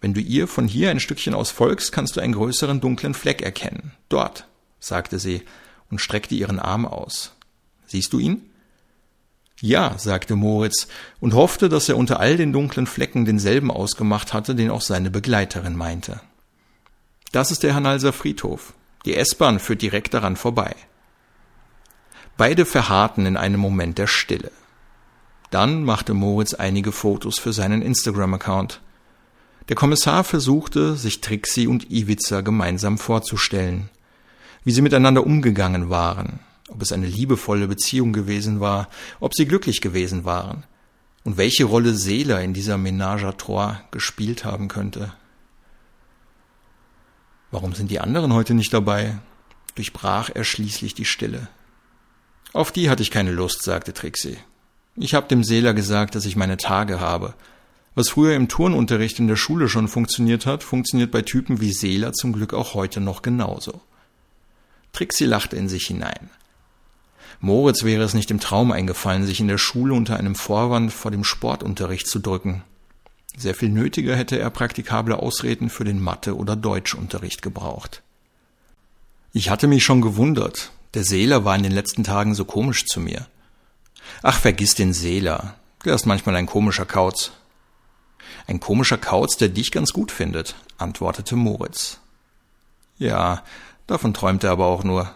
Wenn 0.00 0.14
du 0.14 0.20
ihr 0.20 0.46
von 0.46 0.68
hier 0.68 0.90
ein 0.90 1.00
Stückchen 1.00 1.32
aus 1.32 1.50
folgst, 1.50 1.90
kannst 1.90 2.16
du 2.16 2.20
einen 2.20 2.34
größeren 2.34 2.80
dunklen 2.80 3.14
Fleck 3.14 3.40
erkennen. 3.40 3.92
Dort, 4.10 4.46
sagte 4.78 5.18
sie 5.18 5.42
und 5.90 6.00
streckte 6.00 6.34
ihren 6.34 6.58
Arm 6.58 6.84
aus. 6.84 7.34
Siehst 7.86 8.12
du 8.12 8.18
ihn? 8.18 8.50
Ja, 9.64 9.96
sagte 9.96 10.36
Moritz 10.36 10.88
und 11.20 11.32
hoffte, 11.32 11.70
dass 11.70 11.88
er 11.88 11.96
unter 11.96 12.20
all 12.20 12.36
den 12.36 12.52
dunklen 12.52 12.86
Flecken 12.86 13.24
denselben 13.24 13.70
ausgemacht 13.70 14.34
hatte, 14.34 14.54
den 14.54 14.70
auch 14.70 14.82
seine 14.82 15.10
Begleiterin 15.10 15.74
meinte. 15.74 16.20
Das 17.32 17.50
ist 17.50 17.62
der 17.62 17.74
Hanalser 17.74 18.12
Friedhof. 18.12 18.74
Die 19.06 19.16
S-Bahn 19.16 19.58
führt 19.58 19.80
direkt 19.80 20.12
daran 20.12 20.36
vorbei. 20.36 20.76
Beide 22.36 22.66
verharrten 22.66 23.24
in 23.24 23.38
einem 23.38 23.58
Moment 23.58 23.96
der 23.96 24.06
Stille. 24.06 24.52
Dann 25.50 25.82
machte 25.82 26.12
Moritz 26.12 26.52
einige 26.52 26.92
Fotos 26.92 27.38
für 27.38 27.54
seinen 27.54 27.80
Instagram-Account. 27.80 28.82
Der 29.70 29.76
Kommissar 29.76 30.24
versuchte, 30.24 30.94
sich 30.94 31.22
Trixie 31.22 31.68
und 31.68 31.90
Ivica 31.90 32.42
gemeinsam 32.42 32.98
vorzustellen, 32.98 33.88
wie 34.62 34.72
sie 34.72 34.82
miteinander 34.82 35.24
umgegangen 35.24 35.88
waren, 35.88 36.40
ob 36.74 36.82
es 36.82 36.92
eine 36.92 37.06
liebevolle 37.06 37.68
Beziehung 37.68 38.12
gewesen 38.12 38.60
war, 38.60 38.88
ob 39.20 39.34
sie 39.34 39.46
glücklich 39.46 39.80
gewesen 39.80 40.24
waren 40.24 40.64
und 41.24 41.36
welche 41.36 41.64
Rolle 41.64 41.94
Seela 41.94 42.40
in 42.40 42.52
dieser 42.52 42.76
Ménage 42.76 43.24
à 43.24 43.36
trois 43.36 43.80
gespielt 43.90 44.44
haben 44.44 44.68
könnte. 44.68 45.12
Warum 47.50 47.72
sind 47.74 47.90
die 47.90 48.00
anderen 48.00 48.32
heute 48.32 48.54
nicht 48.54 48.72
dabei? 48.72 49.18
durchbrach 49.76 50.30
er 50.32 50.44
schließlich 50.44 50.94
die 50.94 51.04
Stille. 51.04 51.48
Auf 52.52 52.70
die 52.70 52.90
hatte 52.90 53.02
ich 53.02 53.10
keine 53.10 53.32
Lust, 53.32 53.64
sagte 53.64 53.92
Trixie. 53.92 54.36
Ich 54.94 55.14
hab 55.14 55.28
dem 55.28 55.42
Seeler 55.42 55.74
gesagt, 55.74 56.14
dass 56.14 56.26
ich 56.26 56.36
meine 56.36 56.56
Tage 56.56 57.00
habe 57.00 57.34
was 57.94 58.08
früher 58.08 58.34
im 58.34 58.48
Turnunterricht 58.48 59.18
in 59.18 59.28
der 59.28 59.36
Schule 59.36 59.68
schon 59.68 59.88
funktioniert 59.88 60.46
hat, 60.46 60.64
funktioniert 60.64 61.10
bei 61.10 61.22
Typen 61.22 61.60
wie 61.60 61.72
Seeler 61.72 62.12
zum 62.12 62.32
Glück 62.32 62.52
auch 62.52 62.74
heute 62.74 63.00
noch 63.00 63.22
genauso. 63.22 63.80
Trixie 64.92 65.26
lachte 65.26 65.56
in 65.56 65.68
sich 65.68 65.86
hinein. 65.86 66.30
Moritz 67.40 67.84
wäre 67.84 68.02
es 68.02 68.14
nicht 68.14 68.30
im 68.30 68.40
Traum 68.40 68.72
eingefallen, 68.72 69.26
sich 69.26 69.40
in 69.40 69.48
der 69.48 69.58
Schule 69.58 69.94
unter 69.94 70.16
einem 70.16 70.34
Vorwand 70.34 70.92
vor 70.92 71.10
dem 71.10 71.24
Sportunterricht 71.24 72.06
zu 72.06 72.18
drücken. 72.18 72.62
Sehr 73.36 73.54
viel 73.54 73.68
nötiger 73.68 74.16
hätte 74.16 74.38
er 74.38 74.50
praktikable 74.50 75.18
Ausreden 75.18 75.68
für 75.68 75.84
den 75.84 76.00
Mathe- 76.00 76.36
oder 76.36 76.56
Deutschunterricht 76.56 77.42
gebraucht. 77.42 78.02
Ich 79.32 79.50
hatte 79.50 79.66
mich 79.66 79.84
schon 79.84 80.00
gewundert. 80.00 80.70
Der 80.94 81.02
Seeler 81.02 81.44
war 81.44 81.56
in 81.56 81.64
den 81.64 81.72
letzten 81.72 82.04
Tagen 82.04 82.34
so 82.36 82.44
komisch 82.44 82.86
zu 82.86 83.00
mir. 83.00 83.26
Ach, 84.22 84.38
vergiss 84.38 84.76
den 84.76 84.92
Seeler. 84.92 85.56
Der 85.84 85.94
ist 85.94 86.06
manchmal 86.06 86.36
ein 86.36 86.46
komischer 86.46 86.86
Kauz. 86.86 87.32
Ein 88.46 88.60
komischer 88.60 88.98
Kauz, 88.98 89.36
der 89.36 89.48
dich 89.48 89.72
ganz 89.72 89.92
gut 89.92 90.12
findet, 90.12 90.54
antwortete 90.78 91.34
Moritz. 91.34 91.98
Ja, 92.98 93.42
davon 93.86 94.14
träumt 94.14 94.44
er 94.44 94.52
aber 94.52 94.66
auch 94.66 94.84
nur. 94.84 95.12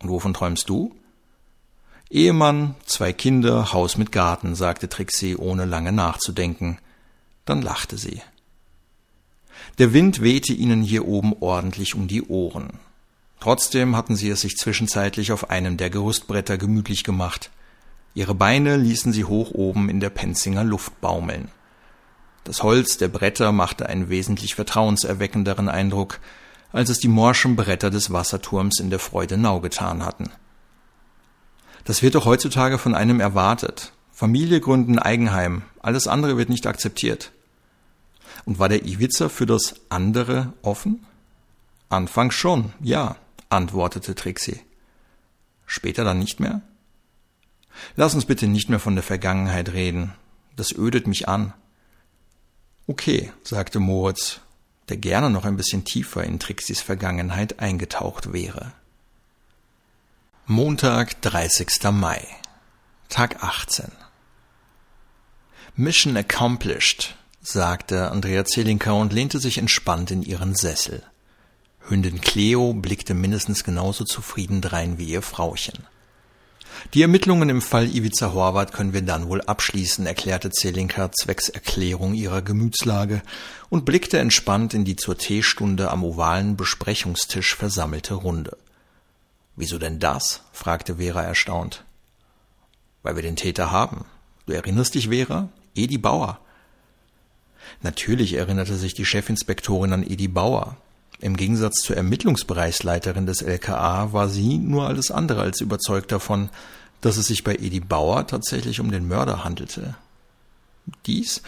Und 0.00 0.10
wovon 0.10 0.32
träumst 0.32 0.68
du? 0.68 0.94
Ehemann, 2.10 2.74
zwei 2.86 3.12
Kinder, 3.12 3.72
Haus 3.72 3.98
mit 3.98 4.12
Garten, 4.12 4.54
sagte 4.54 4.88
Trixie, 4.88 5.36
ohne 5.36 5.66
lange 5.66 5.92
nachzudenken. 5.92 6.78
Dann 7.44 7.60
lachte 7.60 7.98
sie. 7.98 8.22
Der 9.78 9.92
Wind 9.92 10.22
wehte 10.22 10.54
ihnen 10.54 10.82
hier 10.82 11.06
oben 11.06 11.34
ordentlich 11.40 11.94
um 11.94 12.08
die 12.08 12.22
Ohren. 12.22 12.70
Trotzdem 13.40 13.94
hatten 13.94 14.16
sie 14.16 14.30
es 14.30 14.40
sich 14.40 14.56
zwischenzeitlich 14.56 15.32
auf 15.32 15.50
einem 15.50 15.76
der 15.76 15.90
Gerüstbretter 15.90 16.56
gemütlich 16.56 17.04
gemacht. 17.04 17.50
Ihre 18.14 18.34
Beine 18.34 18.76
ließen 18.76 19.12
sie 19.12 19.24
hoch 19.24 19.50
oben 19.52 19.88
in 19.88 20.00
der 20.00 20.10
Penzinger 20.10 20.64
Luft 20.64 21.00
baumeln. 21.00 21.48
Das 22.44 22.62
Holz 22.62 22.96
der 22.96 23.08
Bretter 23.08 23.52
machte 23.52 23.86
einen 23.86 24.08
wesentlich 24.08 24.54
vertrauenserweckenderen 24.54 25.68
Eindruck, 25.68 26.20
als 26.72 26.88
es 26.88 26.98
die 26.98 27.08
morschen 27.08 27.54
Bretter 27.54 27.90
des 27.90 28.10
Wasserturms 28.10 28.80
in 28.80 28.88
der 28.88 28.98
Freudenau 28.98 29.60
getan 29.60 30.04
hatten. 30.04 30.30
Das 31.88 32.02
wird 32.02 32.16
doch 32.16 32.26
heutzutage 32.26 32.76
von 32.76 32.94
einem 32.94 33.18
erwartet. 33.18 33.94
Familie 34.12 34.60
gründen 34.60 34.98
Eigenheim, 34.98 35.62
alles 35.80 36.06
andere 36.06 36.36
wird 36.36 36.50
nicht 36.50 36.66
akzeptiert. 36.66 37.32
Und 38.44 38.58
war 38.58 38.68
der 38.68 38.84
Iwitzer 38.84 39.30
für 39.30 39.46
das 39.46 39.74
andere 39.88 40.52
offen? 40.60 41.06
Anfangs 41.88 42.34
schon, 42.34 42.74
ja, 42.82 43.16
antwortete 43.48 44.14
Trixie. 44.14 44.60
Später 45.64 46.04
dann 46.04 46.18
nicht 46.18 46.40
mehr? 46.40 46.60
Lass 47.96 48.14
uns 48.14 48.26
bitte 48.26 48.48
nicht 48.48 48.68
mehr 48.68 48.80
von 48.80 48.94
der 48.94 49.02
Vergangenheit 49.02 49.72
reden. 49.72 50.12
Das 50.56 50.72
ödet 50.72 51.06
mich 51.06 51.26
an. 51.26 51.54
Okay, 52.86 53.32
sagte 53.42 53.80
Moritz, 53.80 54.40
der 54.90 54.98
gerne 54.98 55.30
noch 55.30 55.46
ein 55.46 55.56
bisschen 55.56 55.86
tiefer 55.86 56.22
in 56.22 56.38
Trixis 56.38 56.82
Vergangenheit 56.82 57.60
eingetaucht 57.60 58.34
wäre. 58.34 58.72
Montag, 60.50 61.20
30. 61.20 61.68
Mai. 61.92 62.26
Tag 63.10 63.42
18. 63.42 63.92
Mission 65.76 66.16
accomplished, 66.16 67.16
sagte 67.42 68.10
Andrea 68.10 68.46
Zelinka 68.46 68.92
und 68.92 69.12
lehnte 69.12 69.40
sich 69.40 69.58
entspannt 69.58 70.10
in 70.10 70.22
ihren 70.22 70.54
Sessel. 70.54 71.02
Hündin 71.80 72.22
Cleo 72.22 72.72
blickte 72.72 73.12
mindestens 73.12 73.62
genauso 73.62 74.04
zufrieden 74.04 74.62
drein 74.62 74.96
wie 74.96 75.10
ihr 75.10 75.20
Frauchen. 75.20 75.84
Die 76.94 77.02
Ermittlungen 77.02 77.50
im 77.50 77.60
Fall 77.60 77.94
Ivica 77.94 78.32
Horvath 78.32 78.72
können 78.72 78.94
wir 78.94 79.02
dann 79.02 79.28
wohl 79.28 79.42
abschließen, 79.42 80.06
erklärte 80.06 80.48
Zelinka 80.48 81.12
zwecks 81.12 81.50
Erklärung 81.50 82.14
ihrer 82.14 82.40
Gemütslage 82.40 83.20
und 83.68 83.84
blickte 83.84 84.18
entspannt 84.18 84.72
in 84.72 84.86
die 84.86 84.96
zur 84.96 85.18
Teestunde 85.18 85.90
am 85.90 86.04
ovalen 86.04 86.56
Besprechungstisch 86.56 87.54
versammelte 87.54 88.14
Runde. 88.14 88.56
Wieso 89.58 89.76
denn 89.76 89.98
das? 89.98 90.42
fragte 90.52 90.98
Vera 90.98 91.20
erstaunt. 91.20 91.84
Weil 93.02 93.16
wir 93.16 93.24
den 93.24 93.34
Täter 93.34 93.72
haben. 93.72 94.04
Du 94.46 94.52
erinnerst 94.52 94.94
dich, 94.94 95.08
Vera? 95.08 95.48
Edi 95.74 95.98
Bauer. 95.98 96.38
Natürlich 97.82 98.34
erinnerte 98.34 98.76
sich 98.76 98.94
die 98.94 99.04
Chefinspektorin 99.04 99.92
an 99.92 100.08
Edi 100.08 100.28
Bauer. 100.28 100.76
Im 101.18 101.36
Gegensatz 101.36 101.80
zur 101.80 101.96
Ermittlungsbereichsleiterin 101.96 103.26
des 103.26 103.42
LKA 103.42 104.12
war 104.12 104.28
sie 104.28 104.58
nur 104.58 104.86
alles 104.86 105.10
andere 105.10 105.42
als 105.42 105.60
überzeugt 105.60 106.12
davon, 106.12 106.50
dass 107.00 107.16
es 107.16 107.26
sich 107.26 107.42
bei 107.42 107.56
Edi 107.56 107.80
Bauer 107.80 108.28
tatsächlich 108.28 108.78
um 108.78 108.92
den 108.92 109.08
Mörder 109.08 109.42
handelte. 109.42 109.96
Dies 111.06 111.42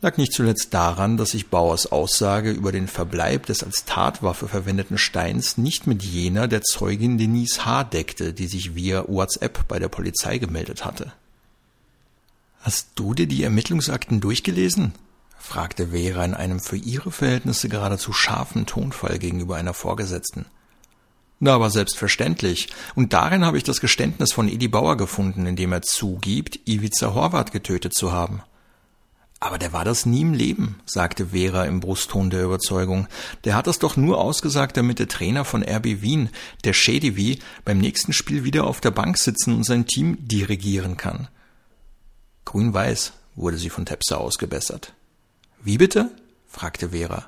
lag 0.00 0.16
nicht 0.18 0.32
zuletzt 0.32 0.74
daran, 0.74 1.16
dass 1.16 1.30
sich 1.30 1.48
Bauers 1.48 1.90
Aussage 1.90 2.50
über 2.50 2.72
den 2.72 2.88
Verbleib 2.88 3.46
des 3.46 3.62
als 3.62 3.84
Tatwaffe 3.84 4.48
verwendeten 4.48 4.98
Steins 4.98 5.56
nicht 5.58 5.86
mit 5.86 6.02
jener 6.02 6.48
der 6.48 6.62
Zeugin 6.62 7.18
Denise 7.18 7.64
H. 7.64 7.84
deckte, 7.84 8.32
die 8.32 8.46
sich 8.46 8.74
via 8.74 9.04
WhatsApp 9.08 9.66
bei 9.68 9.78
der 9.78 9.88
Polizei 9.88 10.38
gemeldet 10.38 10.84
hatte. 10.84 11.12
Hast 12.60 12.88
du 12.96 13.14
dir 13.14 13.26
die 13.26 13.42
Ermittlungsakten 13.42 14.20
durchgelesen? 14.20 14.92
fragte 15.38 15.88
Vera 15.88 16.24
in 16.24 16.34
einem 16.34 16.58
für 16.58 16.76
ihre 16.76 17.12
Verhältnisse 17.12 17.68
geradezu 17.68 18.12
scharfen 18.12 18.66
Tonfall 18.66 19.18
gegenüber 19.18 19.56
einer 19.56 19.74
Vorgesetzten. 19.74 20.46
Na, 21.38 21.54
aber 21.54 21.70
selbstverständlich. 21.70 22.68
Und 22.94 23.12
darin 23.12 23.44
habe 23.44 23.58
ich 23.58 23.62
das 23.62 23.80
Geständnis 23.80 24.32
von 24.32 24.48
Edi 24.48 24.68
Bauer 24.68 24.96
gefunden, 24.96 25.46
in 25.46 25.54
dem 25.54 25.72
er 25.72 25.82
zugibt, 25.82 26.58
Ivica 26.66 27.14
Horvath 27.14 27.52
getötet 27.52 27.94
zu 27.94 28.10
haben. 28.10 28.42
Aber 29.46 29.58
der 29.58 29.72
war 29.72 29.84
das 29.84 30.06
nie 30.06 30.22
im 30.22 30.34
Leben, 30.34 30.80
sagte 30.86 31.26
Vera 31.26 31.66
im 31.66 31.78
Brustton 31.78 32.30
der 32.30 32.42
Überzeugung. 32.42 33.06
Der 33.44 33.54
hat 33.54 33.68
das 33.68 33.78
doch 33.78 33.96
nur 33.96 34.18
ausgesagt, 34.18 34.76
damit 34.76 34.98
der 34.98 35.06
Trainer 35.06 35.44
von 35.44 35.62
RB 35.62 36.02
Wien, 36.02 36.30
der 36.64 36.72
Schedivi, 36.72 37.38
beim 37.64 37.78
nächsten 37.78 38.12
Spiel 38.12 38.42
wieder 38.42 38.66
auf 38.66 38.80
der 38.80 38.90
Bank 38.90 39.16
sitzen 39.18 39.54
und 39.54 39.62
sein 39.62 39.86
Team 39.86 40.18
dirigieren 40.18 40.96
kann. 40.96 41.28
Grün-Weiß 42.44 43.12
wurde 43.36 43.56
sie 43.56 43.70
von 43.70 43.86
Tepser 43.86 44.18
ausgebessert. 44.18 44.94
Wie 45.62 45.78
bitte? 45.78 46.10
fragte 46.48 46.88
Vera. 46.88 47.26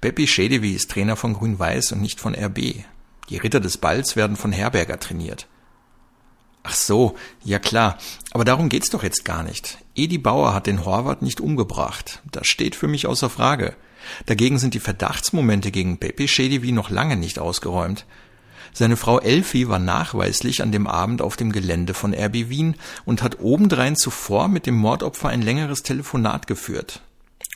Beppi 0.00 0.28
Schedewi 0.28 0.70
ist 0.70 0.92
Trainer 0.92 1.16
von 1.16 1.34
Grün-Weiß 1.34 1.90
und 1.90 2.00
nicht 2.00 2.20
von 2.20 2.36
RB. 2.36 2.84
Die 3.28 3.38
Ritter 3.38 3.58
des 3.58 3.76
Balls 3.76 4.14
werden 4.14 4.36
von 4.36 4.52
Herberger 4.52 5.00
trainiert. 5.00 5.48
Ach 6.66 6.74
so, 6.74 7.14
ja 7.44 7.58
klar, 7.58 7.98
aber 8.32 8.44
darum 8.44 8.70
geht's 8.70 8.88
doch 8.88 9.02
jetzt 9.02 9.26
gar 9.26 9.42
nicht. 9.42 9.78
Edi 9.94 10.16
Bauer 10.16 10.54
hat 10.54 10.66
den 10.66 10.86
Horvath 10.86 11.20
nicht 11.20 11.40
umgebracht. 11.40 12.22
Das 12.32 12.46
steht 12.46 12.74
für 12.74 12.88
mich 12.88 13.06
außer 13.06 13.28
Frage. 13.28 13.76
Dagegen 14.24 14.58
sind 14.58 14.72
die 14.72 14.80
Verdachtsmomente 14.80 15.70
gegen 15.70 15.98
Pepe 15.98 16.26
Schedewi 16.26 16.72
noch 16.72 16.88
lange 16.88 17.16
nicht 17.16 17.38
ausgeräumt. 17.38 18.06
Seine 18.72 18.96
Frau 18.96 19.20
Elfi 19.20 19.68
war 19.68 19.78
nachweislich 19.78 20.62
an 20.62 20.72
dem 20.72 20.86
Abend 20.86 21.20
auf 21.20 21.36
dem 21.36 21.52
Gelände 21.52 21.92
von 21.92 22.14
RB 22.14 22.48
Wien 22.48 22.76
und 23.04 23.22
hat 23.22 23.40
obendrein 23.40 23.94
zuvor 23.94 24.48
mit 24.48 24.64
dem 24.64 24.74
Mordopfer 24.74 25.28
ein 25.28 25.42
längeres 25.42 25.82
Telefonat 25.82 26.46
geführt. 26.46 27.02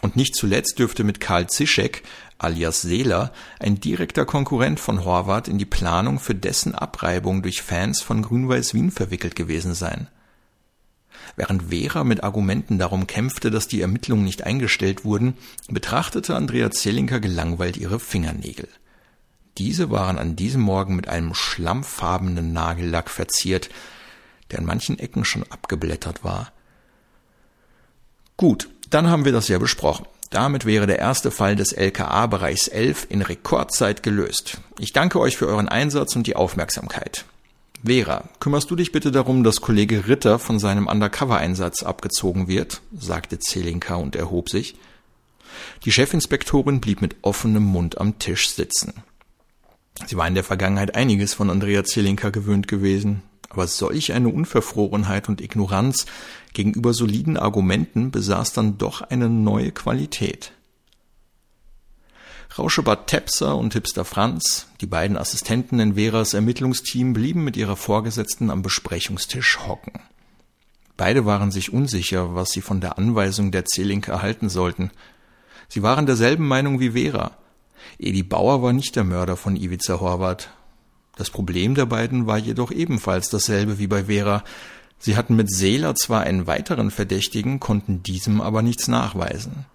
Und 0.02 0.16
nicht 0.16 0.36
zuletzt 0.36 0.78
dürfte 0.78 1.02
mit 1.02 1.18
Karl 1.18 1.48
Zischek, 1.48 2.02
alias 2.38 2.82
Seeler, 2.82 3.32
ein 3.58 3.80
direkter 3.80 4.24
Konkurrent 4.24 4.80
von 4.80 5.04
Horvath 5.04 5.48
in 5.48 5.58
die 5.58 5.64
Planung 5.64 6.18
für 6.20 6.34
dessen 6.34 6.74
Abreibung 6.74 7.42
durch 7.42 7.62
Fans 7.62 8.00
von 8.00 8.22
Grün-Weiß 8.22 8.74
Wien 8.74 8.90
verwickelt 8.90 9.36
gewesen 9.36 9.74
sein. 9.74 10.08
Während 11.36 11.70
Vera 11.70 12.04
mit 12.04 12.24
Argumenten 12.24 12.78
darum 12.78 13.06
kämpfte, 13.06 13.50
dass 13.50 13.68
die 13.68 13.80
Ermittlungen 13.80 14.24
nicht 14.24 14.44
eingestellt 14.44 15.04
wurden, 15.04 15.36
betrachtete 15.68 16.34
Andrea 16.34 16.70
Zellinker 16.70 17.20
gelangweilt 17.20 17.76
ihre 17.76 18.00
Fingernägel. 18.00 18.68
Diese 19.58 19.90
waren 19.90 20.18
an 20.18 20.36
diesem 20.36 20.60
Morgen 20.60 20.94
mit 20.94 21.08
einem 21.08 21.34
schlammfarbenen 21.34 22.52
Nagellack 22.52 23.10
verziert, 23.10 23.68
der 24.50 24.60
an 24.60 24.64
manchen 24.64 24.98
Ecken 24.98 25.24
schon 25.24 25.42
abgeblättert 25.50 26.22
war. 26.22 26.52
Gut, 28.36 28.68
dann 28.88 29.08
haben 29.08 29.24
wir 29.24 29.32
das 29.32 29.48
ja 29.48 29.58
besprochen. 29.58 30.06
Damit 30.30 30.66
wäre 30.66 30.86
der 30.86 30.98
erste 30.98 31.30
Fall 31.30 31.56
des 31.56 31.72
LKA-Bereichs 31.72 32.68
11 32.68 33.06
in 33.08 33.22
Rekordzeit 33.22 34.02
gelöst. 34.02 34.60
Ich 34.78 34.92
danke 34.92 35.20
euch 35.20 35.36
für 35.36 35.46
euren 35.46 35.68
Einsatz 35.68 36.14
und 36.16 36.26
die 36.26 36.36
Aufmerksamkeit. 36.36 37.24
Vera, 37.84 38.24
kümmerst 38.40 38.70
du 38.70 38.76
dich 38.76 38.92
bitte 38.92 39.10
darum, 39.12 39.44
dass 39.44 39.60
Kollege 39.60 40.08
Ritter 40.08 40.38
von 40.38 40.58
seinem 40.58 40.86
Undercover-Einsatz 40.86 41.82
abgezogen 41.82 42.48
wird? 42.48 42.82
sagte 42.98 43.38
Zelinka 43.38 43.94
und 43.94 44.16
erhob 44.16 44.50
sich. 44.50 44.74
Die 45.84 45.92
Chefinspektorin 45.92 46.80
blieb 46.80 47.00
mit 47.00 47.16
offenem 47.22 47.62
Mund 47.62 47.98
am 47.98 48.18
Tisch 48.18 48.50
sitzen. 48.50 48.92
Sie 50.06 50.16
war 50.16 50.28
in 50.28 50.34
der 50.34 50.44
Vergangenheit 50.44 50.94
einiges 50.94 51.34
von 51.34 51.50
Andrea 51.50 51.84
Zelinka 51.84 52.30
gewöhnt 52.30 52.68
gewesen, 52.68 53.22
aber 53.48 53.66
solch 53.66 54.12
eine 54.12 54.28
Unverfrorenheit 54.28 55.28
und 55.28 55.40
Ignoranz 55.40 56.06
gegenüber 56.54 56.94
soliden 56.94 57.36
Argumenten 57.36 58.10
besaß 58.10 58.52
dann 58.52 58.78
doch 58.78 59.02
eine 59.02 59.28
neue 59.28 59.72
Qualität. 59.72 60.52
Rauschebart 62.58 63.08
Tepser 63.08 63.56
und 63.56 63.74
Hipster 63.74 64.04
Franz, 64.04 64.66
die 64.80 64.86
beiden 64.86 65.16
Assistenten 65.16 65.78
in 65.78 65.94
Veras 65.94 66.34
Ermittlungsteam, 66.34 67.12
blieben 67.12 67.44
mit 67.44 67.56
ihrer 67.56 67.76
Vorgesetzten 67.76 68.50
am 68.50 68.62
Besprechungstisch 68.62 69.60
hocken. 69.66 70.00
Beide 70.96 71.24
waren 71.24 71.52
sich 71.52 71.72
unsicher, 71.72 72.34
was 72.34 72.50
sie 72.50 72.60
von 72.60 72.80
der 72.80 72.98
Anweisung 72.98 73.52
der 73.52 73.64
Zelinke 73.64 74.10
erhalten 74.10 74.48
sollten. 74.48 74.90
Sie 75.68 75.82
waren 75.84 76.06
derselben 76.06 76.48
Meinung 76.48 76.80
wie 76.80 76.90
Vera. 76.90 77.36
Edi 78.00 78.24
Bauer 78.24 78.62
war 78.62 78.72
nicht 78.72 78.96
der 78.96 79.04
Mörder 79.04 79.36
von 79.36 79.54
Ivica 79.54 80.00
Horvath. 80.00 80.50
Das 81.16 81.30
Problem 81.30 81.76
der 81.76 81.86
beiden 81.86 82.26
war 82.26 82.38
jedoch 82.38 82.72
ebenfalls 82.72 83.28
dasselbe 83.28 83.78
wie 83.78 83.86
bei 83.86 84.04
Vera. 84.04 84.42
Sie 84.98 85.16
hatten 85.16 85.36
mit 85.36 85.50
Seeler 85.50 85.94
zwar 85.94 86.22
einen 86.22 86.46
weiteren 86.46 86.90
Verdächtigen, 86.90 87.60
konnten 87.60 88.02
diesem 88.02 88.40
aber 88.40 88.62
nichts 88.62 88.88
nachweisen. 88.88 89.66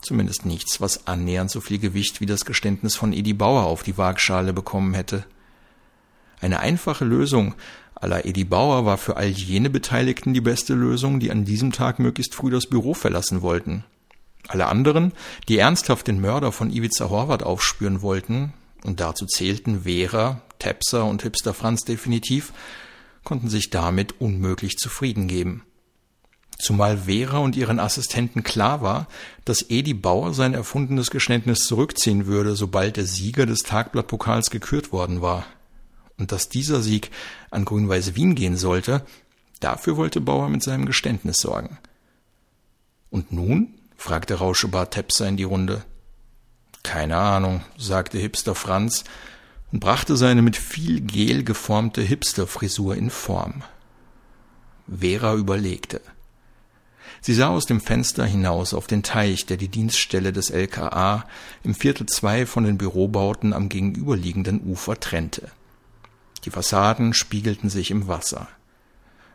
Zumindest 0.00 0.46
nichts, 0.46 0.80
was 0.80 1.06
annähernd 1.06 1.50
so 1.50 1.60
viel 1.60 1.78
Gewicht 1.78 2.20
wie 2.20 2.26
das 2.26 2.44
Geständnis 2.44 2.96
von 2.96 3.12
Edi 3.12 3.34
Bauer 3.34 3.64
auf 3.64 3.82
die 3.82 3.98
Waagschale 3.98 4.52
bekommen 4.52 4.94
hätte. 4.94 5.24
Eine 6.40 6.60
einfache 6.60 7.04
Lösung 7.04 7.54
aller 7.94 8.24
Edi 8.24 8.44
Bauer 8.44 8.86
war 8.86 8.96
für 8.96 9.18
all 9.18 9.28
jene 9.28 9.68
Beteiligten 9.68 10.32
die 10.32 10.40
beste 10.40 10.72
Lösung, 10.72 11.20
die 11.20 11.30
an 11.30 11.44
diesem 11.44 11.70
Tag 11.70 11.98
möglichst 11.98 12.34
früh 12.34 12.50
das 12.50 12.66
Büro 12.66 12.94
verlassen 12.94 13.42
wollten. 13.42 13.84
Alle 14.48 14.66
anderen, 14.66 15.12
die 15.48 15.58
ernsthaft 15.58 16.06
den 16.06 16.20
Mörder 16.20 16.50
von 16.50 16.70
Ivica 16.70 17.10
Horvath 17.10 17.42
aufspüren 17.42 18.00
wollten, 18.00 18.54
und 18.84 19.00
dazu 19.00 19.26
zählten 19.26 19.82
Vera, 19.82 20.40
Tepser 20.58 21.04
und 21.04 21.22
Hipster 21.22 21.52
Franz 21.52 21.82
definitiv, 21.84 22.54
konnten 23.24 23.48
sich 23.48 23.70
damit 23.70 24.20
unmöglich 24.20 24.78
zufrieden 24.78 25.28
geben. 25.28 25.64
Zumal 26.58 26.98
Vera 26.98 27.38
und 27.38 27.56
ihren 27.56 27.80
Assistenten 27.80 28.42
klar 28.42 28.82
war, 28.82 29.08
dass 29.46 29.70
Edi 29.70 29.94
Bauer 29.94 30.34
sein 30.34 30.52
erfundenes 30.52 31.10
Geständnis 31.10 31.60
zurückziehen 31.60 32.26
würde, 32.26 32.54
sobald 32.54 32.98
der 32.98 33.06
Sieger 33.06 33.46
des 33.46 33.60
Tagblattpokals 33.60 34.50
gekürt 34.50 34.92
worden 34.92 35.22
war. 35.22 35.46
Und 36.18 36.32
dass 36.32 36.50
dieser 36.50 36.82
Sieg 36.82 37.10
an 37.50 37.64
Grün-Weiß 37.64 38.14
Wien 38.14 38.34
gehen 38.34 38.58
sollte, 38.58 39.06
dafür 39.60 39.96
wollte 39.96 40.20
Bauer 40.20 40.50
mit 40.50 40.62
seinem 40.62 40.84
Geständnis 40.84 41.38
sorgen. 41.38 41.78
Und 43.08 43.32
nun 43.32 43.74
fragte 43.96 44.34
Rauschebart 44.34 44.92
Tepser 44.92 45.28
in 45.28 45.38
die 45.38 45.44
Runde. 45.44 45.82
Keine 46.82 47.16
Ahnung, 47.16 47.62
sagte 47.78 48.18
Hipster 48.18 48.54
Franz 48.54 49.04
und 49.72 49.80
brachte 49.80 50.16
seine 50.16 50.42
mit 50.42 50.56
viel 50.56 51.00
Gel 51.00 51.44
geformte 51.44 52.02
Hipsterfrisur 52.02 52.96
in 52.96 53.10
Form. 53.10 53.62
Vera 54.88 55.34
überlegte. 55.34 56.00
Sie 57.20 57.34
sah 57.34 57.48
aus 57.48 57.66
dem 57.66 57.80
Fenster 57.80 58.24
hinaus 58.24 58.72
auf 58.72 58.86
den 58.86 59.02
Teich, 59.02 59.44
der 59.46 59.56
die 59.56 59.68
Dienststelle 59.68 60.32
des 60.32 60.50
LKA 60.50 61.26
im 61.62 61.74
Viertel 61.74 62.06
zwei 62.06 62.46
von 62.46 62.64
den 62.64 62.78
Bürobauten 62.78 63.52
am 63.52 63.68
gegenüberliegenden 63.68 64.62
Ufer 64.64 64.98
trennte. 64.98 65.50
Die 66.44 66.50
Fassaden 66.50 67.12
spiegelten 67.12 67.68
sich 67.68 67.90
im 67.90 68.08
Wasser. 68.08 68.48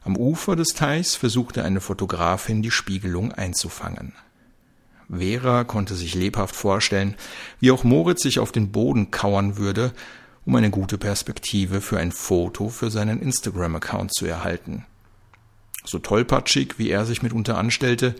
Am 0.03 0.17
Ufer 0.17 0.55
des 0.55 0.69
Teichs 0.69 1.15
versuchte 1.15 1.63
eine 1.63 1.79
Fotografin 1.79 2.63
die 2.63 2.71
Spiegelung 2.71 3.31
einzufangen. 3.31 4.13
Vera 5.09 5.63
konnte 5.63 5.93
sich 5.93 6.15
lebhaft 6.15 6.55
vorstellen, 6.55 7.15
wie 7.59 7.69
auch 7.69 7.83
Moritz 7.83 8.23
sich 8.23 8.39
auf 8.39 8.51
den 8.51 8.71
Boden 8.71 9.11
kauern 9.11 9.57
würde, 9.57 9.93
um 10.45 10.55
eine 10.55 10.69
gute 10.69 10.97
Perspektive 10.97 11.81
für 11.81 11.97
ein 11.97 12.11
Foto 12.11 12.69
für 12.69 12.91
seinen 12.91 13.21
Instagram-Account 13.21 14.13
zu 14.13 14.25
erhalten. 14.25 14.85
So 15.83 15.99
tollpatschig, 15.99 16.77
wie 16.77 16.89
er 16.89 17.05
sich 17.05 17.21
mitunter 17.21 17.57
anstellte, 17.57 18.15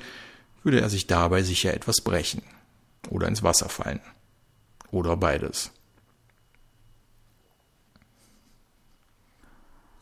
würde 0.64 0.82
er 0.82 0.90
sich 0.90 1.08
dabei 1.08 1.44
sicher 1.44 1.74
etwas 1.74 2.02
brechen 2.02 2.42
oder 3.10 3.28
ins 3.28 3.44
Wasser 3.44 3.70
fallen. 3.70 4.02
Oder 4.92 5.18
beides. 5.18 5.72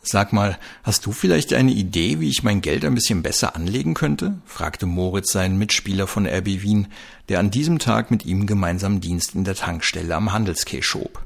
Sag 0.05 0.33
mal, 0.33 0.59
hast 0.83 1.05
du 1.05 1.13
vielleicht 1.13 1.53
eine 1.53 1.71
Idee, 1.71 2.19
wie 2.19 2.29
ich 2.29 2.43
mein 2.43 2.61
Geld 2.61 2.83
ein 2.83 2.93
bisschen 2.93 3.23
besser 3.23 3.55
anlegen 3.55 3.93
könnte? 3.93 4.41
fragte 4.45 4.85
Moritz 4.85 5.31
seinen 5.31 5.57
Mitspieler 5.57 6.07
von 6.07 6.27
RB 6.27 6.61
Wien, 6.61 6.87
der 7.29 7.39
an 7.39 7.51
diesem 7.51 7.79
Tag 7.79 8.11
mit 8.11 8.25
ihm 8.25 8.45
gemeinsam 8.45 8.99
Dienst 8.99 9.33
in 9.33 9.45
der 9.45 9.55
Tankstelle 9.55 10.13
am 10.13 10.33
Handelsquai 10.33 10.81
schob. 10.81 11.25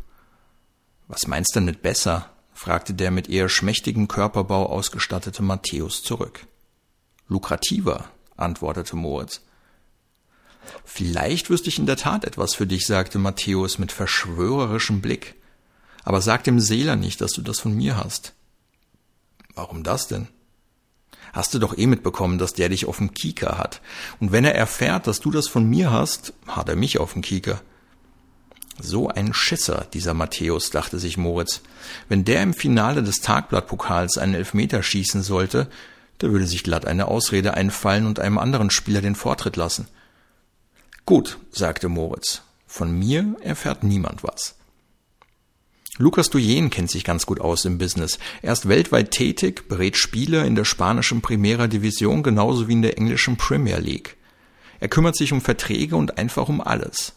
Was 1.08 1.28
meinst 1.28 1.56
du 1.56 1.62
mit 1.62 1.82
besser? 1.82 2.30
fragte 2.54 2.94
der 2.94 3.12
mit 3.12 3.30
eher 3.30 3.50
schmächtigem 3.50 4.08
Körperbau 4.08 4.66
ausgestattete 4.66 5.44
Matthäus 5.44 6.04
zurück. 6.04 6.48
Lukrativer, 7.28 8.10
antwortete 8.36 8.96
Moritz. 8.96 9.42
Vielleicht 10.84 11.50
wüsste 11.50 11.70
ich 11.70 11.80
in 11.80 11.86
der 11.86 11.98
Tat 11.98 12.26
etwas 12.26 12.56
für 12.56 12.68
dich, 12.68 12.86
sagte 12.86 13.20
Matthäus 13.20 13.78
mit 13.78 13.92
verschwörerischem 13.92 15.02
Blick. 15.02 15.36
Aber 16.04 16.22
sag 16.22 16.44
dem 16.44 16.60
Seeler 16.60 16.96
nicht, 16.96 17.22
dass 17.22 17.32
du 17.32 17.42
das 17.42 17.60
von 17.60 17.74
mir 17.74 17.98
hast. 17.98 18.34
Warum 19.56 19.84
das 19.84 20.08
denn? 20.08 20.28
Hast 21.32 21.54
du 21.54 21.60
doch 21.60 21.78
eh 21.78 21.88
mitbekommen, 21.88 22.38
dass 22.38 22.54
der 22.54 22.70
dich 22.70 22.86
auf 22.86 22.98
dem 22.98 23.14
Kieker 23.14 23.58
hat. 23.58 23.82
Und 24.20 24.32
wenn 24.32 24.46
er 24.46 24.56
erfährt, 24.56 25.08
dass 25.08 25.20
du 25.20 25.32
das 25.32 25.48
von 25.48 25.70
mir 25.70 25.92
hast, 25.92 26.34
hat 26.48 26.70
er 26.70 26.76
mich 26.76 26.98
auf 26.98 27.14
dem 27.14 27.22
Kieker. 27.22 27.62
So 28.80 29.08
ein 29.08 29.34
Schisser, 29.34 29.88
dieser 29.94 30.14
Matthäus, 30.14 30.70
dachte 30.70 31.00
sich 31.00 31.18
Moritz. 31.18 31.62
Wenn 32.10 32.26
der 32.26 32.44
im 32.44 32.54
Finale 32.54 33.02
des 33.04 33.22
Tagblattpokals 33.22 34.18
einen 34.18 34.36
Elfmeter 34.36 34.84
schießen 34.84 35.24
sollte, 35.24 35.68
da 36.20 36.30
würde 36.30 36.48
sich 36.48 36.64
glatt 36.64 36.86
eine 36.86 37.08
Ausrede 37.08 37.54
einfallen 37.54 38.06
und 38.06 38.20
einem 38.20 38.38
anderen 38.38 38.70
Spieler 38.70 39.02
den 39.02 39.16
Vortritt 39.16 39.56
lassen. 39.56 39.88
Gut, 41.06 41.38
sagte 41.52 41.90
Moritz. 41.90 42.42
Von 42.68 42.92
mir 42.92 43.36
erfährt 43.42 43.84
niemand 43.84 44.24
was. 44.24 44.56
Lukas 46.00 46.30
Duyen 46.30 46.70
kennt 46.70 46.92
sich 46.92 47.04
ganz 47.04 47.26
gut 47.26 47.42
aus 47.42 47.66
im 47.66 47.80
Business. 47.80 48.20
Er 48.44 48.54
ist 48.54 48.68
weltweit 48.68 49.10
tätig, 49.10 49.68
berät 49.68 49.98
Spieler 49.98 50.46
in 50.46 50.56
der 50.56 50.66
spanischen 50.66 51.22
Primera 51.22 51.66
Division 51.66 52.22
genauso 52.22 52.68
wie 52.68 52.74
in 52.74 52.84
der 52.84 52.98
englischen 53.00 53.38
Premier 53.38 53.80
League. 53.80 54.16
Er 54.80 54.90
kümmert 54.90 55.16
sich 55.16 55.34
um 55.34 55.42
Verträge 55.42 55.96
und 55.96 56.20
einfach 56.20 56.50
um 56.50 56.62
alles. 56.62 57.14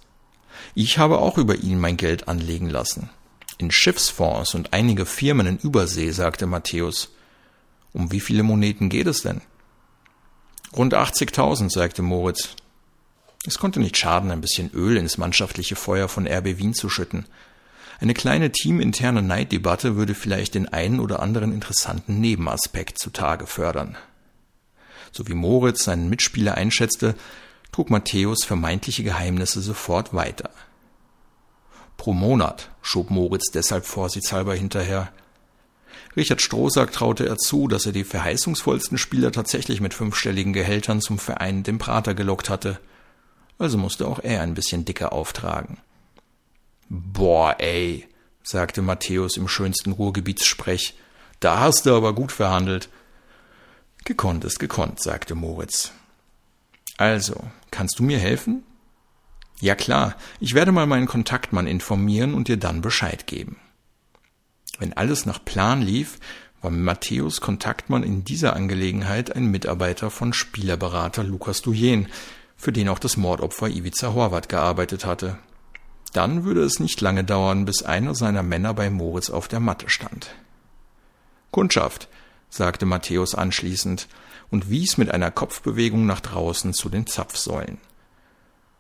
Ich 0.75 0.99
habe 0.99 1.19
auch 1.19 1.39
über 1.39 1.57
ihn 1.57 1.79
mein 1.79 1.97
Geld 1.97 2.29
anlegen 2.29 2.69
lassen. 2.69 3.11
In 3.59 3.71
Schiffsfonds 3.71 4.55
und 4.55 4.73
einige 4.73 5.07
Firmen 5.07 5.47
in 5.47 5.59
Übersee, 5.59 6.11
sagte 6.11 6.47
Matthäus. 6.47 7.11
Um 7.93 8.13
wie 8.13 8.21
viele 8.21 8.43
Moneten 8.43 8.89
geht 8.89 9.07
es 9.07 9.23
denn? 9.23 9.41
Rund 10.77 10.95
80.000, 10.95 11.71
sagte 11.71 12.03
Moritz. 12.03 12.51
Es 13.47 13.59
konnte 13.59 13.81
nicht 13.81 13.97
schaden, 13.97 14.31
ein 14.31 14.41
bisschen 14.41 14.71
Öl 14.73 14.97
ins 14.97 15.19
mannschaftliche 15.19 15.75
Feuer 15.75 16.09
von 16.09 16.27
RB 16.27 16.59
Wien 16.59 16.75
zu 16.75 16.89
schütten. 16.89 17.27
Eine 18.01 18.15
kleine 18.15 18.51
teaminterne 18.53 19.23
Neiddebatte 19.23 19.97
würde 19.97 20.15
vielleicht 20.15 20.55
den 20.55 20.69
einen 20.69 21.01
oder 21.01 21.21
anderen 21.21 21.53
interessanten 21.53 22.21
Nebenaspekt 22.21 22.99
zutage 22.99 23.47
fördern. 23.47 23.97
So 25.13 25.27
wie 25.27 25.35
Moritz 25.35 25.85
seinen 25.85 26.09
Mitspieler 26.09 26.55
einschätzte, 26.55 27.15
trug 27.73 27.91
Matthäus 27.91 28.45
vermeintliche 28.45 29.03
Geheimnisse 29.03 29.61
sofort 29.61 30.15
weiter. 30.15 30.51
Pro 31.97 32.13
Monat, 32.13 32.71
schob 32.83 33.11
Moritz 33.11 33.51
deshalb 33.53 33.85
vorsichtshalber 33.85 34.55
hinterher. 34.55 35.13
Richard 36.17 36.41
Strohsack 36.41 36.93
traute 36.93 37.27
er 37.27 37.37
zu, 37.37 37.69
dass 37.69 37.87
er 37.87 37.93
die 37.93 38.05
verheißungsvollsten 38.05 38.99
Spieler 38.99 39.33
tatsächlich 39.33 39.81
mit 39.81 39.95
fünfstelligen 39.95 40.53
Gehältern 40.53 41.01
zum 41.01 41.19
Verein 41.19 41.63
dem 41.63 41.79
Prater 41.79 42.15
gelockt 42.15 42.49
hatte. 42.51 42.81
Also 43.59 43.79
musste 43.79 44.09
auch 44.09 44.19
er 44.21 44.41
ein 44.41 44.55
bisschen 44.55 44.85
dicker 44.85 45.13
auftragen. 45.13 45.79
Boah, 46.89 47.57
ey, 47.59 48.09
sagte 48.43 48.83
Matthäus 48.83 49.37
im 49.37 49.47
schönsten 49.47 49.93
Ruhrgebietssprech. 49.93 50.95
Da 51.39 51.61
hast 51.61 51.87
du 51.87 51.95
aber 51.95 52.15
gut 52.15 52.33
verhandelt. 52.33 52.89
Gekonnt 54.05 54.45
ist 54.45 54.59
gekonnt, 54.59 55.01
sagte 55.01 55.35
Moritz. 55.35 55.93
Also, 57.01 57.45
kannst 57.71 57.99
du 57.99 58.03
mir 58.03 58.19
helfen? 58.19 58.63
Ja 59.59 59.75
klar, 59.75 60.17
ich 60.39 60.53
werde 60.53 60.71
mal 60.71 60.85
meinen 60.85 61.07
Kontaktmann 61.07 61.67
informieren 61.67 62.35
und 62.35 62.49
dir 62.49 62.59
dann 62.59 62.83
Bescheid 62.83 63.27
geben. 63.27 63.57
Wenn 64.79 64.93
alles 64.93 65.25
nach 65.25 65.43
Plan 65.43 65.81
lief, 65.81 66.19
war 66.61 66.71
Matthäus 66.71 67.41
Kontaktmann 67.41 68.03
in 68.03 68.25
dieser 68.25 68.55
Angelegenheit 68.55 69.35
ein 69.35 69.47
Mitarbeiter 69.47 70.11
von 70.11 70.35
Spielerberater 70.35 71.25
Lukas 71.25 71.63
Dujen, 71.63 72.09
für 72.59 72.71
den 72.71 72.91
auch 72.91 72.99
das 72.99 73.17
Mordopfer 73.17 73.71
Ivica 73.71 74.13
Horvath 74.13 74.51
gearbeitet 74.51 75.07
hatte. 75.07 75.39
Dann 76.13 76.45
würde 76.45 76.63
es 76.65 76.81
nicht 76.81 77.01
lange 77.01 77.25
dauern, 77.25 77.65
bis 77.65 77.83
einer 77.83 78.15
seiner 78.15 78.43
Männer 78.43 78.75
bei 78.75 78.91
Moritz 78.91 79.31
auf 79.31 79.49
der 79.49 79.61
Matte 79.61 79.89
stand. 79.89 80.35
Kundschaft, 81.51 82.09
sagte 82.51 82.85
Matthäus 82.85 83.35
anschließend, 83.35 84.07
und 84.51 84.71
wies 84.71 84.99
mit 84.99 85.11
einer 85.11 85.31
Kopfbewegung 85.31 86.07
nach 86.07 86.21
draußen 86.21 86.75
zu 86.75 86.89
den 86.89 87.07
Zapfsäulen. 87.07 87.79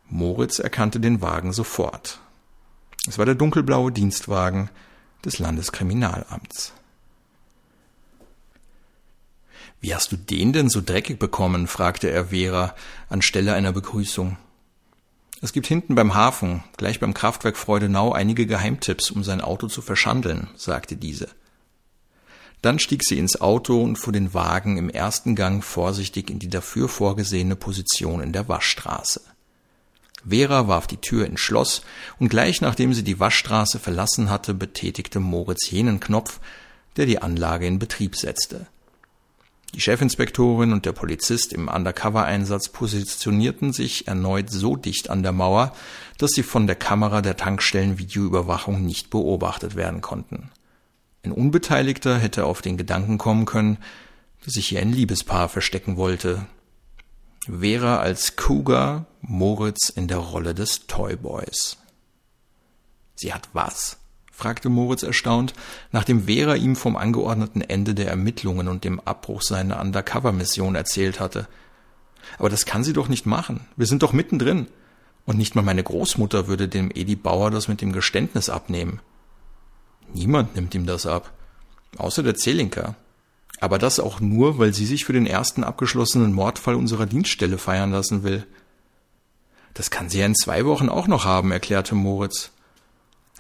Moritz 0.08 0.58
erkannte 0.58 1.00
den 1.00 1.22
Wagen 1.22 1.52
sofort. 1.52 2.20
Es 3.06 3.18
war 3.18 3.26
der 3.26 3.36
dunkelblaue 3.36 3.92
Dienstwagen 3.92 4.70
des 5.24 5.38
Landeskriminalamts. 5.38 6.72
Wie 9.80 9.94
hast 9.94 10.12
du 10.12 10.16
den 10.16 10.52
denn 10.52 10.68
so 10.68 10.82
dreckig 10.84 11.18
bekommen? 11.18 11.66
fragte 11.66 12.10
er 12.10 12.26
Vera 12.26 12.74
anstelle 13.08 13.54
einer 13.54 13.72
Begrüßung. 13.72 14.36
Es 15.40 15.54
gibt 15.54 15.66
hinten 15.66 15.94
beim 15.94 16.14
Hafen, 16.14 16.62
gleich 16.76 17.00
beim 17.00 17.14
Kraftwerk 17.14 17.56
Freudenau, 17.56 18.12
einige 18.12 18.44
Geheimtipps, 18.44 19.10
um 19.10 19.24
sein 19.24 19.40
Auto 19.40 19.68
zu 19.68 19.80
verschandeln, 19.80 20.48
sagte 20.54 20.96
diese. 20.96 21.28
Dann 22.62 22.78
stieg 22.78 23.02
sie 23.04 23.18
ins 23.18 23.40
Auto 23.40 23.82
und 23.82 23.96
fuhr 23.96 24.12
den 24.12 24.34
Wagen 24.34 24.76
im 24.76 24.90
ersten 24.90 25.34
Gang 25.34 25.64
vorsichtig 25.64 26.30
in 26.30 26.38
die 26.38 26.50
dafür 26.50 26.88
vorgesehene 26.88 27.56
Position 27.56 28.20
in 28.20 28.32
der 28.32 28.48
Waschstraße. 28.48 29.22
Vera 30.28 30.68
warf 30.68 30.86
die 30.86 30.98
Tür 30.98 31.24
ins 31.24 31.40
Schloss, 31.40 31.82
und 32.18 32.28
gleich 32.28 32.61
nachdem 32.61 32.92
sie 32.92 33.02
die 33.02 33.18
Waschstraße 33.18 33.78
verlassen 33.78 34.28
hatte, 34.28 34.52
betätigte 34.52 35.20
Moritz 35.20 35.70
jenen 35.70 36.00
Knopf, 36.00 36.40
der 36.96 37.06
die 37.06 37.22
Anlage 37.22 37.66
in 37.66 37.78
Betrieb 37.78 38.16
setzte. 38.16 38.66
Die 39.74 39.80
Chefinspektorin 39.80 40.72
und 40.72 40.84
der 40.84 40.92
Polizist 40.92 41.52
im 41.52 41.68
Undercover-Einsatz 41.68 42.70
positionierten 42.70 43.72
sich 43.72 44.08
erneut 44.08 44.50
so 44.50 44.74
dicht 44.74 45.11
an 45.11 45.22
der 45.22 45.32
Mauer, 45.32 45.74
dass 46.18 46.32
sie 46.32 46.42
von 46.42 46.66
der 46.66 46.76
Kamera 46.76 47.22
der 47.22 47.36
Tankstellenvideoüberwachung 47.36 48.84
nicht 48.84 49.11
beobachtet 49.11 49.76
werden 49.76 50.00
konnten. 50.00 50.50
Ein 51.22 51.32
Unbeteiligter 51.32 52.18
hätte 52.18 52.46
auf 52.46 52.62
den 52.62 52.76
Gedanken 52.76 53.18
kommen 53.18 53.44
können, 53.44 53.78
dass 54.44 54.54
sich 54.54 54.68
hier 54.68 54.80
ein 54.80 54.92
Liebespaar 54.92 55.48
verstecken 55.48 55.96
wollte. 55.96 56.46
Vera 57.46 57.98
als 57.98 58.36
Cougar, 58.36 59.06
Moritz 59.20 59.88
in 59.88 60.08
der 60.08 60.18
Rolle 60.18 60.54
des 60.54 60.86
Toyboys. 60.86 61.78
Sie 63.16 63.34
hat 63.34 63.48
was? 63.52 63.98
fragte 64.30 64.70
Moritz 64.70 65.02
erstaunt, 65.02 65.52
nachdem 65.92 66.24
Vera 66.24 66.54
ihm 66.54 66.74
vom 66.74 66.96
angeordneten 66.96 67.60
Ende 67.60 67.94
der 67.94 68.08
Ermittlungen 68.08 68.68
und 68.68 68.84
dem 68.84 68.98
Abbruch 69.00 69.42
seiner 69.42 69.78
Undercover-Mission 69.80 70.74
erzählt 70.74 71.20
hatte. 71.20 71.46
Aber 72.38 72.48
das 72.48 72.64
kann 72.64 72.82
sie 72.82 72.94
doch 72.94 73.08
nicht 73.08 73.26
machen. 73.26 73.66
Wir 73.76 73.86
sind 73.86 74.02
doch 74.02 74.14
mittendrin. 74.14 74.68
Und 75.26 75.36
nicht 75.36 75.54
mal 75.54 75.62
meine 75.62 75.82
Großmutter 75.82 76.48
würde 76.48 76.68
dem 76.68 76.90
Edi 76.90 77.14
Bauer 77.16 77.50
das 77.50 77.68
mit 77.68 77.82
dem 77.82 77.92
Geständnis 77.92 78.48
abnehmen. 78.48 79.00
Niemand 80.12 80.54
nimmt 80.54 80.74
ihm 80.74 80.86
das 80.86 81.06
ab. 81.06 81.32
Außer 81.96 82.22
der 82.22 82.34
Zelinka. 82.36 82.94
Aber 83.61 83.78
das 83.78 84.00
auch 84.00 84.20
nur, 84.20 84.58
weil 84.58 84.72
sie 84.72 84.86
sich 84.86 85.04
für 85.04 85.12
den 85.12 85.26
ersten 85.26 85.64
abgeschlossenen 85.64 86.32
Mordfall 86.32 86.74
unserer 86.74 87.06
Dienststelle 87.06 87.58
feiern 87.58 87.92
lassen 87.92 88.22
will. 88.22 88.46
Das 89.74 89.90
kann 89.90 90.08
sie 90.08 90.20
ja 90.20 90.26
in 90.26 90.34
zwei 90.34 90.64
Wochen 90.64 90.88
auch 90.88 91.06
noch 91.06 91.24
haben, 91.24 91.52
erklärte 91.52 91.94
Moritz. 91.94 92.50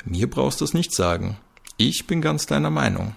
Mir 0.04 0.28
brauchst 0.28 0.60
du 0.60 0.64
es 0.64 0.74
nicht 0.74 0.94
sagen. 0.94 1.38
Ich 1.76 2.06
bin 2.06 2.20
ganz 2.20 2.46
deiner 2.46 2.70
Meinung. 2.70 3.14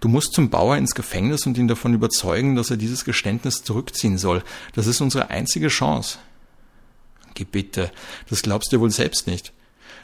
Du 0.00 0.08
musst 0.08 0.32
zum 0.32 0.50
Bauer 0.50 0.76
ins 0.76 0.94
Gefängnis 0.94 1.46
und 1.46 1.58
ihn 1.58 1.68
davon 1.68 1.94
überzeugen, 1.94 2.56
dass 2.56 2.70
er 2.70 2.76
dieses 2.76 3.04
Geständnis 3.04 3.62
zurückziehen 3.62 4.18
soll. 4.18 4.42
Das 4.74 4.86
ist 4.86 5.00
unsere 5.00 5.30
einzige 5.30 5.68
Chance. 5.68 6.18
Geh 7.34 7.44
bitte, 7.44 7.90
das 8.28 8.42
glaubst 8.42 8.72
du 8.72 8.80
wohl 8.80 8.90
selbst 8.90 9.26
nicht. 9.26 9.52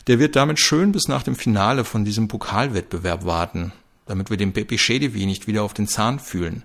Der 0.08 0.18
wird 0.18 0.36
damit 0.36 0.58
schön 0.58 0.92
bis 0.92 1.06
nach 1.06 1.22
dem 1.22 1.36
Finale 1.36 1.84
von 1.84 2.06
diesem 2.06 2.28
Pokalwettbewerb 2.28 3.26
warten, 3.26 3.72
damit 4.06 4.30
wir 4.30 4.38
dem 4.38 4.54
Pepe 4.54 4.78
Schedewi 4.78 5.26
nicht 5.26 5.46
wieder 5.46 5.62
auf 5.62 5.74
den 5.74 5.86
Zahn 5.86 6.18
fühlen. 6.18 6.62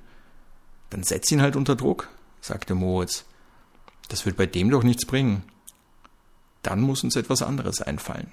Dann 0.89 1.03
setz 1.03 1.29
ihn 1.29 1.41
halt 1.41 1.57
unter 1.57 1.75
Druck, 1.75 2.07
sagte 2.39 2.73
Moritz. 2.73 3.25
Das 4.07 4.25
wird 4.25 4.37
bei 4.37 4.45
dem 4.45 4.69
doch 4.69 4.83
nichts 4.83 5.05
bringen. 5.05 5.43
Dann 6.61 6.79
muss 6.79 7.03
uns 7.03 7.17
etwas 7.17 7.41
anderes 7.41 7.81
einfallen. 7.81 8.31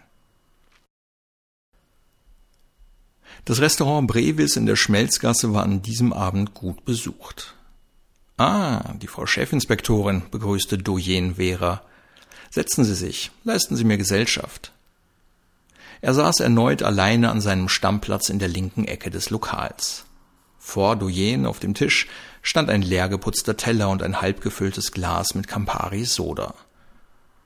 Das 3.46 3.61
Restaurant 3.61 4.06
Brevis 4.06 4.56
in 4.56 4.66
der 4.66 4.76
Schmelzgasse 4.76 5.52
war 5.52 5.64
an 5.64 5.82
diesem 5.82 6.12
Abend 6.12 6.54
gut 6.54 6.84
besucht. 6.84 7.56
Ah, 8.36 8.94
die 9.02 9.08
Frau 9.08 9.26
Chefinspektorin, 9.26 10.22
begrüßte 10.30 10.78
Doyen 10.78 11.34
Vera. 11.34 11.82
Setzen 12.50 12.84
Sie 12.84 12.94
sich, 12.94 13.32
leisten 13.42 13.74
Sie 13.74 13.84
mir 13.84 13.98
Gesellschaft. 13.98 14.72
Er 16.01 16.14
saß 16.14 16.40
erneut 16.40 16.82
alleine 16.82 17.30
an 17.30 17.40
seinem 17.40 17.68
Stammplatz 17.68 18.28
in 18.28 18.38
der 18.38 18.48
linken 18.48 18.86
Ecke 18.86 19.11
des 19.11 19.30
Lokals. 19.30 20.05
Vor 20.59 20.96
Doyen 20.96 21.46
auf 21.46 21.59
dem 21.59 21.74
Tisch 21.74 22.07
stand 22.42 22.70
ein 22.70 22.82
leer 22.82 23.09
geputzter 23.09 23.57
Teller 23.57 23.90
und 23.90 24.03
ein 24.03 24.20
halb 24.20 24.40
gefülltes 24.40 24.92
Glas 24.92 25.34
mit 25.34 25.48
Campari 25.48 26.05
Soda. 26.05 26.55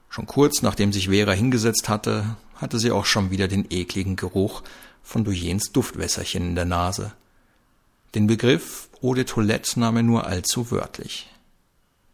Schon 0.09 0.26
kurz 0.26 0.62
nachdem 0.62 0.92
sich 0.92 1.09
Vera 1.09 1.32
hingesetzt 1.32 1.88
hatte, 1.88 2.36
hatte 2.57 2.78
sie 2.78 2.92
auch 2.92 3.07
schon 3.07 3.30
wieder 3.30 3.48
den 3.48 3.66
ekligen 3.70 4.16
Geruch 4.16 4.62
von 5.02 5.24
Doyens 5.24 5.72
Duftwässerchen 5.72 6.50
in 6.50 6.55
der 6.55 6.64
Nase. 6.64 7.12
Den 8.14 8.28
Begriff 8.28 8.88
Eau 9.02 9.14
de 9.14 9.24
Toilette 9.24 9.78
nahm 9.80 9.96
er 9.96 10.02
nur 10.02 10.26
allzu 10.26 10.70
wörtlich. 10.70 11.28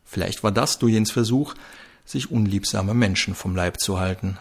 Vielleicht 0.05 0.43
war 0.43 0.51
das 0.51 0.79
Doyens 0.79 1.11
Versuch, 1.11 1.55
sich 2.05 2.31
unliebsame 2.31 2.95
Menschen 2.95 3.35
vom 3.35 3.55
Leib 3.55 3.79
zu 3.79 4.01
halten. 4.01 4.39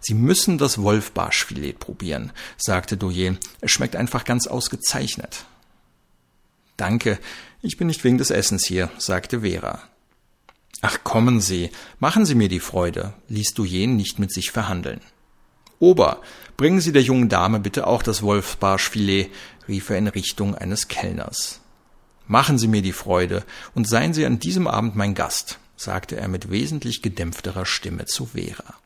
Sie 0.00 0.14
müssen 0.14 0.58
das 0.58 0.82
Wolfbarschfilet 0.82 1.78
probieren, 1.78 2.32
sagte 2.56 2.96
Doyen. 2.96 3.38
Es 3.60 3.70
schmeckt 3.70 3.96
einfach 3.96 4.24
ganz 4.24 4.46
ausgezeichnet. 4.46 5.44
Danke, 6.76 7.18
ich 7.60 7.76
bin 7.76 7.88
nicht 7.88 8.04
wegen 8.04 8.18
des 8.18 8.30
Essens 8.30 8.64
hier, 8.66 8.90
sagte 8.98 9.40
Vera. 9.40 9.82
Ach, 10.80 11.02
kommen 11.02 11.40
Sie, 11.40 11.70
machen 11.98 12.24
Sie 12.24 12.36
mir 12.36 12.48
die 12.48 12.60
Freude, 12.60 13.14
ließ 13.28 13.54
Doyen 13.54 13.96
nicht 13.96 14.20
mit 14.20 14.32
sich 14.32 14.52
verhandeln. 14.52 15.00
Ober, 15.80 16.22
bringen 16.56 16.80
Sie 16.80 16.92
der 16.92 17.02
jungen 17.02 17.28
Dame 17.28 17.58
bitte 17.58 17.86
auch 17.86 18.02
das 18.02 18.22
Wolfsbarschfilet, 18.22 19.30
rief 19.66 19.90
er 19.90 19.98
in 19.98 20.08
Richtung 20.08 20.54
eines 20.54 20.88
Kellners. 20.88 21.60
Machen 22.28 22.58
Sie 22.58 22.68
mir 22.68 22.82
die 22.82 22.92
Freude 22.92 23.44
und 23.74 23.88
seien 23.88 24.14
Sie 24.14 24.24
an 24.24 24.38
diesem 24.38 24.68
Abend 24.68 24.94
mein 24.94 25.14
Gast, 25.14 25.58
sagte 25.76 26.16
er 26.16 26.28
mit 26.28 26.50
wesentlich 26.50 27.02
gedämpfterer 27.02 27.66
Stimme 27.66 28.04
zu 28.04 28.26
Vera. 28.26 28.77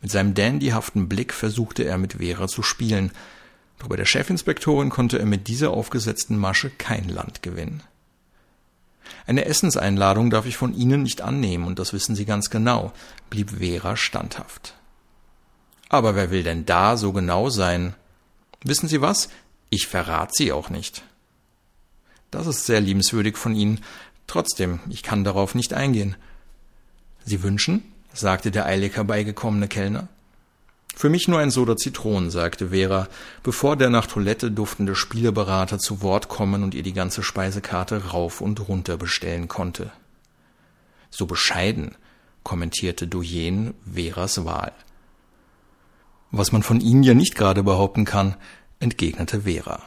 Mit 0.00 0.10
seinem 0.10 0.34
dandyhaften 0.34 1.08
Blick 1.08 1.32
versuchte 1.32 1.84
er 1.84 1.98
mit 1.98 2.14
Vera 2.14 2.46
zu 2.46 2.62
spielen, 2.62 3.10
doch 3.78 3.88
bei 3.88 3.96
der 3.96 4.06
Chefinspektorin 4.06 4.90
konnte 4.90 5.18
er 5.18 5.26
mit 5.26 5.48
dieser 5.48 5.70
aufgesetzten 5.70 6.36
Masche 6.36 6.70
kein 6.70 7.08
Land 7.08 7.42
gewinnen. 7.42 7.82
Eine 9.26 9.44
Essenseinladung 9.44 10.30
darf 10.30 10.46
ich 10.46 10.56
von 10.56 10.74
Ihnen 10.74 11.02
nicht 11.02 11.20
annehmen, 11.20 11.64
und 11.64 11.78
das 11.78 11.92
wissen 11.92 12.16
Sie 12.16 12.24
ganz 12.24 12.50
genau, 12.50 12.92
blieb 13.30 13.58
Vera 13.58 13.96
standhaft. 13.96 14.74
Aber 15.88 16.14
wer 16.14 16.30
will 16.30 16.42
denn 16.42 16.66
da 16.66 16.96
so 16.96 17.12
genau 17.12 17.48
sein? 17.50 17.94
Wissen 18.62 18.88
Sie 18.88 19.00
was? 19.00 19.28
Ich 19.70 19.86
verrat 19.86 20.34
Sie 20.34 20.52
auch 20.52 20.70
nicht. 20.70 21.02
Das 22.30 22.46
ist 22.46 22.66
sehr 22.66 22.80
liebenswürdig 22.80 23.36
von 23.36 23.54
Ihnen. 23.54 23.80
Trotzdem, 24.26 24.80
ich 24.90 25.02
kann 25.02 25.24
darauf 25.24 25.54
nicht 25.54 25.72
eingehen. 25.72 26.16
Sie 27.24 27.42
wünschen? 27.42 27.82
Sagte 28.18 28.50
der 28.50 28.66
eilig 28.66 28.96
herbeigekommene 28.96 29.68
Kellner. 29.68 30.08
Für 30.94 31.08
mich 31.08 31.28
nur 31.28 31.38
ein 31.38 31.52
Soda 31.52 31.76
Zitronen, 31.76 32.30
sagte 32.30 32.70
Vera, 32.70 33.06
bevor 33.44 33.76
der 33.76 33.88
nach 33.88 34.06
Toilette 34.06 34.50
duftende 34.50 34.96
Spieleberater 34.96 35.78
zu 35.78 36.02
Wort 36.02 36.28
kommen 36.28 36.64
und 36.64 36.74
ihr 36.74 36.82
die 36.82 36.92
ganze 36.92 37.22
Speisekarte 37.22 38.08
rauf 38.08 38.40
und 38.40 38.68
runter 38.68 38.96
bestellen 38.96 39.46
konnte. 39.46 39.92
So 41.10 41.26
bescheiden, 41.26 41.94
kommentierte 42.42 43.06
Doyen 43.06 43.74
Veras 43.84 44.44
Wahl. 44.44 44.72
Was 46.32 46.50
man 46.50 46.64
von 46.64 46.80
Ihnen 46.80 47.04
ja 47.04 47.14
nicht 47.14 47.36
gerade 47.36 47.62
behaupten 47.62 48.04
kann, 48.04 48.34
entgegnete 48.80 49.42
Vera. 49.42 49.82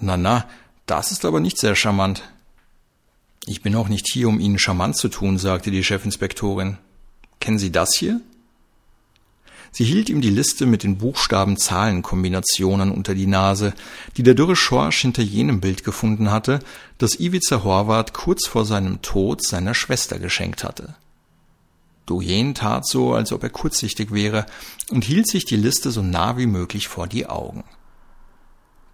Na 0.00 0.16
na, 0.16 0.48
das 0.86 1.12
ist 1.12 1.26
aber 1.26 1.40
nicht 1.40 1.58
sehr 1.58 1.76
charmant. 1.76 2.22
Ich 3.44 3.60
bin 3.60 3.76
auch 3.76 3.88
nicht 3.88 4.06
hier, 4.10 4.28
um 4.28 4.40
Ihnen 4.40 4.58
charmant 4.58 4.96
zu 4.96 5.08
tun, 5.08 5.36
sagte 5.38 5.70
die 5.70 5.84
Chefinspektorin. 5.84 6.78
Kennen 7.42 7.58
Sie 7.58 7.72
das 7.72 7.96
hier? 7.96 8.20
Sie 9.72 9.82
hielt 9.82 10.08
ihm 10.08 10.20
die 10.20 10.30
Liste 10.30 10.64
mit 10.64 10.84
den 10.84 10.98
Buchstaben-Zahlen-Kombinationen 10.98 12.92
unter 12.92 13.16
die 13.16 13.26
Nase, 13.26 13.74
die 14.16 14.22
der 14.22 14.34
dürre 14.34 14.54
Schorsch 14.54 15.00
hinter 15.00 15.22
jenem 15.22 15.60
Bild 15.60 15.82
gefunden 15.82 16.30
hatte, 16.30 16.60
das 16.98 17.18
Ivica 17.18 17.64
Horvath 17.64 18.12
kurz 18.12 18.46
vor 18.46 18.64
seinem 18.64 19.02
Tod 19.02 19.44
seiner 19.44 19.74
Schwester 19.74 20.20
geschenkt 20.20 20.62
hatte. 20.62 20.94
Doyen 22.06 22.54
tat 22.54 22.86
so, 22.86 23.12
als 23.12 23.32
ob 23.32 23.42
er 23.42 23.50
kurzsichtig 23.50 24.12
wäre, 24.12 24.46
und 24.90 25.02
hielt 25.02 25.26
sich 25.26 25.44
die 25.44 25.56
Liste 25.56 25.90
so 25.90 26.00
nah 26.00 26.36
wie 26.36 26.46
möglich 26.46 26.86
vor 26.86 27.08
die 27.08 27.26
Augen. 27.26 27.64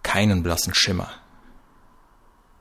Keinen 0.01 0.41
blassen 0.41 0.73
Schimmer. 0.73 1.11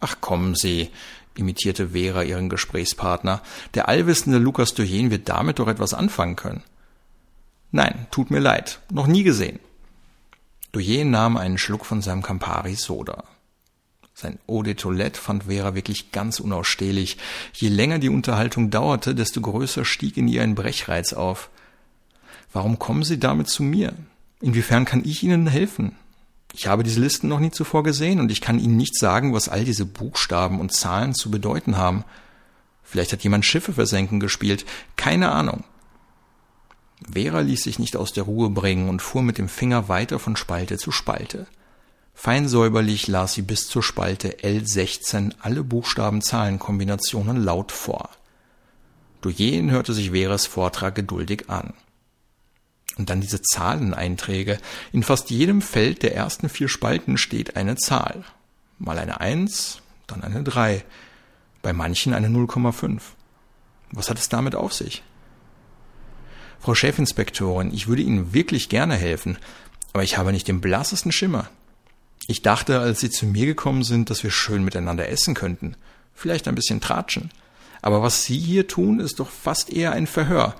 Ach 0.00 0.20
kommen 0.20 0.54
Sie, 0.54 0.90
imitierte 1.38 1.90
Vera 1.90 2.22
ihren 2.22 2.48
Gesprächspartner, 2.48 3.42
der 3.74 3.88
allwissende 3.88 4.38
Lukas 4.38 4.74
Doyen 4.74 5.10
wird 5.10 5.28
damit 5.28 5.58
doch 5.58 5.68
etwas 5.68 5.94
anfangen 5.94 6.36
können. 6.36 6.62
Nein, 7.70 8.06
tut 8.10 8.30
mir 8.30 8.40
leid, 8.40 8.80
noch 8.90 9.06
nie 9.06 9.22
gesehen. 9.22 9.60
Doyen 10.72 11.10
nahm 11.10 11.36
einen 11.36 11.58
Schluck 11.58 11.86
von 11.86 12.02
seinem 12.02 12.22
Campari 12.22 12.74
Soda. 12.74 13.24
Sein 14.14 14.38
Eau 14.48 14.62
de 14.62 14.74
Toilette 14.74 15.20
fand 15.20 15.44
Vera 15.44 15.74
wirklich 15.74 16.10
ganz 16.10 16.40
unausstehlich. 16.40 17.18
Je 17.52 17.68
länger 17.68 18.00
die 18.00 18.08
Unterhaltung 18.08 18.68
dauerte, 18.68 19.14
desto 19.14 19.40
größer 19.40 19.84
stieg 19.84 20.16
in 20.16 20.26
ihr 20.26 20.42
ein 20.42 20.56
Brechreiz 20.56 21.12
auf. 21.12 21.50
Warum 22.52 22.80
kommen 22.80 23.04
Sie 23.04 23.20
damit 23.20 23.48
zu 23.48 23.62
mir? 23.62 23.92
Inwiefern 24.40 24.84
kann 24.84 25.04
ich 25.04 25.22
Ihnen 25.22 25.46
helfen? 25.46 25.94
Ich 26.54 26.66
habe 26.66 26.82
diese 26.82 27.00
Listen 27.00 27.28
noch 27.28 27.40
nie 27.40 27.50
zuvor 27.50 27.82
gesehen 27.82 28.20
und 28.20 28.32
ich 28.32 28.40
kann 28.40 28.58
Ihnen 28.58 28.76
nicht 28.76 28.96
sagen, 28.96 29.32
was 29.34 29.48
all 29.48 29.64
diese 29.64 29.86
Buchstaben 29.86 30.60
und 30.60 30.72
Zahlen 30.72 31.14
zu 31.14 31.30
bedeuten 31.30 31.76
haben. 31.76 32.04
Vielleicht 32.82 33.12
hat 33.12 33.22
jemand 33.22 33.44
Schiffe 33.44 33.74
versenken 33.74 34.18
gespielt. 34.18 34.64
Keine 34.96 35.30
Ahnung. 35.30 35.64
Vera 37.12 37.40
ließ 37.40 37.62
sich 37.62 37.78
nicht 37.78 37.96
aus 37.96 38.12
der 38.12 38.24
Ruhe 38.24 38.50
bringen 38.50 38.88
und 38.88 39.02
fuhr 39.02 39.22
mit 39.22 39.38
dem 39.38 39.48
Finger 39.48 39.88
weiter 39.88 40.18
von 40.18 40.36
Spalte 40.36 40.78
zu 40.78 40.90
Spalte. 40.90 41.46
Fein 42.14 42.48
säuberlich 42.48 43.06
las 43.06 43.34
sie 43.34 43.42
bis 43.42 43.68
zur 43.68 43.82
Spalte 43.82 44.38
L16 44.42 45.34
alle 45.40 45.62
Buchstaben-Zahlen-Kombinationen 45.62 47.36
laut 47.36 47.70
vor. 47.70 48.10
Duyen 49.20 49.70
hörte 49.70 49.92
sich 49.92 50.10
Veras 50.10 50.46
Vortrag 50.46 50.94
geduldig 50.96 51.48
an. 51.48 51.74
Und 52.98 53.10
dann 53.10 53.20
diese 53.20 53.40
Zahleneinträge. 53.40 54.58
In 54.92 55.04
fast 55.04 55.30
jedem 55.30 55.62
Feld 55.62 56.02
der 56.02 56.14
ersten 56.14 56.48
vier 56.48 56.68
Spalten 56.68 57.16
steht 57.16 57.56
eine 57.56 57.76
Zahl. 57.76 58.24
Mal 58.78 58.98
eine 58.98 59.20
Eins, 59.20 59.80
dann 60.08 60.22
eine 60.22 60.42
Drei, 60.42 60.84
bei 61.62 61.72
manchen 61.72 62.12
eine 62.12 62.28
0,5. 62.28 63.00
Was 63.92 64.10
hat 64.10 64.18
es 64.18 64.28
damit 64.28 64.54
auf 64.54 64.74
sich? 64.74 65.02
Frau 66.60 66.74
Chefinspektorin, 66.74 67.72
ich 67.72 67.86
würde 67.86 68.02
Ihnen 68.02 68.34
wirklich 68.34 68.68
gerne 68.68 68.96
helfen, 68.96 69.38
aber 69.92 70.02
ich 70.02 70.18
habe 70.18 70.32
nicht 70.32 70.48
den 70.48 70.60
blassesten 70.60 71.12
Schimmer. 71.12 71.48
Ich 72.26 72.42
dachte, 72.42 72.80
als 72.80 73.00
Sie 73.00 73.10
zu 73.10 73.26
mir 73.26 73.46
gekommen 73.46 73.84
sind, 73.84 74.10
dass 74.10 74.22
wir 74.22 74.30
schön 74.30 74.64
miteinander 74.64 75.08
essen 75.08 75.34
könnten. 75.34 75.76
Vielleicht 76.14 76.48
ein 76.48 76.54
bisschen 76.54 76.80
tratschen. 76.80 77.30
Aber 77.80 78.02
was 78.02 78.24
Sie 78.24 78.38
hier 78.38 78.66
tun, 78.66 79.00
ist 79.00 79.20
doch 79.20 79.30
fast 79.30 79.72
eher 79.72 79.92
ein 79.92 80.06
Verhör. 80.06 80.56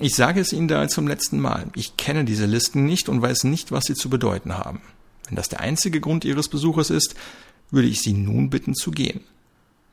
Ich 0.00 0.16
sage 0.16 0.40
es 0.40 0.52
Ihnen 0.52 0.68
da 0.68 0.88
zum 0.88 1.06
letzten 1.06 1.38
Mal. 1.38 1.66
Ich 1.76 1.96
kenne 1.96 2.24
diese 2.24 2.46
Listen 2.46 2.84
nicht 2.84 3.08
und 3.08 3.22
weiß 3.22 3.44
nicht, 3.44 3.70
was 3.70 3.84
sie 3.84 3.94
zu 3.94 4.10
bedeuten 4.10 4.58
haben. 4.58 4.80
Wenn 5.26 5.36
das 5.36 5.48
der 5.48 5.60
einzige 5.60 6.00
Grund 6.00 6.24
Ihres 6.24 6.48
Besuches 6.48 6.90
ist, 6.90 7.14
würde 7.70 7.88
ich 7.88 8.02
Sie 8.02 8.12
nun 8.12 8.50
bitten 8.50 8.74
zu 8.74 8.90
gehen. 8.90 9.20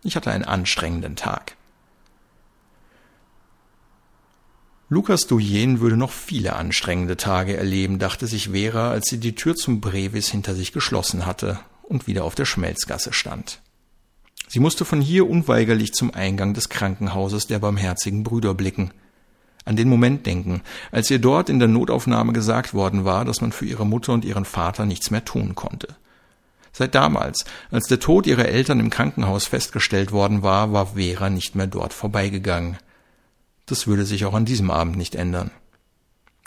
Ich 0.04 0.16
hatte 0.16 0.32
einen 0.32 0.44
anstrengenden 0.44 1.16
Tag. 1.16 1.56
Lukas 4.90 5.26
Duyen 5.26 5.80
würde 5.80 5.96
noch 5.96 6.12
viele 6.12 6.58
anstrengende 6.58 7.16
Tage 7.16 7.56
erleben, 7.56 7.98
dachte 7.98 8.28
sich 8.28 8.50
Vera, 8.50 8.92
als 8.92 9.06
sie 9.10 9.20
die 9.20 9.36
Tür 9.36 9.56
zum 9.56 9.80
Brevis 9.80 10.30
hinter 10.30 10.54
sich 10.54 10.74
geschlossen 10.74 11.26
hatte 11.26 11.60
und 11.84 12.08
wieder 12.08 12.26
auf 12.26 12.36
der 12.36 12.44
Schmelzgasse 12.44 13.14
stand. 13.14 13.62
Sie 14.50 14.60
musste 14.60 14.84
von 14.84 15.00
hier 15.00 15.30
unweigerlich 15.30 15.94
zum 15.94 16.14
Eingang 16.14 16.54
des 16.54 16.68
Krankenhauses 16.68 17.48
der 17.48 17.60
barmherzigen 17.60 18.24
Brüder 18.24 18.54
blicken. 18.54 18.92
An 19.64 19.76
den 19.76 19.90
Moment 19.90 20.26
denken, 20.26 20.62
als 20.92 21.12
ihr 21.12 21.20
dort 21.20 21.50
in 21.50 21.60
der 21.60 21.68
Notaufnahme 21.68 22.34
gesagt 22.34 22.74
worden 22.74 23.06
war, 23.06 23.26
dass 23.26 23.42
man 23.42 23.52
für 23.52 23.66
ihre 23.66 23.86
Mutter 23.86 24.14
und 24.14 24.26
ihren 24.26 24.46
Vater 24.46 24.86
nichts 24.86 25.12
mehr 25.12 25.24
tun 25.24 25.54
konnte. 25.54 25.96
Seit 26.74 26.96
damals, 26.96 27.46
als 27.70 27.88
der 27.88 28.00
Tod 28.00 28.26
ihrer 28.26 28.46
Eltern 28.46 28.80
im 28.80 28.90
Krankenhaus 28.90 29.46
festgestellt 29.46 30.12
worden 30.12 30.42
war, 30.42 30.72
war 30.72 30.96
Vera 30.96 31.30
nicht 31.30 31.56
mehr 31.56 31.68
dort 31.68 31.94
vorbeigegangen. 31.94 32.78
Das 33.66 33.88
würde 33.88 34.06
sich 34.06 34.26
auch 34.26 34.34
an 34.34 34.46
diesem 34.46 34.72
Abend 34.72 34.98
nicht 34.98 35.16
ändern. 35.16 35.52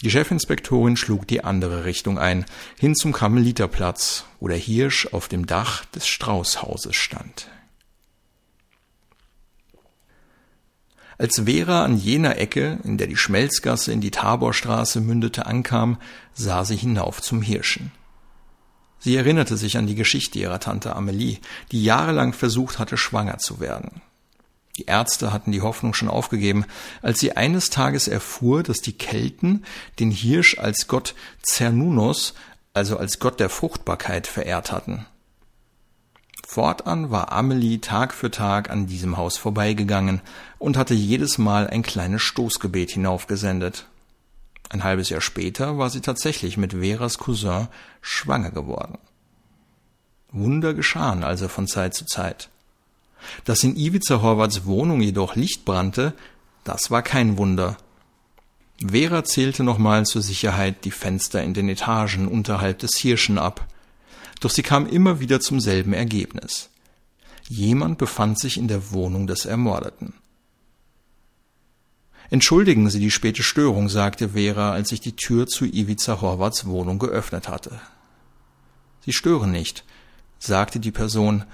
Die 0.02 0.10
Chefinspektorin 0.10 0.96
schlug 0.96 1.26
die 1.28 1.44
andere 1.44 1.84
Richtung 1.84 2.18
ein, 2.18 2.44
hin 2.78 2.94
zum 2.94 3.12
Karmeliterplatz, 3.12 4.24
wo 4.40 4.48
der 4.48 4.56
Hirsch 4.56 5.08
auf 5.12 5.28
dem 5.28 5.46
Dach 5.46 5.84
des 5.86 6.06
Straußhauses 6.06 6.96
stand. 6.96 7.48
Als 11.18 11.42
Vera 11.44 11.84
an 11.84 11.96
jener 11.96 12.38
Ecke, 12.38 12.78
in 12.84 12.98
der 12.98 13.06
die 13.06 13.16
Schmelzgasse 13.16 13.92
in 13.92 14.00
die 14.00 14.10
Taborstraße 14.10 15.00
mündete, 15.00 15.46
ankam, 15.46 15.98
sah 16.34 16.64
sie 16.64 16.76
hinauf 16.76 17.22
zum 17.22 17.42
Hirschen. 17.42 17.92
Sie 18.98 19.16
erinnerte 19.16 19.56
sich 19.56 19.76
an 19.76 19.86
die 19.86 19.94
Geschichte 19.94 20.38
ihrer 20.38 20.60
Tante 20.60 20.96
Amelie, 20.96 21.38
die 21.72 21.84
jahrelang 21.84 22.32
versucht 22.32 22.78
hatte, 22.78 22.96
schwanger 22.96 23.38
zu 23.38 23.60
werden. 23.60 24.00
Die 24.78 24.86
Ärzte 24.86 25.32
hatten 25.32 25.52
die 25.52 25.60
Hoffnung 25.60 25.94
schon 25.94 26.08
aufgegeben, 26.08 26.64
als 27.00 27.20
sie 27.20 27.36
eines 27.36 27.70
Tages 27.70 28.08
erfuhr, 28.08 28.62
dass 28.62 28.80
die 28.80 28.94
Kelten 28.94 29.64
den 30.00 30.10
Hirsch 30.10 30.58
als 30.58 30.88
Gott 30.88 31.14
Cernunnos, 31.42 32.34
also 32.72 32.96
als 32.96 33.20
Gott 33.20 33.38
der 33.38 33.50
Fruchtbarkeit, 33.50 34.26
verehrt 34.26 34.72
hatten. 34.72 35.06
Fortan 36.54 37.10
war 37.10 37.32
Amelie 37.32 37.80
Tag 37.80 38.14
für 38.14 38.30
Tag 38.30 38.70
an 38.70 38.86
diesem 38.86 39.16
Haus 39.16 39.36
vorbeigegangen 39.36 40.20
und 40.60 40.76
hatte 40.76 40.94
jedes 40.94 41.36
Mal 41.36 41.66
ein 41.66 41.82
kleines 41.82 42.22
Stoßgebet 42.22 42.92
hinaufgesendet. 42.92 43.88
Ein 44.68 44.84
halbes 44.84 45.08
Jahr 45.08 45.20
später 45.20 45.78
war 45.78 45.90
sie 45.90 46.00
tatsächlich 46.00 46.56
mit 46.56 46.74
Veras 46.74 47.18
Cousin 47.18 47.66
schwanger 48.02 48.52
geworden. 48.52 48.98
Wunder 50.30 50.74
geschahen 50.74 51.24
also 51.24 51.48
von 51.48 51.66
Zeit 51.66 51.94
zu 51.94 52.06
Zeit. 52.06 52.50
Dass 53.44 53.64
in 53.64 53.74
Ivica 53.74 54.22
Horvaths 54.22 54.64
Wohnung 54.64 55.00
jedoch 55.00 55.34
Licht 55.34 55.64
brannte, 55.64 56.12
das 56.62 56.88
war 56.88 57.02
kein 57.02 57.36
Wunder. 57.36 57.76
Vera 58.78 59.24
zählte 59.24 59.64
nochmal 59.64 60.06
zur 60.06 60.22
Sicherheit 60.22 60.84
die 60.84 60.92
Fenster 60.92 61.42
in 61.42 61.52
den 61.52 61.68
Etagen 61.68 62.28
unterhalb 62.28 62.78
des 62.78 62.96
Hirschen 62.96 63.38
ab 63.38 63.66
doch 64.40 64.50
sie 64.50 64.62
kam 64.62 64.86
immer 64.86 65.20
wieder 65.20 65.40
zum 65.40 65.60
selben 65.60 65.92
Ergebnis. 65.92 66.70
Jemand 67.48 67.98
befand 67.98 68.38
sich 68.38 68.56
in 68.56 68.68
der 68.68 68.92
Wohnung 68.92 69.26
des 69.26 69.44
Ermordeten. 69.44 70.14
Entschuldigen 72.30 72.88
Sie 72.88 73.00
die 73.00 73.10
späte 73.10 73.42
Störung, 73.42 73.88
sagte 73.88 74.30
Vera, 74.30 74.72
als 74.72 74.92
ich 74.92 75.00
die 75.00 75.14
Tür 75.14 75.46
zu 75.46 75.66
Ivica 75.66 76.20
Horvaths 76.20 76.64
Wohnung 76.66 76.98
geöffnet 76.98 77.48
hatte. 77.48 77.80
Sie 79.04 79.12
stören 79.12 79.50
nicht, 79.50 79.84
sagte 80.38 80.80
die 80.80 80.90
Person 80.90 81.44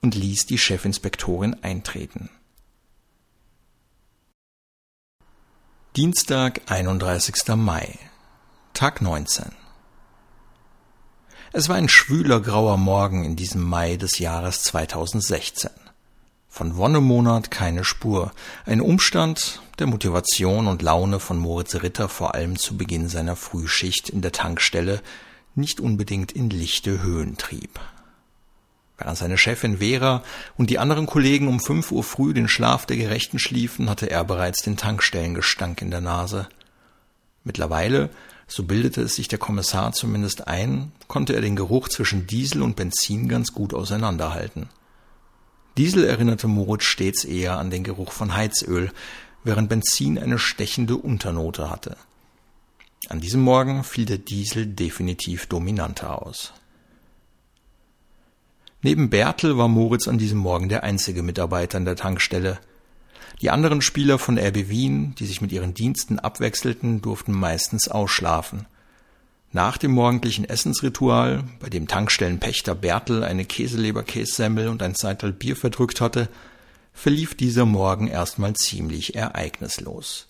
und 0.00 0.14
ließ 0.14 0.46
die 0.46 0.58
Chefinspektorin 0.58 1.56
eintreten. 1.62 2.30
Dienstag, 5.96 6.60
31. 6.66 7.34
Mai, 7.56 7.98
Tag 8.72 9.02
19. 9.02 9.46
Es 11.58 11.68
war 11.68 11.74
ein 11.74 11.88
schwüler 11.88 12.38
grauer 12.38 12.76
Morgen 12.76 13.24
in 13.24 13.34
diesem 13.34 13.64
Mai 13.64 13.96
des 13.96 14.20
Jahres 14.20 14.62
2016. 14.62 15.70
Von 16.48 16.76
Wonnemonat 16.76 17.50
keine 17.50 17.82
Spur, 17.82 18.30
ein 18.64 18.80
Umstand, 18.80 19.60
der 19.80 19.88
Motivation 19.88 20.68
und 20.68 20.82
Laune 20.82 21.18
von 21.18 21.36
Moritz 21.36 21.74
Ritter 21.74 22.08
vor 22.08 22.36
allem 22.36 22.56
zu 22.56 22.76
Beginn 22.76 23.08
seiner 23.08 23.34
Frühschicht 23.34 24.08
in 24.08 24.22
der 24.22 24.30
Tankstelle 24.30 25.02
nicht 25.56 25.80
unbedingt 25.80 26.30
in 26.30 26.48
lichte 26.48 27.02
Höhen 27.02 27.38
trieb. 27.38 27.80
Während 28.96 29.18
seine 29.18 29.36
Chefin 29.36 29.78
Vera 29.78 30.22
und 30.58 30.70
die 30.70 30.78
anderen 30.78 31.06
Kollegen 31.06 31.48
um 31.48 31.58
fünf 31.58 31.90
Uhr 31.90 32.04
früh 32.04 32.34
den 32.34 32.46
Schlaf 32.46 32.86
der 32.86 32.98
Gerechten 32.98 33.40
schliefen, 33.40 33.90
hatte 33.90 34.08
er 34.08 34.22
bereits 34.22 34.62
den 34.62 34.76
Tankstellengestank 34.76 35.82
in 35.82 35.90
der 35.90 36.02
Nase. 36.02 36.48
Mittlerweile 37.42 38.10
so 38.48 38.64
bildete 38.64 39.02
es 39.02 39.14
sich 39.14 39.28
der 39.28 39.38
Kommissar 39.38 39.92
zumindest 39.92 40.48
ein, 40.48 40.90
konnte 41.06 41.34
er 41.34 41.42
den 41.42 41.54
Geruch 41.54 41.88
zwischen 41.88 42.26
Diesel 42.26 42.62
und 42.62 42.74
Benzin 42.76 43.28
ganz 43.28 43.52
gut 43.52 43.74
auseinanderhalten. 43.74 44.68
Diesel 45.76 46.04
erinnerte 46.04 46.48
Moritz 46.48 46.84
stets 46.84 47.24
eher 47.24 47.58
an 47.58 47.70
den 47.70 47.84
Geruch 47.84 48.10
von 48.10 48.34
Heizöl, 48.34 48.90
während 49.44 49.68
Benzin 49.68 50.18
eine 50.18 50.38
stechende 50.38 50.96
Unternote 50.96 51.70
hatte. 51.70 51.96
An 53.08 53.20
diesem 53.20 53.42
Morgen 53.42 53.84
fiel 53.84 54.06
der 54.06 54.18
Diesel 54.18 54.66
definitiv 54.66 55.46
dominanter 55.46 56.20
aus. 56.26 56.52
Neben 58.82 59.10
Bertel 59.10 59.56
war 59.58 59.68
Moritz 59.68 60.08
an 60.08 60.18
diesem 60.18 60.38
Morgen 60.38 60.68
der 60.68 60.84
einzige 60.84 61.22
Mitarbeiter 61.22 61.78
in 61.78 61.84
der 61.84 61.96
Tankstelle. 61.96 62.58
Die 63.40 63.50
anderen 63.50 63.82
Spieler 63.82 64.18
von 64.18 64.36
RB 64.36 64.68
Wien, 64.68 65.14
die 65.16 65.26
sich 65.26 65.40
mit 65.40 65.52
ihren 65.52 65.72
Diensten 65.72 66.18
abwechselten, 66.18 67.00
durften 67.00 67.32
meistens 67.32 67.88
ausschlafen. 67.88 68.66
Nach 69.52 69.78
dem 69.78 69.92
morgendlichen 69.92 70.44
Essensritual, 70.44 71.44
bei 71.60 71.68
dem 71.68 71.86
Tankstellenpächter 71.86 72.74
Bertel 72.74 73.22
eine 73.22 73.44
Käseleberkässemmel 73.44 74.68
und 74.68 74.82
ein 74.82 74.94
Zeitel 74.94 75.32
Bier 75.32 75.56
verdrückt 75.56 76.00
hatte, 76.00 76.28
verlief 76.92 77.36
dieser 77.36 77.64
Morgen 77.64 78.08
erstmal 78.08 78.54
ziemlich 78.54 79.14
ereignislos. 79.14 80.26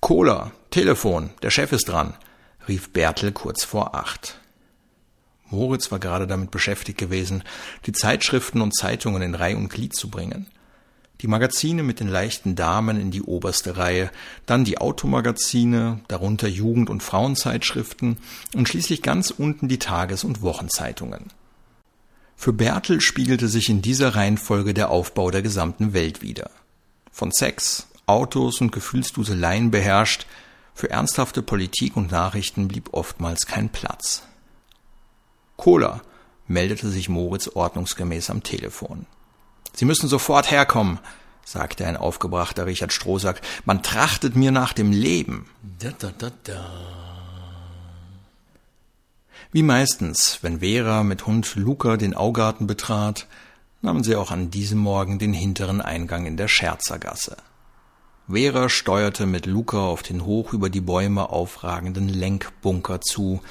Cola, 0.00 0.52
Telefon, 0.70 1.30
der 1.42 1.50
Chef 1.50 1.70
ist 1.72 1.88
dran, 1.88 2.14
rief 2.66 2.92
Bertel 2.92 3.30
kurz 3.30 3.62
vor 3.62 3.94
acht. 3.94 4.40
Moritz 5.50 5.92
war 5.92 5.98
gerade 5.98 6.26
damit 6.26 6.50
beschäftigt 6.50 6.98
gewesen, 6.98 7.44
die 7.84 7.92
Zeitschriften 7.92 8.62
und 8.62 8.74
Zeitungen 8.74 9.20
in 9.20 9.34
Reih 9.34 9.54
und 9.54 9.68
Glied 9.68 9.94
zu 9.94 10.08
bringen 10.08 10.46
die 11.22 11.28
Magazine 11.28 11.84
mit 11.84 12.00
den 12.00 12.08
leichten 12.08 12.56
Damen 12.56 13.00
in 13.00 13.12
die 13.12 13.22
oberste 13.22 13.76
Reihe, 13.76 14.10
dann 14.44 14.64
die 14.64 14.78
Automagazine, 14.78 16.00
darunter 16.08 16.48
Jugend- 16.48 16.90
und 16.90 17.02
Frauenzeitschriften 17.02 18.18
und 18.54 18.68
schließlich 18.68 19.02
ganz 19.02 19.30
unten 19.30 19.68
die 19.68 19.78
Tages- 19.78 20.24
und 20.24 20.42
Wochenzeitungen. 20.42 21.30
Für 22.34 22.52
Bertel 22.52 23.00
spiegelte 23.00 23.46
sich 23.46 23.68
in 23.68 23.82
dieser 23.82 24.16
Reihenfolge 24.16 24.74
der 24.74 24.90
Aufbau 24.90 25.30
der 25.30 25.42
gesamten 25.42 25.92
Welt 25.92 26.22
wider. 26.22 26.50
Von 27.12 27.30
Sex, 27.30 27.86
Autos 28.06 28.60
und 28.60 28.72
Gefühlsduseleien 28.72 29.70
beherrscht, 29.70 30.26
für 30.74 30.90
ernsthafte 30.90 31.42
Politik 31.42 31.96
und 31.96 32.10
Nachrichten 32.10 32.66
blieb 32.66 32.92
oftmals 32.92 33.46
kein 33.46 33.68
Platz. 33.68 34.22
Cola, 35.56 36.00
meldete 36.48 36.88
sich 36.88 37.08
Moritz 37.08 37.46
ordnungsgemäß 37.46 38.30
am 38.30 38.42
Telefon. 38.42 39.06
Sie 39.74 39.84
müssen 39.84 40.08
sofort 40.08 40.50
herkommen, 40.50 40.98
sagte 41.44 41.86
ein 41.86 41.96
aufgebrachter 41.96 42.66
Richard 42.66 42.92
Strohsack. 42.92 43.40
Man 43.64 43.82
trachtet 43.82 44.36
mir 44.36 44.52
nach 44.52 44.72
dem 44.72 44.92
Leben. 44.92 45.48
Da, 45.78 45.90
da, 45.98 46.12
da, 46.16 46.30
da. 46.44 46.70
Wie 49.50 49.62
meistens, 49.62 50.38
wenn 50.42 50.60
Vera 50.60 51.02
mit 51.02 51.26
Hund 51.26 51.56
Luca 51.56 51.96
den 51.96 52.14
Augarten 52.14 52.66
betrat, 52.66 53.26
nahmen 53.82 54.04
sie 54.04 54.16
auch 54.16 54.30
an 54.30 54.50
diesem 54.50 54.78
Morgen 54.78 55.18
den 55.18 55.34
hinteren 55.34 55.80
Eingang 55.80 56.26
in 56.26 56.36
der 56.36 56.48
Scherzergasse. 56.48 57.36
Vera 58.30 58.68
steuerte 58.68 59.26
mit 59.26 59.46
Luca 59.46 59.78
auf 59.78 60.02
den 60.02 60.24
hoch 60.24 60.52
über 60.52 60.70
die 60.70 60.80
Bäume 60.80 61.28
aufragenden 61.28 62.08
Lenkbunker 62.08 63.00
zu, 63.00 63.42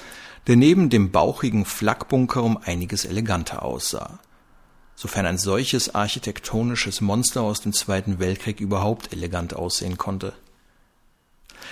der 0.47 0.55
neben 0.55 0.89
dem 0.89 1.11
bauchigen 1.11 1.65
Flakbunker 1.65 2.41
um 2.41 2.57
einiges 2.57 3.05
eleganter 3.05 3.63
aussah 3.63 4.19
sofern 5.01 5.25
ein 5.25 5.39
solches 5.39 5.95
architektonisches 5.95 7.01
Monster 7.01 7.41
aus 7.41 7.59
dem 7.59 7.73
Zweiten 7.73 8.19
Weltkrieg 8.19 8.59
überhaupt 8.59 9.11
elegant 9.11 9.55
aussehen 9.55 9.97
konnte. 9.97 10.33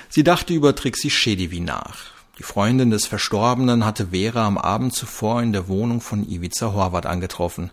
Sie 0.10 0.24
dachte 0.24 0.52
über 0.52 0.76
Trixie 0.76 1.12
Schedivi 1.12 1.60
nach. 1.60 2.06
Die 2.40 2.44
Freundin 2.44 2.90
des 2.90 3.06
Verstorbenen 3.06 3.86
hatte 3.86 4.08
Vera 4.08 4.48
am 4.48 4.58
Abend 4.58 4.96
zuvor 4.96 5.44
in 5.44 5.54
der 5.54 5.68
Wohnung 5.68 6.02
von 6.02 6.28
Ivica 6.28 6.74
Horvath 6.74 7.06
angetroffen. 7.06 7.70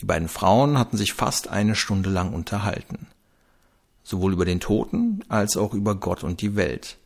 Die 0.00 0.06
beiden 0.06 0.26
Frauen 0.26 0.76
hatten 0.76 0.96
sich 0.96 1.12
fast 1.12 1.46
eine 1.46 1.76
Stunde 1.76 2.10
lang 2.10 2.32
unterhalten. 2.34 3.06
Sowohl 4.02 4.32
über 4.32 4.44
den 4.44 4.58
Toten 4.58 5.22
als 5.28 5.56
auch 5.56 5.72
über 5.72 5.94
Gott 5.94 6.24
und 6.24 6.40
die 6.40 6.56
Welt. 6.56 6.96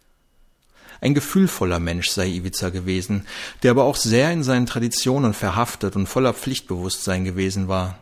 Ein 1.00 1.14
gefühlvoller 1.14 1.78
Mensch 1.78 2.08
sei 2.08 2.28
Ivica 2.28 2.70
gewesen, 2.70 3.26
der 3.62 3.70
aber 3.70 3.84
auch 3.84 3.96
sehr 3.96 4.32
in 4.32 4.42
seinen 4.42 4.66
Traditionen 4.66 5.32
verhaftet 5.32 5.96
und 5.96 6.08
voller 6.08 6.34
Pflichtbewusstsein 6.34 7.24
gewesen 7.24 7.68
war. 7.68 7.98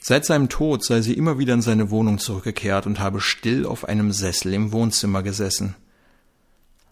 Seit 0.00 0.24
seinem 0.24 0.48
Tod 0.48 0.84
sei 0.84 1.00
sie 1.00 1.14
immer 1.14 1.38
wieder 1.38 1.54
in 1.54 1.62
seine 1.62 1.90
Wohnung 1.90 2.18
zurückgekehrt 2.18 2.86
und 2.86 3.00
habe 3.00 3.20
still 3.20 3.66
auf 3.66 3.88
einem 3.88 4.12
Sessel 4.12 4.54
im 4.54 4.70
Wohnzimmer 4.70 5.24
gesessen. 5.24 5.74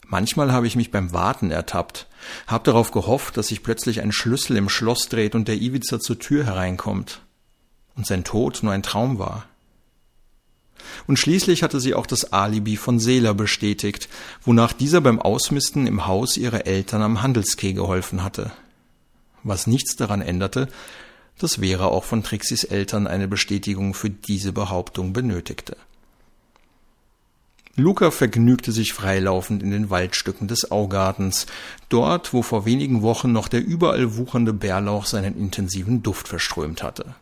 Manchmal 0.06 0.52
habe 0.52 0.66
ich 0.66 0.76
mich 0.76 0.90
beim 0.90 1.12
Warten 1.12 1.50
ertappt, 1.50 2.08
habe 2.46 2.64
darauf 2.64 2.90
gehofft, 2.90 3.36
dass 3.36 3.48
sich 3.48 3.62
plötzlich 3.62 4.00
ein 4.00 4.12
Schlüssel 4.12 4.56
im 4.56 4.68
Schloss 4.68 5.08
dreht 5.08 5.34
und 5.34 5.46
der 5.46 5.56
Iwiza 5.56 6.00
zur 6.00 6.18
Tür 6.18 6.44
hereinkommt 6.44 7.22
und 7.96 8.06
sein 8.06 8.24
Tod 8.24 8.62
nur 8.62 8.72
ein 8.72 8.82
Traum 8.82 9.18
war. 9.18 9.46
Und 11.06 11.18
schließlich 11.18 11.62
hatte 11.62 11.80
sie 11.80 11.94
auch 11.94 12.06
das 12.06 12.32
Alibi 12.32 12.76
von 12.76 12.98
Seela 12.98 13.32
bestätigt, 13.32 14.08
wonach 14.42 14.72
dieser 14.72 15.00
beim 15.00 15.20
Ausmisten 15.20 15.86
im 15.86 16.06
Haus 16.06 16.36
ihrer 16.36 16.66
Eltern 16.66 17.02
am 17.02 17.22
Handelskeh 17.22 17.72
geholfen 17.72 18.22
hatte. 18.22 18.52
Was 19.42 19.66
nichts 19.66 19.96
daran 19.96 20.22
änderte, 20.22 20.68
dass 21.38 21.56
Vera 21.56 21.86
auch 21.86 22.04
von 22.04 22.22
Trixis 22.22 22.64
Eltern 22.64 23.06
eine 23.06 23.28
Bestätigung 23.28 23.94
für 23.94 24.10
diese 24.10 24.52
Behauptung 24.52 25.12
benötigte. 25.12 25.76
Luca 27.76 28.12
vergnügte 28.12 28.70
sich 28.70 28.92
freilaufend 28.92 29.60
in 29.60 29.72
den 29.72 29.90
Waldstücken 29.90 30.46
des 30.46 30.70
Augartens, 30.70 31.46
dort, 31.88 32.32
wo 32.32 32.42
vor 32.42 32.66
wenigen 32.66 33.02
Wochen 33.02 33.32
noch 33.32 33.48
der 33.48 33.64
überall 33.64 34.16
wuchernde 34.16 34.52
Bärlauch 34.52 35.06
seinen 35.06 35.36
intensiven 35.36 36.02
Duft 36.02 36.28
verströmt 36.28 36.84
hatte. 36.84 37.16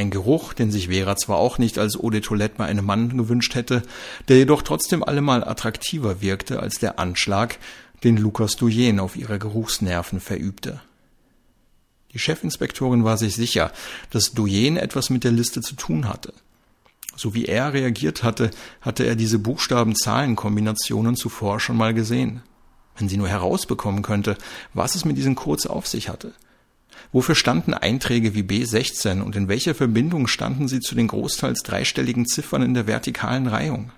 Ein 0.00 0.10
Geruch, 0.10 0.54
den 0.54 0.70
sich 0.70 0.88
Vera 0.88 1.14
zwar 1.14 1.36
auch 1.36 1.58
nicht 1.58 1.76
als 1.76 1.94
Eau 1.94 2.08
de 2.08 2.22
Toilette 2.22 2.54
bei 2.56 2.64
einem 2.64 2.86
Mann 2.86 3.18
gewünscht 3.18 3.54
hätte, 3.54 3.82
der 4.28 4.38
jedoch 4.38 4.62
trotzdem 4.62 5.02
allemal 5.02 5.44
attraktiver 5.44 6.22
wirkte 6.22 6.58
als 6.60 6.78
der 6.78 6.98
Anschlag, 6.98 7.58
den 8.02 8.16
Lukas 8.16 8.56
Duyen 8.56 8.98
auf 8.98 9.14
ihre 9.14 9.38
Geruchsnerven 9.38 10.20
verübte. 10.20 10.80
Die 12.14 12.18
Chefinspektorin 12.18 13.04
war 13.04 13.18
sich 13.18 13.34
sicher, 13.34 13.72
dass 14.08 14.32
Duyen 14.32 14.78
etwas 14.78 15.10
mit 15.10 15.22
der 15.22 15.32
Liste 15.32 15.60
zu 15.60 15.74
tun 15.74 16.08
hatte. 16.08 16.32
So 17.14 17.34
wie 17.34 17.44
er 17.44 17.74
reagiert 17.74 18.22
hatte, 18.22 18.52
hatte 18.80 19.04
er 19.04 19.16
diese 19.16 19.38
Buchstaben-Zahlen-Kombinationen 19.38 21.14
zuvor 21.14 21.60
schon 21.60 21.76
mal 21.76 21.92
gesehen. 21.92 22.42
Wenn 22.96 23.10
sie 23.10 23.18
nur 23.18 23.28
herausbekommen 23.28 24.00
könnte, 24.00 24.38
was 24.72 24.94
es 24.94 25.04
mit 25.04 25.18
diesen 25.18 25.34
Codes 25.34 25.66
auf 25.66 25.86
sich 25.86 26.08
hatte– 26.08 26.32
Wofür 27.12 27.34
standen 27.34 27.74
Einträge 27.74 28.34
wie 28.34 28.42
B16 28.42 29.20
und 29.20 29.36
in 29.36 29.48
welcher 29.48 29.74
Verbindung 29.74 30.26
standen 30.26 30.68
sie 30.68 30.80
zu 30.80 30.94
den 30.94 31.08
großteils 31.08 31.62
dreistelligen 31.62 32.26
Ziffern 32.26 32.62
in 32.62 32.74
der 32.74 32.86
vertikalen 32.86 33.46
Reihung? 33.46 33.92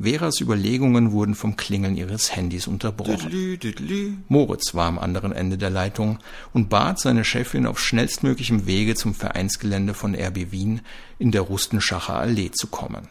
Veras 0.00 0.40
Überlegungen 0.40 1.10
wurden 1.10 1.34
vom 1.34 1.56
Klingeln 1.56 1.96
ihres 1.96 2.34
Handys 2.36 2.68
unterbrochen. 2.68 3.30
Düdlü, 3.30 3.58
düdlü. 3.58 4.12
Moritz 4.28 4.72
war 4.74 4.86
am 4.86 4.98
anderen 4.98 5.32
Ende 5.32 5.58
der 5.58 5.70
Leitung 5.70 6.20
und 6.52 6.68
bat 6.68 7.00
seine 7.00 7.24
Chefin 7.24 7.66
auf 7.66 7.80
schnellstmöglichem 7.80 8.66
Wege 8.66 8.94
zum 8.94 9.12
Vereinsgelände 9.12 9.94
von 9.94 10.14
RB 10.14 10.52
Wien 10.52 10.82
in 11.18 11.32
der 11.32 11.42
Rustenschacher 11.42 12.14
Allee 12.14 12.52
zu 12.52 12.68
kommen. 12.68 13.08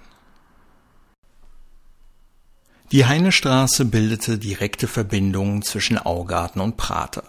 Die 2.94 3.06
Heinestraße 3.06 3.84
bildete 3.84 4.38
direkte 4.38 4.88
Verbindung 4.88 5.64
zwischen 5.64 5.98
Augarten 5.98 6.62
und 6.62 6.78
Prater. 6.78 7.26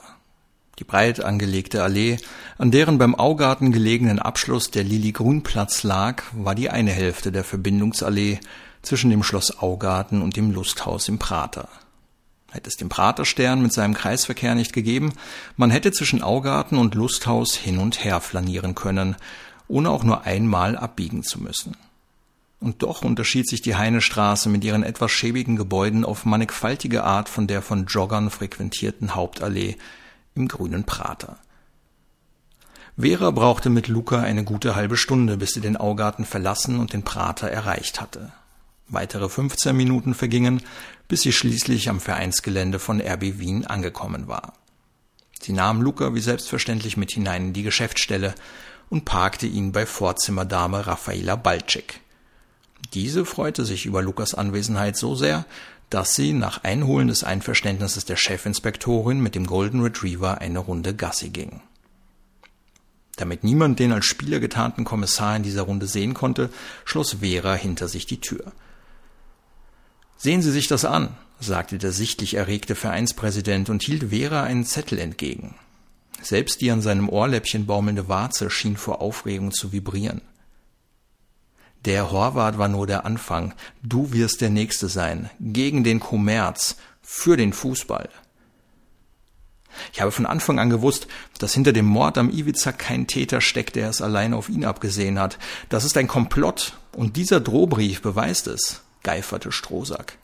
Die 0.79 0.85
breit 0.85 1.24
angelegte 1.24 1.83
Allee, 1.83 2.18
an 2.57 2.70
deren 2.70 2.99
beim 2.99 3.16
Augarten 3.16 3.72
gelegenen 3.72 4.20
Abschluss 4.20 4.70
der 4.70 4.85
Lili-Grün-Platz 4.85 5.83
lag, 5.83 6.22
war 6.33 6.55
die 6.55 6.70
eine 6.70 6.93
Hälfte 6.93 7.33
der 7.33 7.43
Verbindungsallee 7.43 8.39
zwischen 8.83 9.11
dem 9.11 9.24
Schloss 9.24 9.59
Augarten 9.59 10.22
und 10.22 10.37
dem 10.37 10.53
Lusthaus 10.53 11.09
im 11.09 11.18
Prater. 11.18 11.68
Hätte 12.51 12.68
es 12.68 12.76
den 12.76 12.89
Praterstern 12.89 13.61
mit 13.61 13.72
seinem 13.72 13.93
Kreisverkehr 13.93 14.55
nicht 14.55 14.72
gegeben, 14.72 15.12
man 15.57 15.70
hätte 15.70 15.91
zwischen 15.91 16.22
Augarten 16.22 16.79
und 16.79 16.95
Lusthaus 16.95 17.55
hin 17.55 17.79
und 17.79 18.05
her 18.05 18.20
flanieren 18.20 18.76
können, 18.76 19.16
ohne 19.66 19.91
auch 19.91 20.05
nur 20.05 20.22
einmal 20.22 20.76
abbiegen 20.76 21.24
zu 21.24 21.43
müssen. 21.43 21.76
Und 22.61 22.83
doch 22.83 23.03
unterschied 23.03 23.49
sich 23.49 23.62
die 23.62 23.76
Heinestraße 23.76 24.49
mit 24.49 24.64
ihren 24.64 24.83
etwas 24.85 25.11
schäbigen 25.11 25.57
Gebäuden 25.57 26.05
auf 26.05 26.24
mannigfaltige 26.24 27.05
Art 27.05 27.29
von 27.29 27.47
der 27.49 27.62
von 27.62 27.87
Joggern 27.87 28.31
frequentierten 28.31 29.14
Hauptallee, 29.14 29.76
im 30.39 30.49
grünen 30.49 30.84
Prater. 30.84 31.39
Vera 32.97 33.30
brauchte 33.30 33.70
mit 33.70 33.89
Luca 33.89 34.20
eine 34.20 34.45
gute 34.45 34.74
halbe 34.74 34.97
Stunde, 34.97 35.36
bis 35.36 35.51
sie 35.51 35.61
den 35.61 35.76
Augarten 35.76 36.24
verlassen 36.24 36.80
und 36.80 36.93
den 36.93 37.05
Prater 37.05 37.49
erreicht 37.49 38.01
hatte. 38.01 38.32
Weitere 38.89 39.28
15 39.28 39.76
Minuten 39.76 40.14
vergingen, 40.14 40.62
bis 41.07 41.22
sie 41.22 41.32
schließlich 41.32 41.91
am 41.91 42.01
Vereinsgelände 42.01 42.78
von 42.78 43.01
RB 43.01 43.39
Wien 43.39 43.66
angekommen 43.66 44.26
war. 44.26 44.55
Sie 45.41 45.53
nahm 45.53 45.82
Luca 45.82 46.14
wie 46.14 46.20
selbstverständlich 46.20 46.97
mit 46.97 47.12
hinein 47.12 47.49
in 47.49 47.53
die 47.53 47.62
Geschäftsstelle 47.62 48.34
und 48.89 49.05
parkte 49.05 49.47
ihn 49.47 49.72
bei 49.72 49.86
Vorzimmerdame 49.86 50.86
Raffaela 50.86 51.36
Balcek. 51.36 52.01
Diese 52.95 53.24
freute 53.24 53.64
sich 53.64 53.86
über 53.86 54.03
Lukas 54.03 54.34
Anwesenheit 54.34 54.97
so 54.97 55.14
sehr, 55.14 55.45
dass 55.91 56.14
sie 56.14 56.32
nach 56.32 56.64
Einholen 56.64 57.09
des 57.09 57.24
Einverständnisses 57.24 58.05
der 58.05 58.16
Chefinspektorin 58.16 59.20
mit 59.20 59.34
dem 59.34 59.47
Golden 59.47 59.80
Retriever 59.80 60.41
eine 60.41 60.59
Runde 60.59 60.95
Gassi 60.95 61.30
ging. 61.30 61.61
Damit 63.16 63.43
niemand 63.43 63.80
den 63.80 63.93
als 63.93 64.07
Spieler 64.07 64.39
getarnten 64.39 64.84
Kommissar 64.84 65.36
in 65.36 65.43
dieser 65.43 65.62
Runde 65.62 65.86
sehen 65.86 66.14
konnte, 66.14 66.51
schloss 66.84 67.16
Vera 67.20 67.55
hinter 67.55 67.89
sich 67.89 68.07
die 68.07 68.20
Tür. 68.20 68.53
Sehen 70.16 70.43
Sie 70.43 70.53
sich 70.53 70.68
das 70.68 70.84
an, 70.84 71.16
sagte 71.41 71.78
der 71.78 71.93
sichtlich 71.93 72.34
erregte 72.34 72.74
Vereinspräsident 72.74 73.70
und 73.70 73.82
hielt 73.82 74.11
Vera 74.11 74.45
einen 74.45 74.64
Zettel 74.64 74.99
entgegen. 74.99 75.55
Selbst 76.20 76.61
die 76.61 76.70
an 76.70 76.82
seinem 76.82 77.09
Ohrläppchen 77.09 77.66
baumelnde 77.66 78.09
Warze 78.09 78.51
schien 78.51 78.76
vor 78.76 79.01
Aufregung 79.01 79.53
zu 79.53 79.72
vibrieren. 79.72 80.20
Der 81.85 82.11
Horvath 82.11 82.59
war 82.59 82.68
nur 82.68 82.87
der 82.87 83.07
Anfang. 83.07 83.55
Du 83.83 84.12
wirst 84.12 84.41
der 84.41 84.51
Nächste 84.51 84.89
sein. 84.89 85.31
Gegen 85.41 85.85
den 85.85 86.01
Kommerz. 86.01 86.76
Für 87.03 87.37
den 87.37 87.53
Fußball. 87.53 88.11
Ich 89.93 90.01
habe 90.01 90.12
von 90.12 90.26
Anfang 90.26 90.59
an 90.59 90.70
gewusst, 90.70 91.07
dass 91.39 91.55
hinter 91.55 91.72
dem 91.72 91.87
Mord 91.87 92.18
am 92.18 92.31
Iwiza 92.31 92.72
kein 92.72 93.07
Täter 93.07 93.41
steckt, 93.41 93.76
der 93.76 93.89
es 93.89 94.03
allein 94.03 94.35
auf 94.35 94.49
ihn 94.49 94.64
abgesehen 94.64 95.18
hat. 95.18 95.39
Das 95.68 95.85
ist 95.85 95.97
ein 95.97 96.09
Komplott. 96.09 96.79
Und 96.93 97.16
dieser 97.16 97.41
Drohbrief 97.41 98.03
beweist 98.03 98.49
es, 98.49 98.83
geiferte 99.03 99.53
Strohsack. 99.53 100.18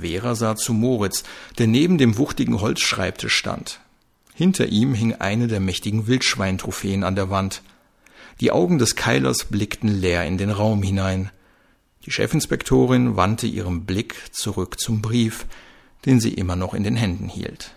Vera 0.00 0.34
sah 0.34 0.56
zu 0.56 0.72
Moritz, 0.72 1.24
der 1.58 1.66
neben 1.66 1.98
dem 1.98 2.16
wuchtigen 2.16 2.60
Holzschreibtisch 2.60 3.34
stand. 3.34 3.80
Hinter 4.34 4.66
ihm 4.66 4.94
hing 4.94 5.14
eine 5.14 5.48
der 5.48 5.60
mächtigen 5.60 6.06
Wildschweintrophäen 6.06 7.04
an 7.04 7.16
der 7.16 7.30
Wand. 7.30 7.62
Die 8.40 8.52
Augen 8.52 8.78
des 8.78 8.96
Keilers 8.96 9.44
blickten 9.44 9.88
leer 9.88 10.26
in 10.26 10.36
den 10.36 10.50
Raum 10.50 10.82
hinein. 10.82 11.30
Die 12.04 12.10
Chefinspektorin 12.10 13.16
wandte 13.16 13.46
ihren 13.46 13.86
Blick 13.86 14.34
zurück 14.34 14.78
zum 14.78 15.00
Brief, 15.00 15.46
den 16.04 16.20
sie 16.20 16.34
immer 16.34 16.54
noch 16.54 16.74
in 16.74 16.84
den 16.84 16.96
Händen 16.96 17.28
hielt. 17.28 17.72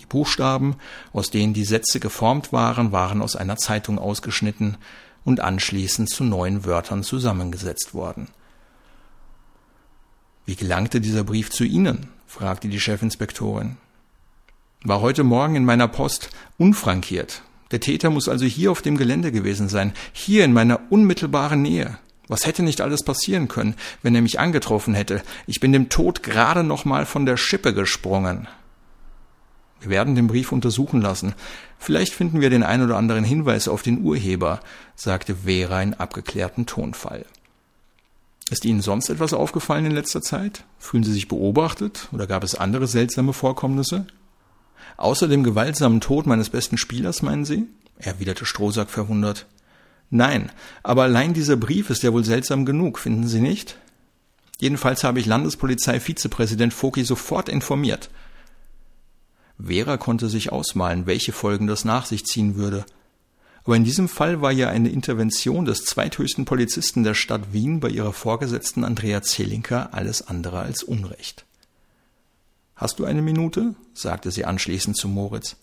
Die 0.00 0.06
Buchstaben, 0.06 0.76
aus 1.12 1.30
denen 1.30 1.54
die 1.54 1.64
Sätze 1.64 2.00
geformt 2.00 2.52
waren, 2.52 2.92
waren 2.92 3.22
aus 3.22 3.34
einer 3.34 3.56
Zeitung 3.56 3.98
ausgeschnitten 3.98 4.76
und 5.24 5.40
anschließend 5.40 6.10
zu 6.10 6.22
neuen 6.22 6.64
Wörtern 6.64 7.02
zusammengesetzt 7.02 7.94
worden. 7.94 8.28
Wie 10.44 10.54
gelangte 10.54 11.00
dieser 11.00 11.24
Brief 11.24 11.50
zu 11.50 11.64
Ihnen? 11.64 12.08
fragte 12.26 12.68
die 12.68 12.78
Chefinspektorin. 12.78 13.78
War 14.84 15.00
heute 15.00 15.24
Morgen 15.24 15.56
in 15.56 15.64
meiner 15.64 15.88
Post 15.88 16.30
unfrankiert, 16.58 17.42
der 17.70 17.80
Täter 17.80 18.10
muss 18.10 18.28
also 18.28 18.44
hier 18.44 18.70
auf 18.70 18.82
dem 18.82 18.96
Gelände 18.96 19.32
gewesen 19.32 19.68
sein, 19.68 19.92
hier 20.12 20.44
in 20.44 20.52
meiner 20.52 20.80
unmittelbaren 20.90 21.62
Nähe. 21.62 21.98
Was 22.28 22.46
hätte 22.46 22.62
nicht 22.62 22.80
alles 22.80 23.02
passieren 23.04 23.48
können, 23.48 23.74
wenn 24.02 24.14
er 24.14 24.22
mich 24.22 24.40
angetroffen 24.40 24.94
hätte? 24.94 25.22
Ich 25.46 25.60
bin 25.60 25.72
dem 25.72 25.88
Tod 25.88 26.22
gerade 26.22 26.64
noch 26.64 26.84
mal 26.84 27.06
von 27.06 27.26
der 27.26 27.36
Schippe 27.36 27.72
gesprungen. 27.72 28.48
Wir 29.80 29.90
werden 29.90 30.14
den 30.14 30.26
Brief 30.26 30.52
untersuchen 30.52 31.00
lassen. 31.00 31.34
Vielleicht 31.78 32.12
finden 32.12 32.40
wir 32.40 32.50
den 32.50 32.62
ein 32.62 32.82
oder 32.82 32.96
anderen 32.96 33.24
Hinweis 33.24 33.68
auf 33.68 33.82
den 33.82 34.02
Urheber, 34.02 34.60
sagte 34.96 35.36
Vera 35.44 35.82
in 35.82 35.94
abgeklärtem 35.94 36.66
Tonfall. 36.66 37.26
Ist 38.50 38.64
Ihnen 38.64 38.80
sonst 38.80 39.10
etwas 39.10 39.32
aufgefallen 39.32 39.86
in 39.86 39.92
letzter 39.92 40.22
Zeit? 40.22 40.64
Fühlen 40.78 41.04
Sie 41.04 41.12
sich 41.12 41.28
beobachtet 41.28 42.08
oder 42.12 42.26
gab 42.26 42.44
es 42.44 42.54
andere 42.54 42.86
seltsame 42.86 43.32
Vorkommnisse? 43.32 44.06
Außer 44.96 45.28
dem 45.28 45.44
gewaltsamen 45.44 46.00
Tod 46.00 46.26
meines 46.26 46.50
besten 46.50 46.78
Spielers, 46.78 47.22
meinen 47.22 47.44
Sie? 47.44 47.66
erwiderte 47.98 48.44
Strohsack 48.44 48.90
verwundert. 48.90 49.46
Nein, 50.10 50.52
aber 50.82 51.04
allein 51.04 51.34
dieser 51.34 51.56
Brief 51.56 51.90
ist 51.90 52.02
ja 52.02 52.12
wohl 52.12 52.24
seltsam 52.24 52.64
genug, 52.64 52.98
finden 52.98 53.26
Sie 53.26 53.40
nicht? 53.40 53.78
Jedenfalls 54.58 55.04
habe 55.04 55.18
ich 55.18 55.26
Landespolizei-Vizepräsident 55.26 56.72
Foki 56.72 57.04
sofort 57.04 57.48
informiert. 57.48 58.10
Vera 59.58 59.96
konnte 59.96 60.28
sich 60.28 60.52
ausmalen, 60.52 61.06
welche 61.06 61.32
Folgen 61.32 61.66
das 61.66 61.84
nach 61.84 62.06
sich 62.06 62.24
ziehen 62.24 62.56
würde. 62.56 62.84
Aber 63.64 63.74
in 63.74 63.84
diesem 63.84 64.08
Fall 64.08 64.42
war 64.42 64.52
ja 64.52 64.68
eine 64.68 64.90
Intervention 64.90 65.64
des 65.64 65.84
zweithöchsten 65.84 66.44
Polizisten 66.44 67.02
der 67.02 67.14
Stadt 67.14 67.52
Wien 67.52 67.80
bei 67.80 67.88
ihrer 67.88 68.12
Vorgesetzten 68.12 68.84
Andrea 68.84 69.22
Zelinka 69.22 69.88
alles 69.92 70.28
andere 70.28 70.60
als 70.60 70.84
Unrecht. 70.84 71.45
Hast 72.76 72.98
du 72.98 73.06
eine 73.06 73.22
Minute? 73.22 73.74
sagte 73.94 74.30
sie 74.30 74.44
anschließend 74.44 74.96
zu 74.96 75.08
Moritz. 75.08 75.56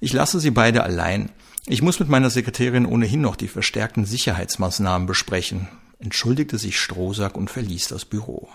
Ich 0.00 0.12
lasse 0.12 0.40
Sie 0.40 0.50
beide 0.50 0.82
allein. 0.82 1.30
Ich 1.66 1.82
muss 1.82 2.00
mit 2.00 2.08
meiner 2.08 2.30
Sekretärin 2.30 2.86
ohnehin 2.86 3.20
noch 3.20 3.36
die 3.36 3.48
verstärkten 3.48 4.06
Sicherheitsmaßnahmen 4.06 5.06
besprechen, 5.06 5.68
entschuldigte 5.98 6.58
sich 6.58 6.78
Strohsack 6.78 7.36
und 7.36 7.50
verließ 7.50 7.88
das 7.88 8.04
Büro. 8.04 8.48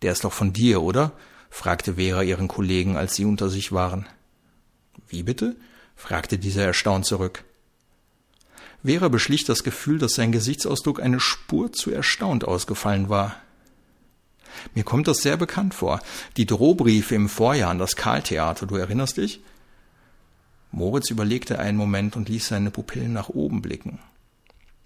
Der 0.00 0.12
ist 0.12 0.24
doch 0.24 0.32
von 0.32 0.52
dir, 0.52 0.82
oder? 0.82 1.12
fragte 1.50 1.94
Vera 1.94 2.22
ihren 2.22 2.48
Kollegen, 2.48 2.96
als 2.96 3.14
sie 3.14 3.26
unter 3.26 3.50
sich 3.50 3.72
waren. 3.72 4.06
Wie 5.08 5.22
bitte? 5.22 5.56
fragte 5.94 6.38
dieser 6.38 6.64
erstaunt 6.64 7.04
zurück. 7.04 7.44
Vera 8.82 9.08
beschlich 9.08 9.44
das 9.44 9.62
Gefühl, 9.62 9.98
dass 9.98 10.14
sein 10.14 10.32
Gesichtsausdruck 10.32 11.00
eine 11.00 11.20
Spur 11.20 11.72
zu 11.72 11.90
erstaunt 11.90 12.44
ausgefallen 12.44 13.08
war. 13.08 13.36
Mir 14.74 14.84
kommt 14.84 15.08
das 15.08 15.18
sehr 15.18 15.36
bekannt 15.36 15.74
vor. 15.74 16.00
Die 16.36 16.46
Drohbriefe 16.46 17.14
im 17.14 17.28
Vorjahr 17.28 17.70
an 17.70 17.78
das 17.78 17.96
Karltheater, 17.96 18.66
du 18.66 18.76
erinnerst 18.76 19.16
dich? 19.16 19.40
Moritz 20.70 21.10
überlegte 21.10 21.58
einen 21.58 21.76
Moment 21.76 22.16
und 22.16 22.28
ließ 22.28 22.48
seine 22.48 22.70
Pupillen 22.70 23.12
nach 23.12 23.28
oben 23.28 23.60
blicken. 23.60 23.98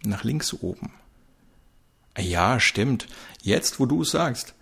Nach 0.05 0.25
links 0.25 0.53
oben. 0.53 0.93
Ja, 2.19 2.59
stimmt. 2.59 3.07
Jetzt, 3.43 3.79
wo 3.79 3.87
du 3.87 4.03
es 4.03 4.11
sagst. 4.11 4.55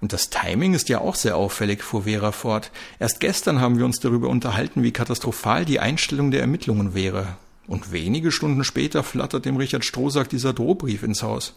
Und 0.00 0.12
das 0.12 0.30
Timing 0.30 0.74
ist 0.74 0.88
ja 0.88 1.00
auch 1.00 1.14
sehr 1.14 1.36
auffällig, 1.36 1.82
fuhr 1.82 2.04
Vera 2.04 2.32
fort. 2.32 2.70
Erst 2.98 3.20
gestern 3.20 3.60
haben 3.60 3.76
wir 3.78 3.84
uns 3.84 3.98
darüber 4.00 4.28
unterhalten, 4.28 4.82
wie 4.82 4.92
katastrophal 4.92 5.64
die 5.64 5.80
Einstellung 5.80 6.30
der 6.30 6.40
Ermittlungen 6.40 6.94
wäre. 6.94 7.36
Und 7.66 7.92
wenige 7.92 8.32
Stunden 8.32 8.64
später 8.64 9.02
flattert 9.02 9.44
dem 9.44 9.56
Richard 9.56 9.84
Strohsack 9.84 10.28
dieser 10.28 10.52
Drohbrief 10.52 11.02
ins 11.02 11.22
Haus. 11.22 11.54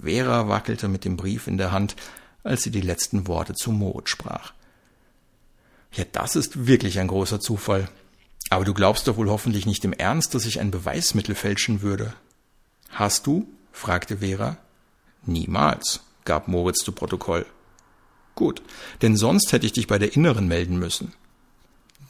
Vera 0.00 0.48
wackelte 0.48 0.88
mit 0.88 1.04
dem 1.04 1.16
Brief 1.16 1.46
in 1.46 1.58
der 1.58 1.72
Hand, 1.72 1.96
als 2.44 2.62
sie 2.62 2.70
die 2.70 2.80
letzten 2.80 3.26
Worte 3.26 3.54
zu 3.54 3.72
Moritz 3.72 4.10
sprach. 4.10 4.52
Ja, 5.92 6.04
das 6.12 6.36
ist 6.36 6.66
wirklich 6.66 6.98
ein 6.98 7.08
großer 7.08 7.40
Zufall. 7.40 7.88
Aber 8.50 8.64
du 8.64 8.72
glaubst 8.74 9.08
doch 9.08 9.16
wohl 9.16 9.28
hoffentlich 9.28 9.66
nicht 9.66 9.84
im 9.84 9.92
Ernst, 9.92 10.34
dass 10.34 10.46
ich 10.46 10.60
ein 10.60 10.70
Beweismittel 10.70 11.34
fälschen 11.34 11.82
würde. 11.82 12.14
Hast 12.90 13.26
du? 13.26 13.46
fragte 13.72 14.18
Vera. 14.18 14.56
Niemals, 15.26 16.00
gab 16.24 16.48
Moritz 16.48 16.78
zu 16.78 16.92
Protokoll. 16.92 17.46
Gut, 18.34 18.62
denn 19.02 19.16
sonst 19.16 19.52
hätte 19.52 19.66
ich 19.66 19.72
dich 19.72 19.86
bei 19.86 19.98
der 19.98 20.14
Inneren 20.14 20.48
melden 20.48 20.78
müssen. 20.78 21.12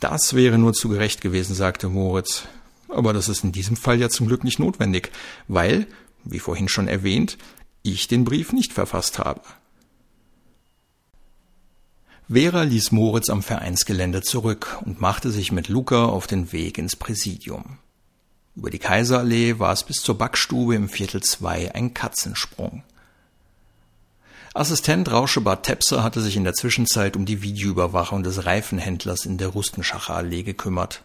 Das 0.00 0.34
wäre 0.34 0.58
nur 0.58 0.74
zu 0.74 0.88
gerecht 0.88 1.20
gewesen, 1.20 1.54
sagte 1.54 1.88
Moritz. 1.88 2.44
Aber 2.88 3.12
das 3.12 3.28
ist 3.28 3.44
in 3.44 3.52
diesem 3.52 3.76
Fall 3.76 3.98
ja 3.98 4.08
zum 4.08 4.28
Glück 4.28 4.44
nicht 4.44 4.58
notwendig, 4.58 5.10
weil, 5.48 5.86
wie 6.24 6.38
vorhin 6.38 6.68
schon 6.68 6.88
erwähnt, 6.88 7.36
ich 7.92 8.08
den 8.08 8.24
Brief 8.24 8.52
nicht 8.52 8.72
verfasst 8.72 9.18
habe. 9.18 9.42
Vera 12.30 12.62
ließ 12.62 12.92
Moritz 12.92 13.30
am 13.30 13.42
Vereinsgelände 13.42 14.20
zurück 14.20 14.78
und 14.84 15.00
machte 15.00 15.30
sich 15.30 15.50
mit 15.50 15.68
Luca 15.68 16.04
auf 16.04 16.26
den 16.26 16.52
Weg 16.52 16.76
ins 16.76 16.94
Präsidium. 16.94 17.78
Über 18.54 18.70
die 18.70 18.78
Kaiserallee 18.78 19.58
war 19.58 19.72
es 19.72 19.84
bis 19.84 19.98
zur 19.98 20.18
Backstube 20.18 20.74
im 20.74 20.88
Viertel 20.88 21.22
zwei 21.22 21.74
ein 21.74 21.94
Katzensprung. 21.94 22.82
Assistent 24.52 25.10
Rauschebart 25.10 25.64
Tepser 25.64 26.02
hatte 26.02 26.20
sich 26.20 26.36
in 26.36 26.44
der 26.44 26.54
Zwischenzeit 26.54 27.16
um 27.16 27.24
die 27.24 27.42
Videoüberwachung 27.42 28.22
des 28.22 28.44
Reifenhändlers 28.44 29.24
in 29.24 29.38
der 29.38 29.48
Rustenschacher 29.48 30.14
Allee 30.14 30.42
gekümmert. 30.42 31.04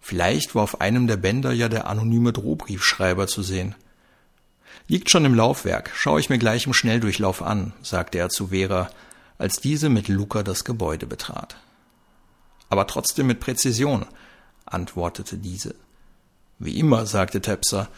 Vielleicht 0.00 0.54
war 0.54 0.64
auf 0.64 0.80
einem 0.80 1.06
der 1.06 1.16
Bänder 1.16 1.52
ja 1.52 1.68
der 1.68 1.86
anonyme 1.86 2.32
Drohbriefschreiber 2.32 3.28
zu 3.28 3.42
sehen. 3.42 3.76
Liegt 4.88 5.10
schon 5.10 5.24
im 5.24 5.34
Laufwerk, 5.34 5.90
schaue 5.94 6.20
ich 6.20 6.28
mir 6.28 6.38
gleich 6.38 6.66
im 6.66 6.74
Schnelldurchlauf 6.74 7.42
an, 7.42 7.72
sagte 7.82 8.18
er 8.18 8.28
zu 8.28 8.48
Vera, 8.48 8.90
als 9.38 9.56
diese 9.56 9.88
mit 9.88 10.08
Luca 10.08 10.42
das 10.42 10.64
Gebäude 10.64 11.06
betrat. 11.06 11.56
Aber 12.68 12.86
trotzdem 12.86 13.26
mit 13.26 13.40
Präzision, 13.40 14.06
antwortete 14.66 15.36
diese. 15.36 15.74
Wie 16.58 16.78
immer, 16.78 17.06
sagte 17.06 17.40
Tepser 17.40 17.88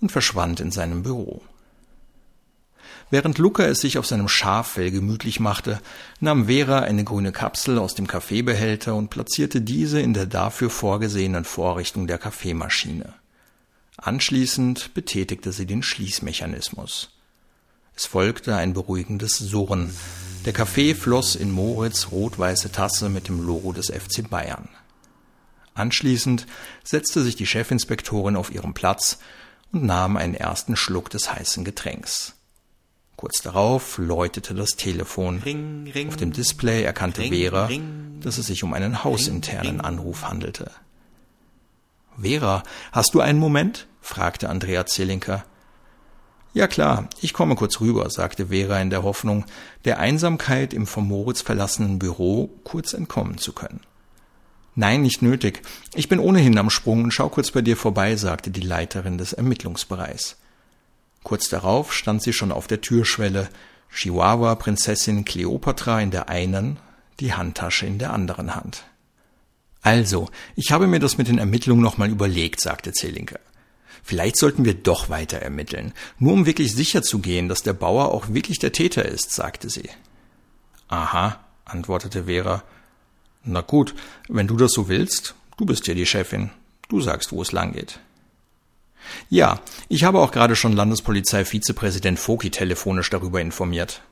und 0.00 0.12
verschwand 0.12 0.60
in 0.60 0.70
seinem 0.70 1.02
Büro. 1.02 1.42
Während 3.10 3.38
Luca 3.38 3.64
es 3.64 3.80
sich 3.80 3.98
auf 3.98 4.06
seinem 4.06 4.28
Schaffell 4.28 4.90
gemütlich 4.92 5.40
machte, 5.40 5.80
nahm 6.20 6.46
Vera 6.46 6.80
eine 6.80 7.02
grüne 7.02 7.32
Kapsel 7.32 7.78
aus 7.78 7.94
dem 7.94 8.06
Kaffeebehälter 8.06 8.94
und 8.94 9.10
platzierte 9.10 9.60
diese 9.60 10.00
in 10.00 10.14
der 10.14 10.26
dafür 10.26 10.70
vorgesehenen 10.70 11.44
Vorrichtung 11.44 12.06
der 12.06 12.18
Kaffeemaschine. 12.18 13.14
Anschließend 14.02 14.94
betätigte 14.94 15.52
sie 15.52 15.66
den 15.66 15.82
Schließmechanismus. 15.82 17.10
Es 17.94 18.06
folgte 18.06 18.56
ein 18.56 18.72
beruhigendes 18.72 19.36
Surren. 19.36 19.94
Der 20.46 20.54
Kaffee 20.54 20.94
floss 20.94 21.36
in 21.36 21.50
Moritz 21.50 22.08
rot-weiße 22.10 22.72
Tasse 22.72 23.10
mit 23.10 23.28
dem 23.28 23.44
Logo 23.44 23.72
des 23.74 23.90
FC 23.90 24.28
Bayern. 24.28 24.70
Anschließend 25.74 26.46
setzte 26.82 27.22
sich 27.22 27.36
die 27.36 27.44
Chefinspektorin 27.44 28.36
auf 28.36 28.50
ihren 28.50 28.72
Platz 28.72 29.18
und 29.70 29.84
nahm 29.84 30.16
einen 30.16 30.34
ersten 30.34 30.76
Schluck 30.76 31.10
des 31.10 31.30
heißen 31.32 31.62
Getränks. 31.62 32.36
Kurz 33.16 33.42
darauf 33.42 33.98
läutete 33.98 34.54
das 34.54 34.76
Telefon. 34.76 35.40
Ring, 35.40 35.90
ring, 35.92 36.08
Auf 36.08 36.16
dem 36.16 36.32
Display 36.32 36.82
erkannte 36.82 37.20
ring, 37.20 37.34
Vera, 37.34 37.68
dass 38.20 38.38
es 38.38 38.46
sich 38.46 38.64
um 38.64 38.72
einen 38.72 39.04
hausinternen 39.04 39.82
Anruf 39.82 40.26
handelte. 40.26 40.70
Vera, 42.18 42.62
hast 42.92 43.12
du 43.12 43.20
einen 43.20 43.38
Moment? 43.38 43.86
Fragte 44.00 44.48
Andrea 44.48 44.86
Zelinker. 44.86 45.44
Ja 46.52 46.66
klar, 46.66 47.08
ich 47.20 47.32
komme 47.32 47.54
kurz 47.54 47.80
rüber, 47.80 48.10
sagte 48.10 48.48
Vera 48.48 48.80
in 48.80 48.90
der 48.90 49.04
Hoffnung, 49.04 49.44
der 49.84 50.00
Einsamkeit 50.00 50.74
im 50.74 50.86
vom 50.86 51.06
Moritz 51.06 51.42
verlassenen 51.42 51.98
Büro 52.00 52.50
kurz 52.64 52.92
entkommen 52.92 53.38
zu 53.38 53.52
können. 53.52 53.80
Nein, 54.74 55.02
nicht 55.02 55.22
nötig. 55.22 55.62
Ich 55.94 56.08
bin 56.08 56.18
ohnehin 56.18 56.58
am 56.58 56.70
Sprung 56.70 57.04
und 57.04 57.10
schau 57.12 57.28
kurz 57.28 57.50
bei 57.50 57.62
dir 57.62 57.76
vorbei, 57.76 58.16
sagte 58.16 58.50
die 58.50 58.60
Leiterin 58.60 59.18
des 59.18 59.32
Ermittlungsbereichs. 59.32 60.38
Kurz 61.22 61.48
darauf 61.48 61.92
stand 61.92 62.22
sie 62.22 62.32
schon 62.32 62.50
auf 62.50 62.66
der 62.66 62.80
Türschwelle, 62.80 63.48
Chihuahua 63.92 64.54
Prinzessin 64.54 65.24
Kleopatra 65.24 66.00
in 66.00 66.10
der 66.10 66.28
einen, 66.28 66.78
die 67.20 67.34
Handtasche 67.34 67.86
in 67.86 67.98
der 67.98 68.12
anderen 68.12 68.54
Hand. 68.54 68.84
Also, 69.82 70.28
ich 70.56 70.72
habe 70.72 70.86
mir 70.86 71.00
das 71.00 71.18
mit 71.18 71.28
den 71.28 71.38
Ermittlungen 71.38 71.82
nochmal 71.82 72.10
überlegt, 72.10 72.60
sagte 72.60 72.92
Zelinke. 72.92 73.38
Vielleicht 74.02 74.36
sollten 74.36 74.64
wir 74.64 74.74
doch 74.74 75.08
weiter 75.08 75.38
ermitteln, 75.38 75.92
nur 76.18 76.32
um 76.32 76.46
wirklich 76.46 76.74
sicher 76.74 77.02
zu 77.02 77.18
gehen, 77.18 77.48
dass 77.48 77.62
der 77.62 77.72
Bauer 77.72 78.12
auch 78.12 78.28
wirklich 78.28 78.58
der 78.58 78.72
Täter 78.72 79.04
ist, 79.04 79.32
sagte 79.32 79.70
sie. 79.70 79.88
Aha, 80.88 81.38
antwortete 81.64 82.24
Vera. 82.24 82.62
Na 83.44 83.60
gut, 83.60 83.94
wenn 84.28 84.46
du 84.46 84.56
das 84.56 84.72
so 84.72 84.88
willst, 84.88 85.34
du 85.56 85.64
bist 85.64 85.86
ja 85.86 85.94
die 85.94 86.06
Chefin, 86.06 86.50
du 86.88 87.00
sagst, 87.00 87.32
wo 87.32 87.42
es 87.42 87.52
lang 87.52 87.72
geht. 87.72 88.00
Ja, 89.28 89.60
ich 89.88 90.04
habe 90.04 90.18
auch 90.18 90.30
gerade 90.30 90.56
schon 90.56 90.72
Landespolizei-Vizepräsident 90.72 92.18
Foki 92.18 92.50
telefonisch 92.50 93.10
darüber 93.10 93.40
informiert. 93.40 94.02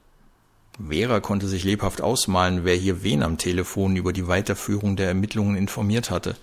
Vera 0.87 1.21
konnte 1.21 1.49
sich 1.49 1.65
lebhaft 1.65 2.01
ausmalen, 2.01 2.65
wer 2.65 2.77
hier 2.77 3.03
wen 3.03 3.23
am 3.23 3.37
Telefon 3.37 3.97
über 3.97 4.13
die 4.13 4.29
Weiterführung 4.29 4.97
der 4.97 5.09
Ermittlungen 5.09 5.57
informiert 5.57 6.11
hatte. 6.11 6.37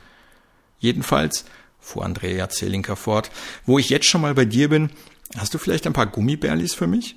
Jedenfalls, 0.78 1.46
fuhr 1.86 2.04
Andrea 2.04 2.50
Zelinka 2.50 2.96
fort, 2.96 3.32
wo 3.66 3.78
ich 3.80 3.90
jetzt 3.90 4.08
schon 4.08 4.22
mal 4.22 4.34
bei 4.34 4.46
dir 4.46 4.70
bin, 4.70 4.90
hast 5.38 5.54
du 5.54 5.58
vielleicht 5.58 5.86
ein 5.86 5.94
paar 5.94 6.08
Gummibärlis 6.08 6.74
für 6.74 6.88
mich? 6.88 7.16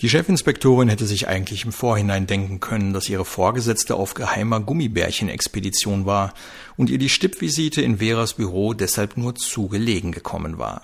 Die 0.00 0.08
Chefinspektorin 0.08 0.88
hätte 0.88 1.06
sich 1.06 1.28
eigentlich 1.28 1.64
im 1.64 1.72
Vorhinein 1.72 2.26
denken 2.26 2.60
können, 2.60 2.92
dass 2.92 3.08
ihre 3.08 3.24
Vorgesetzte 3.24 3.94
auf 3.94 4.14
geheimer 4.14 4.60
Gummibärchen-Expedition 4.60 6.06
war 6.06 6.34
und 6.76 6.90
ihr 6.90 6.98
die 6.98 7.08
Stippvisite 7.08 7.82
in 7.82 7.98
Veras 7.98 8.34
Büro 8.34 8.74
deshalb 8.74 9.16
nur 9.16 9.34
zu 9.34 9.68
gelegen 9.68 10.10
gekommen 10.10 10.58
war. 10.58 10.82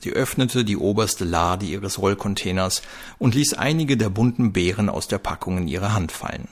Sie 0.00 0.10
öffnete 0.10 0.64
die 0.64 0.76
oberste 0.76 1.24
Lade 1.24 1.66
ihres 1.66 1.98
Rollcontainers 1.98 2.82
und 3.18 3.34
ließ 3.34 3.54
einige 3.54 3.96
der 3.96 4.10
bunten 4.10 4.52
Beeren 4.52 4.88
aus 4.88 5.08
der 5.08 5.18
Packung 5.18 5.58
in 5.58 5.68
ihre 5.68 5.94
Hand 5.94 6.10
fallen. 6.12 6.48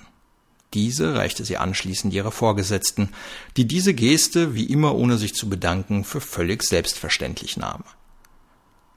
Diese 0.74 1.15
reichte 1.15 1.44
sie 1.44 1.59
anschließend 1.59 2.15
ihrer 2.15 2.31
Vorgesetzten, 2.31 3.11
die 3.57 3.66
diese 3.66 3.94
Geste, 3.94 4.55
wie 4.55 4.65
immer 4.65 4.94
ohne 4.94 5.19
sich 5.19 5.35
zu 5.35 5.49
bedanken, 5.49 6.05
für 6.05 6.20
völlig 6.20 6.62
selbstverständlich 6.62 7.57
nahm. 7.57 7.85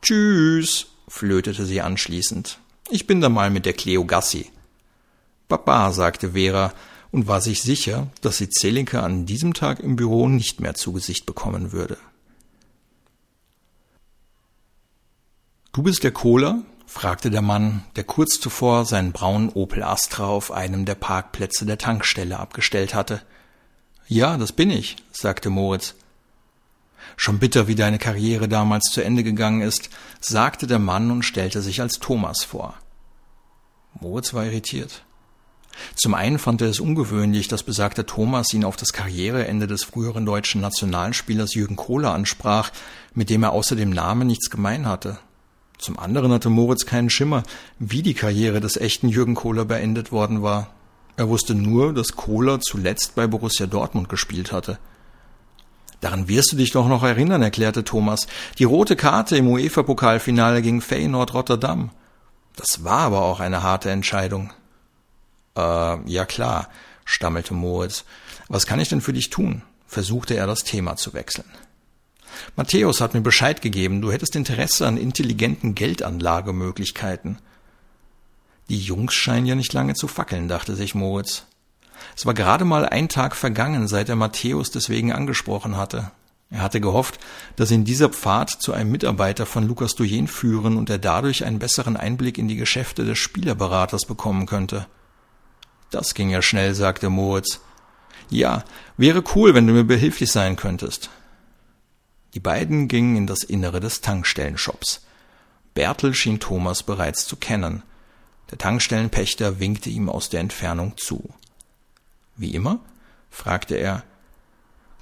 Tschüss, 0.02 0.88
flötete 1.08 1.66
sie 1.66 1.82
anschließend. 1.82 2.60
Ich 2.90 3.08
bin 3.08 3.20
da 3.20 3.30
mal 3.30 3.50
mit 3.50 3.66
der 3.66 3.74
Cleo 3.74 4.06
Gassi. 4.06 4.52
Papa, 5.48 5.92
sagte 5.92 6.32
Vera 6.32 6.74
und 7.12 7.28
war 7.28 7.42
sich 7.42 7.62
sicher, 7.62 8.08
dass 8.22 8.38
sie 8.38 8.50
Zelinka 8.50 9.02
an 9.02 9.26
diesem 9.26 9.54
Tag 9.54 9.80
im 9.80 9.96
Büro 9.96 10.28
nicht 10.28 10.60
mehr 10.60 10.76
zu 10.76 10.92
Gesicht 10.94 11.26
bekommen 11.26 11.72
würde. 11.72 11.98
Du 15.74 15.84
bist 15.84 16.04
der 16.04 16.12
Kohler? 16.12 16.64
Fragte 16.88 17.30
der 17.30 17.42
Mann, 17.42 17.84
der 17.96 18.04
kurz 18.04 18.40
zuvor 18.40 18.86
seinen 18.86 19.12
braunen 19.12 19.50
Opel 19.50 19.84
Astra 19.84 20.26
auf 20.26 20.52
einem 20.52 20.86
der 20.86 20.96
Parkplätze 20.96 21.66
der 21.66 21.78
Tankstelle 21.78 22.40
abgestellt 22.40 22.94
hatte. 22.94 23.22
Ja, 24.08 24.38
das 24.38 24.52
bin 24.52 24.70
ich, 24.70 24.98
sagte 25.12 25.50
Moritz. 25.50 25.96
Schon 27.18 27.40
bitter, 27.40 27.68
wie 27.68 27.76
deine 27.76 27.98
Karriere 27.98 28.48
damals 28.48 28.92
zu 28.92 29.04
Ende 29.04 29.24
gegangen 29.24 29.62
ist, 29.62 29.90
sagte 30.20 30.68
der 30.68 30.80
Mann 30.80 31.12
und 31.12 31.24
stellte 31.24 31.62
sich 31.62 31.82
als 31.82 32.00
Thomas 32.00 32.44
vor. 32.44 32.76
Moritz 34.00 34.34
war 34.34 34.46
irritiert. 34.46 35.04
Zum 35.96 36.14
einen 36.14 36.40
fand 36.40 36.62
er 36.62 36.70
es 36.70 36.80
ungewöhnlich, 36.80 37.48
dass 37.48 37.64
besagter 37.64 38.06
Thomas 38.06 38.54
ihn 38.54 38.64
auf 38.64 38.76
das 38.76 38.94
Karriereende 38.94 39.68
des 39.68 39.84
früheren 39.84 40.26
deutschen 40.26 40.62
Nationalspielers 40.62 41.54
Jürgen 41.54 41.76
Kohler 41.76 42.14
ansprach, 42.14 42.72
mit 43.14 43.30
dem 43.30 43.44
er 43.44 43.52
außer 43.52 43.76
dem 43.76 43.90
Namen 43.90 44.28
nichts 44.28 44.50
gemein 44.50 44.88
hatte. 44.88 45.20
Zum 45.78 46.00
anderen 46.00 46.32
hatte 46.32 46.50
Moritz 46.50 46.86
keinen 46.86 47.10
Schimmer, 47.10 47.44
wie 47.80 48.02
die 48.02 48.14
Karriere 48.14 48.62
des 48.62 48.78
echten 48.78 49.10
Jürgen 49.10 49.36
Kohler 49.36 49.66
beendet 49.66 50.12
worden 50.12 50.42
war. 50.42 50.70
Er 51.18 51.30
wusste 51.30 51.56
nur, 51.56 51.94
dass 51.94 52.16
Kohler 52.16 52.60
zuletzt 52.60 53.16
bei 53.16 53.28
Borussia 53.28 53.68
Dortmund 53.68 54.10
gespielt 54.10 54.52
hatte. 54.52 54.80
Daran 56.02 56.28
wirst 56.28 56.52
du 56.52 56.58
dich 56.58 56.72
doch 56.72 56.88
noch 56.88 57.04
erinnern, 57.04 57.42
erklärte 57.42 57.84
Thomas. 57.84 58.28
Die 58.60 58.64
rote 58.64 58.96
Karte 58.96 59.38
im 59.38 59.48
UEFA-Pokalfinale 59.48 60.62
gegen 60.62 60.82
Feyenoord 60.82 61.34
Rotterdam. 61.34 61.92
Das 62.56 62.84
war 62.84 63.00
aber 63.00 63.22
auch 63.22 63.40
eine 63.40 63.64
harte 63.64 63.90
Entscheidung. 63.92 64.52
Äh, 65.58 66.10
ja 66.10 66.26
klar, 66.26 66.70
stammelte 67.06 67.54
Moritz. 67.54 68.06
Was 68.50 68.66
kann 68.66 68.80
ich 68.80 68.90
denn 68.90 69.02
für 69.02 69.14
dich 69.14 69.30
tun? 69.30 69.64
versuchte 69.88 70.36
er 70.36 70.46
das 70.46 70.64
Thema 70.64 70.98
zu 70.98 71.14
wechseln. 71.14 71.46
Matthäus 72.56 73.02
hat 73.02 73.14
mir 73.14 73.22
Bescheid 73.22 73.62
gegeben, 73.62 74.02
du 74.02 74.12
hättest 74.12 74.36
Interesse 74.36 74.88
an 74.88 74.98
intelligenten 74.98 75.76
Geldanlagemöglichkeiten. 75.76 77.40
Die 78.70 78.80
Jungs 78.80 79.14
scheinen 79.14 79.46
ja 79.46 79.56
nicht 79.56 79.74
lange 79.74 79.94
zu 79.94 80.08
fackeln, 80.08 80.48
dachte 80.48 80.76
sich 80.76 80.96
Moritz. 80.96 81.44
Es 82.16 82.26
war 82.26 82.34
gerade 82.34 82.66
mal 82.66 82.86
ein 82.86 83.10
Tag 83.10 83.36
vergangen, 83.36 83.88
seit 83.88 84.10
er 84.10 84.16
Matthäus 84.16 84.72
deswegen 84.72 85.12
angesprochen 85.12 85.78
hatte. 85.78 86.12
Er 86.52 86.62
hatte 86.62 86.80
gehofft, 86.80 87.20
dass 87.56 87.72
ihn 87.72 87.86
dieser 87.86 88.10
Pfad 88.10 88.50
zu 88.50 88.74
einem 88.74 88.92
Mitarbeiter 88.92 89.46
von 89.46 89.68
Lukas 89.68 89.96
Duyen 89.96 90.28
führen 90.28 90.78
und 90.78 90.90
er 90.90 91.00
dadurch 91.00 91.44
einen 91.44 91.60
besseren 91.60 91.98
Einblick 91.98 92.38
in 92.38 92.48
die 92.48 92.56
Geschäfte 92.56 93.04
des 93.04 93.18
Spielerberaters 93.18 94.06
bekommen 94.06 94.46
könnte. 94.46 94.88
Das 95.90 96.14
ging 96.14 96.30
ja 96.30 96.42
schnell, 96.42 96.74
sagte 96.76 97.10
Moritz. 97.10 97.62
Ja, 98.30 98.64
wäre 98.98 99.24
cool, 99.36 99.54
wenn 99.54 99.68
du 99.68 99.74
mir 99.74 99.84
behilflich 99.84 100.32
sein 100.32 100.56
könntest. 100.56 101.10
Die 102.36 102.42
beiden 102.42 102.90
gingen 102.90 103.16
in 103.16 103.28
das 103.28 103.44
Innere 103.44 103.80
des 103.80 104.02
Tankstellenshops. 104.02 105.02
Bertel 105.74 106.14
schien 106.14 106.40
Thomas 106.40 106.84
bereits 106.84 107.26
zu 107.26 107.38
kennen. 107.38 107.82
Der 108.52 108.58
Tankstellenpächter 108.58 109.60
winkte 109.60 109.90
ihm 109.90 110.10
aus 110.10 110.30
der 110.30 110.42
Entfernung 110.42 110.98
zu. 110.98 111.30
Wie 112.36 112.54
immer? 112.54 112.80
fragte 113.30 113.76
er. 113.76 114.04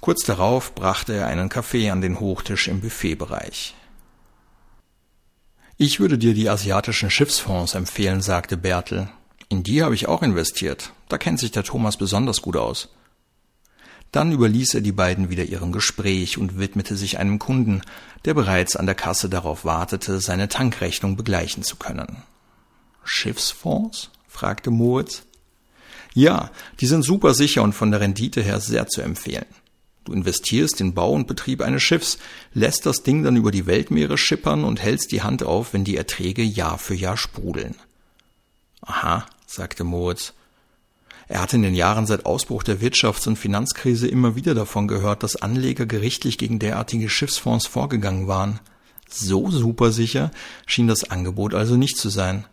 Kurz 0.00 0.22
darauf 0.22 0.74
brachte 0.74 1.14
er 1.14 1.26
einen 1.26 1.48
Kaffee 1.48 1.90
an 1.90 2.00
den 2.00 2.20
Hochtisch 2.20 2.68
im 2.68 2.80
Buffetbereich. 2.80 3.74
Ich 5.76 5.98
würde 5.98 6.18
dir 6.18 6.34
die 6.34 6.48
asiatischen 6.48 7.10
Schiffsfonds 7.10 7.74
empfehlen, 7.74 8.20
sagte 8.20 8.56
Bertel. 8.56 9.08
In 9.48 9.64
die 9.64 9.82
habe 9.82 9.94
ich 9.96 10.06
auch 10.06 10.22
investiert. 10.22 10.92
Da 11.08 11.18
kennt 11.18 11.40
sich 11.40 11.50
der 11.50 11.64
Thomas 11.64 11.96
besonders 11.96 12.42
gut 12.42 12.56
aus. 12.56 12.90
Dann 14.14 14.30
überließ 14.30 14.74
er 14.74 14.80
die 14.80 14.92
beiden 14.92 15.28
wieder 15.28 15.42
ihrem 15.42 15.72
Gespräch 15.72 16.38
und 16.38 16.56
widmete 16.56 16.96
sich 16.96 17.18
einem 17.18 17.40
Kunden, 17.40 17.82
der 18.24 18.34
bereits 18.34 18.76
an 18.76 18.86
der 18.86 18.94
Kasse 18.94 19.28
darauf 19.28 19.64
wartete, 19.64 20.20
seine 20.20 20.48
Tankrechnung 20.48 21.16
begleichen 21.16 21.64
zu 21.64 21.74
können. 21.74 22.22
Schiffsfonds? 23.02 24.10
fragte 24.28 24.70
Moritz. 24.70 25.24
Ja, 26.14 26.52
die 26.78 26.86
sind 26.86 27.02
super 27.02 27.34
sicher 27.34 27.64
und 27.64 27.72
von 27.72 27.90
der 27.90 28.00
Rendite 28.00 28.40
her 28.40 28.60
sehr 28.60 28.86
zu 28.86 29.02
empfehlen. 29.02 29.46
Du 30.04 30.12
investierst 30.12 30.80
in 30.80 30.94
Bau 30.94 31.10
und 31.10 31.26
Betrieb 31.26 31.60
eines 31.60 31.82
Schiffs, 31.82 32.18
lässt 32.52 32.86
das 32.86 33.02
Ding 33.02 33.24
dann 33.24 33.34
über 33.34 33.50
die 33.50 33.66
Weltmeere 33.66 34.16
schippern 34.16 34.62
und 34.62 34.80
hältst 34.80 35.10
die 35.10 35.22
Hand 35.22 35.42
auf, 35.42 35.72
wenn 35.72 35.82
die 35.82 35.96
Erträge 35.96 36.44
Jahr 36.44 36.78
für 36.78 36.94
Jahr 36.94 37.16
sprudeln. 37.16 37.74
Aha, 38.80 39.26
sagte 39.48 39.82
Moritz. 39.82 40.34
Er 41.28 41.40
hatte 41.40 41.56
in 41.56 41.62
den 41.62 41.74
Jahren 41.74 42.06
seit 42.06 42.26
Ausbruch 42.26 42.62
der 42.62 42.80
Wirtschafts- 42.80 43.26
und 43.26 43.36
Finanzkrise 43.36 44.06
immer 44.06 44.36
wieder 44.36 44.54
davon 44.54 44.88
gehört, 44.88 45.22
dass 45.22 45.36
Anleger 45.36 45.86
gerichtlich 45.86 46.38
gegen 46.38 46.58
derartige 46.58 47.08
Schiffsfonds 47.08 47.66
vorgegangen 47.66 48.28
waren. 48.28 48.60
So 49.08 49.50
supersicher 49.50 50.30
schien 50.66 50.88
das 50.88 51.04
Angebot 51.04 51.54
also 51.54 51.76
nicht 51.76 51.96
zu 51.96 52.08
sein. 52.08 52.44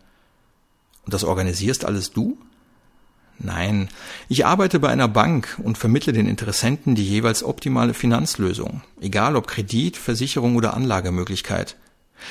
Und 1.04 1.12
das 1.12 1.24
organisierst 1.24 1.84
alles 1.84 2.12
du? 2.12 2.38
Nein, 3.38 3.88
ich 4.28 4.46
arbeite 4.46 4.78
bei 4.78 4.88
einer 4.88 5.08
Bank 5.08 5.58
und 5.62 5.76
vermittle 5.76 6.12
den 6.12 6.28
Interessenten 6.28 6.94
die 6.94 7.06
jeweils 7.06 7.42
optimale 7.42 7.92
Finanzlösung, 7.92 8.82
egal 9.00 9.34
ob 9.34 9.48
Kredit, 9.48 9.96
Versicherung 9.96 10.54
oder 10.54 10.74
Anlagemöglichkeit. 10.74 11.76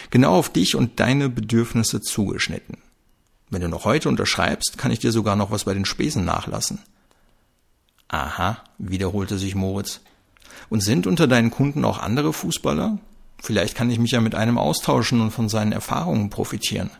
Genau 0.09 0.35
auf 0.35 0.49
dich 0.49 0.76
und 0.76 1.01
deine 1.01 1.27
Bedürfnisse 1.27 1.99
zugeschnitten. 1.99 2.77
Wenn 3.52 3.61
du 3.61 3.68
noch 3.68 3.86
heute 3.86 4.10
unterschreibst, 4.10 4.78
kann 4.78 4.91
ich 4.91 4.99
dir 4.99 5.11
sogar 5.11 5.36
noch 5.36 5.52
was 5.52 5.65
bei 5.65 5.73
den 5.73 5.86
Spesen 5.86 6.23
nachlassen. 6.26 6.80
Aha, 8.07 8.57
wiederholte 8.78 9.38
sich 9.38 9.56
Moritz. 9.56 9.99
Und 10.69 10.82
sind 10.82 11.06
unter 11.06 11.28
deinen 11.28 11.52
Kunden 11.52 11.84
auch 11.84 11.99
andere 11.99 12.32
Fußballer? 12.32 12.98
Vielleicht 13.41 13.76
kann 13.76 13.91
ich 13.91 13.99
mich 13.99 14.11
ja 14.11 14.22
mit 14.22 14.36
einem 14.36 14.57
austauschen 14.57 15.19
und 15.19 15.32
von 15.32 15.49
seinen 15.49 15.73
Erfahrungen 15.73 16.30
profitieren. 16.30 16.91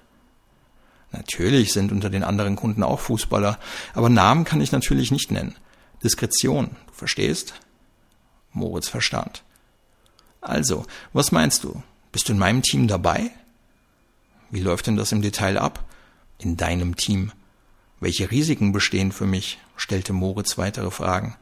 Natürlich 1.14 1.72
sind 1.72 1.91
unter 1.91 2.10
den 2.10 2.23
anderen 2.23 2.57
Kunden 2.57 2.84
auch 2.84 2.99
Fußballer, 2.99 3.57
aber 3.94 4.10
Namen 4.10 4.44
kann 4.44 4.61
ich 4.61 4.72
natürlich 4.73 5.11
nicht 5.11 5.32
nennen. 5.32 5.56
Diskretion, 6.03 6.72
du 6.88 6.94
verstehst? 6.94 7.53
Moritz 8.52 8.90
verstand. 8.90 9.44
Also, 10.41 10.86
was 11.14 11.32
meinst 11.32 11.64
du? 11.64 11.82
Bist 12.11 12.28
du 12.28 12.34
in 12.34 12.40
meinem 12.40 12.61
Team 12.61 12.88
dabei? 12.88 13.32
Wie 14.49 14.61
läuft 14.61 14.88
denn 14.88 14.98
das 14.98 15.14
im 15.14 15.22
Detail 15.22 15.57
ab? 15.57 15.86
In 16.41 16.57
deinem 16.57 16.95
Team? 16.95 17.31
Welche 17.99 18.31
Risiken 18.31 18.72
bestehen 18.72 19.11
für 19.11 19.26
mich? 19.26 19.59
stellte 19.76 20.13
Moritz 20.13 20.57
weitere 20.57 20.91
Fragen. 20.91 21.35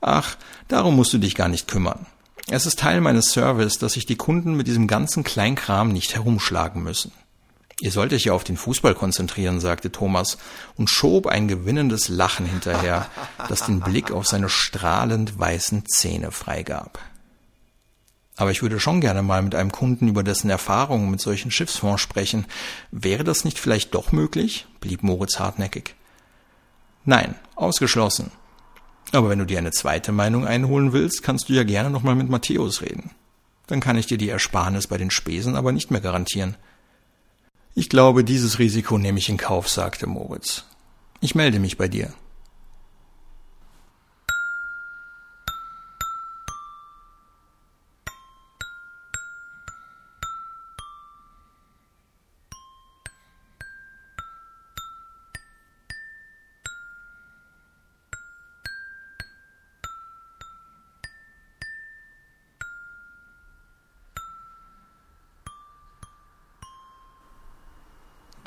Ach, 0.00 0.36
darum 0.68 0.96
musst 0.96 1.12
du 1.12 1.18
dich 1.18 1.34
gar 1.34 1.48
nicht 1.48 1.68
kümmern. 1.68 2.06
Es 2.48 2.66
ist 2.66 2.78
Teil 2.78 3.00
meines 3.00 3.26
Service, 3.26 3.78
dass 3.78 3.92
sich 3.92 4.06
die 4.06 4.16
Kunden 4.16 4.56
mit 4.56 4.66
diesem 4.66 4.86
ganzen 4.86 5.22
Kleinkram 5.22 5.92
nicht 5.92 6.14
herumschlagen 6.14 6.82
müssen. 6.82 7.12
Ihr 7.80 7.92
sollt 7.92 8.12
euch 8.12 8.24
ja 8.24 8.34
auf 8.34 8.44
den 8.44 8.58
Fußball 8.58 8.94
konzentrieren, 8.94 9.60
sagte 9.60 9.90
Thomas 9.90 10.36
und 10.76 10.90
schob 10.90 11.26
ein 11.26 11.48
gewinnendes 11.48 12.08
Lachen 12.08 12.44
hinterher, 12.44 13.08
das 13.48 13.64
den 13.64 13.80
Blick 13.80 14.10
auf 14.10 14.26
seine 14.26 14.50
strahlend 14.50 15.38
weißen 15.38 15.84
Zähne 15.86 16.30
freigab. 16.30 16.98
Aber 18.40 18.50
ich 18.52 18.62
würde 18.62 18.80
schon 18.80 19.02
gerne 19.02 19.22
mal 19.22 19.42
mit 19.42 19.54
einem 19.54 19.70
Kunden 19.70 20.08
über 20.08 20.22
dessen 20.22 20.48
Erfahrungen 20.48 21.10
mit 21.10 21.20
solchen 21.20 21.50
Schiffsfonds 21.50 22.00
sprechen. 22.00 22.46
Wäre 22.90 23.22
das 23.22 23.44
nicht 23.44 23.58
vielleicht 23.58 23.94
doch 23.94 24.12
möglich? 24.12 24.66
blieb 24.80 25.02
Moritz 25.02 25.38
hartnäckig. 25.38 25.94
Nein, 27.04 27.34
ausgeschlossen. 27.54 28.30
Aber 29.12 29.28
wenn 29.28 29.40
du 29.40 29.44
dir 29.44 29.58
eine 29.58 29.72
zweite 29.72 30.10
Meinung 30.10 30.46
einholen 30.46 30.94
willst, 30.94 31.22
kannst 31.22 31.50
du 31.50 31.52
ja 31.52 31.64
gerne 31.64 31.90
nochmal 31.90 32.14
mit 32.14 32.30
Matthäus 32.30 32.80
reden. 32.80 33.10
Dann 33.66 33.80
kann 33.80 33.98
ich 33.98 34.06
dir 34.06 34.16
die 34.16 34.30
Ersparnis 34.30 34.86
bei 34.86 34.96
den 34.96 35.10
Spesen 35.10 35.54
aber 35.54 35.72
nicht 35.72 35.90
mehr 35.90 36.00
garantieren. 36.00 36.56
Ich 37.74 37.90
glaube, 37.90 38.24
dieses 38.24 38.58
Risiko 38.58 38.96
nehme 38.96 39.18
ich 39.18 39.28
in 39.28 39.36
Kauf, 39.36 39.68
sagte 39.68 40.06
Moritz. 40.06 40.64
Ich 41.20 41.34
melde 41.34 41.58
mich 41.58 41.76
bei 41.76 41.88
dir. 41.88 42.14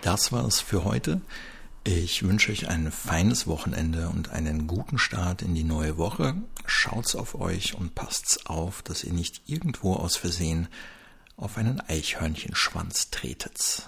Das 0.04 0.34
war 0.34 0.46
es 0.46 0.60
für 0.60 0.84
heute. 0.84 1.22
Ich 1.86 2.24
wünsche 2.24 2.52
euch 2.52 2.68
ein 2.68 2.92
feines 2.92 3.48
Wochenende 3.48 4.10
und 4.10 4.32
einen 4.32 4.68
guten 4.68 4.98
Start 4.98 5.42
in 5.42 5.56
die 5.56 5.64
neue 5.64 5.98
Woche. 5.98 6.36
Schaut's 6.66 7.16
auf 7.16 7.40
euch 7.40 7.76
und 7.76 7.96
passt's 7.96 8.46
auf, 8.46 8.82
dass 8.82 9.06
ihr 9.06 9.14
nicht 9.14 9.44
irgendwo 9.46 9.96
aus 9.96 10.18
Versehen 10.18 10.68
auf 11.38 11.58
einen 11.58 11.80
Eichhörnchenschwanz 11.80 13.12
tretet. 13.12 13.88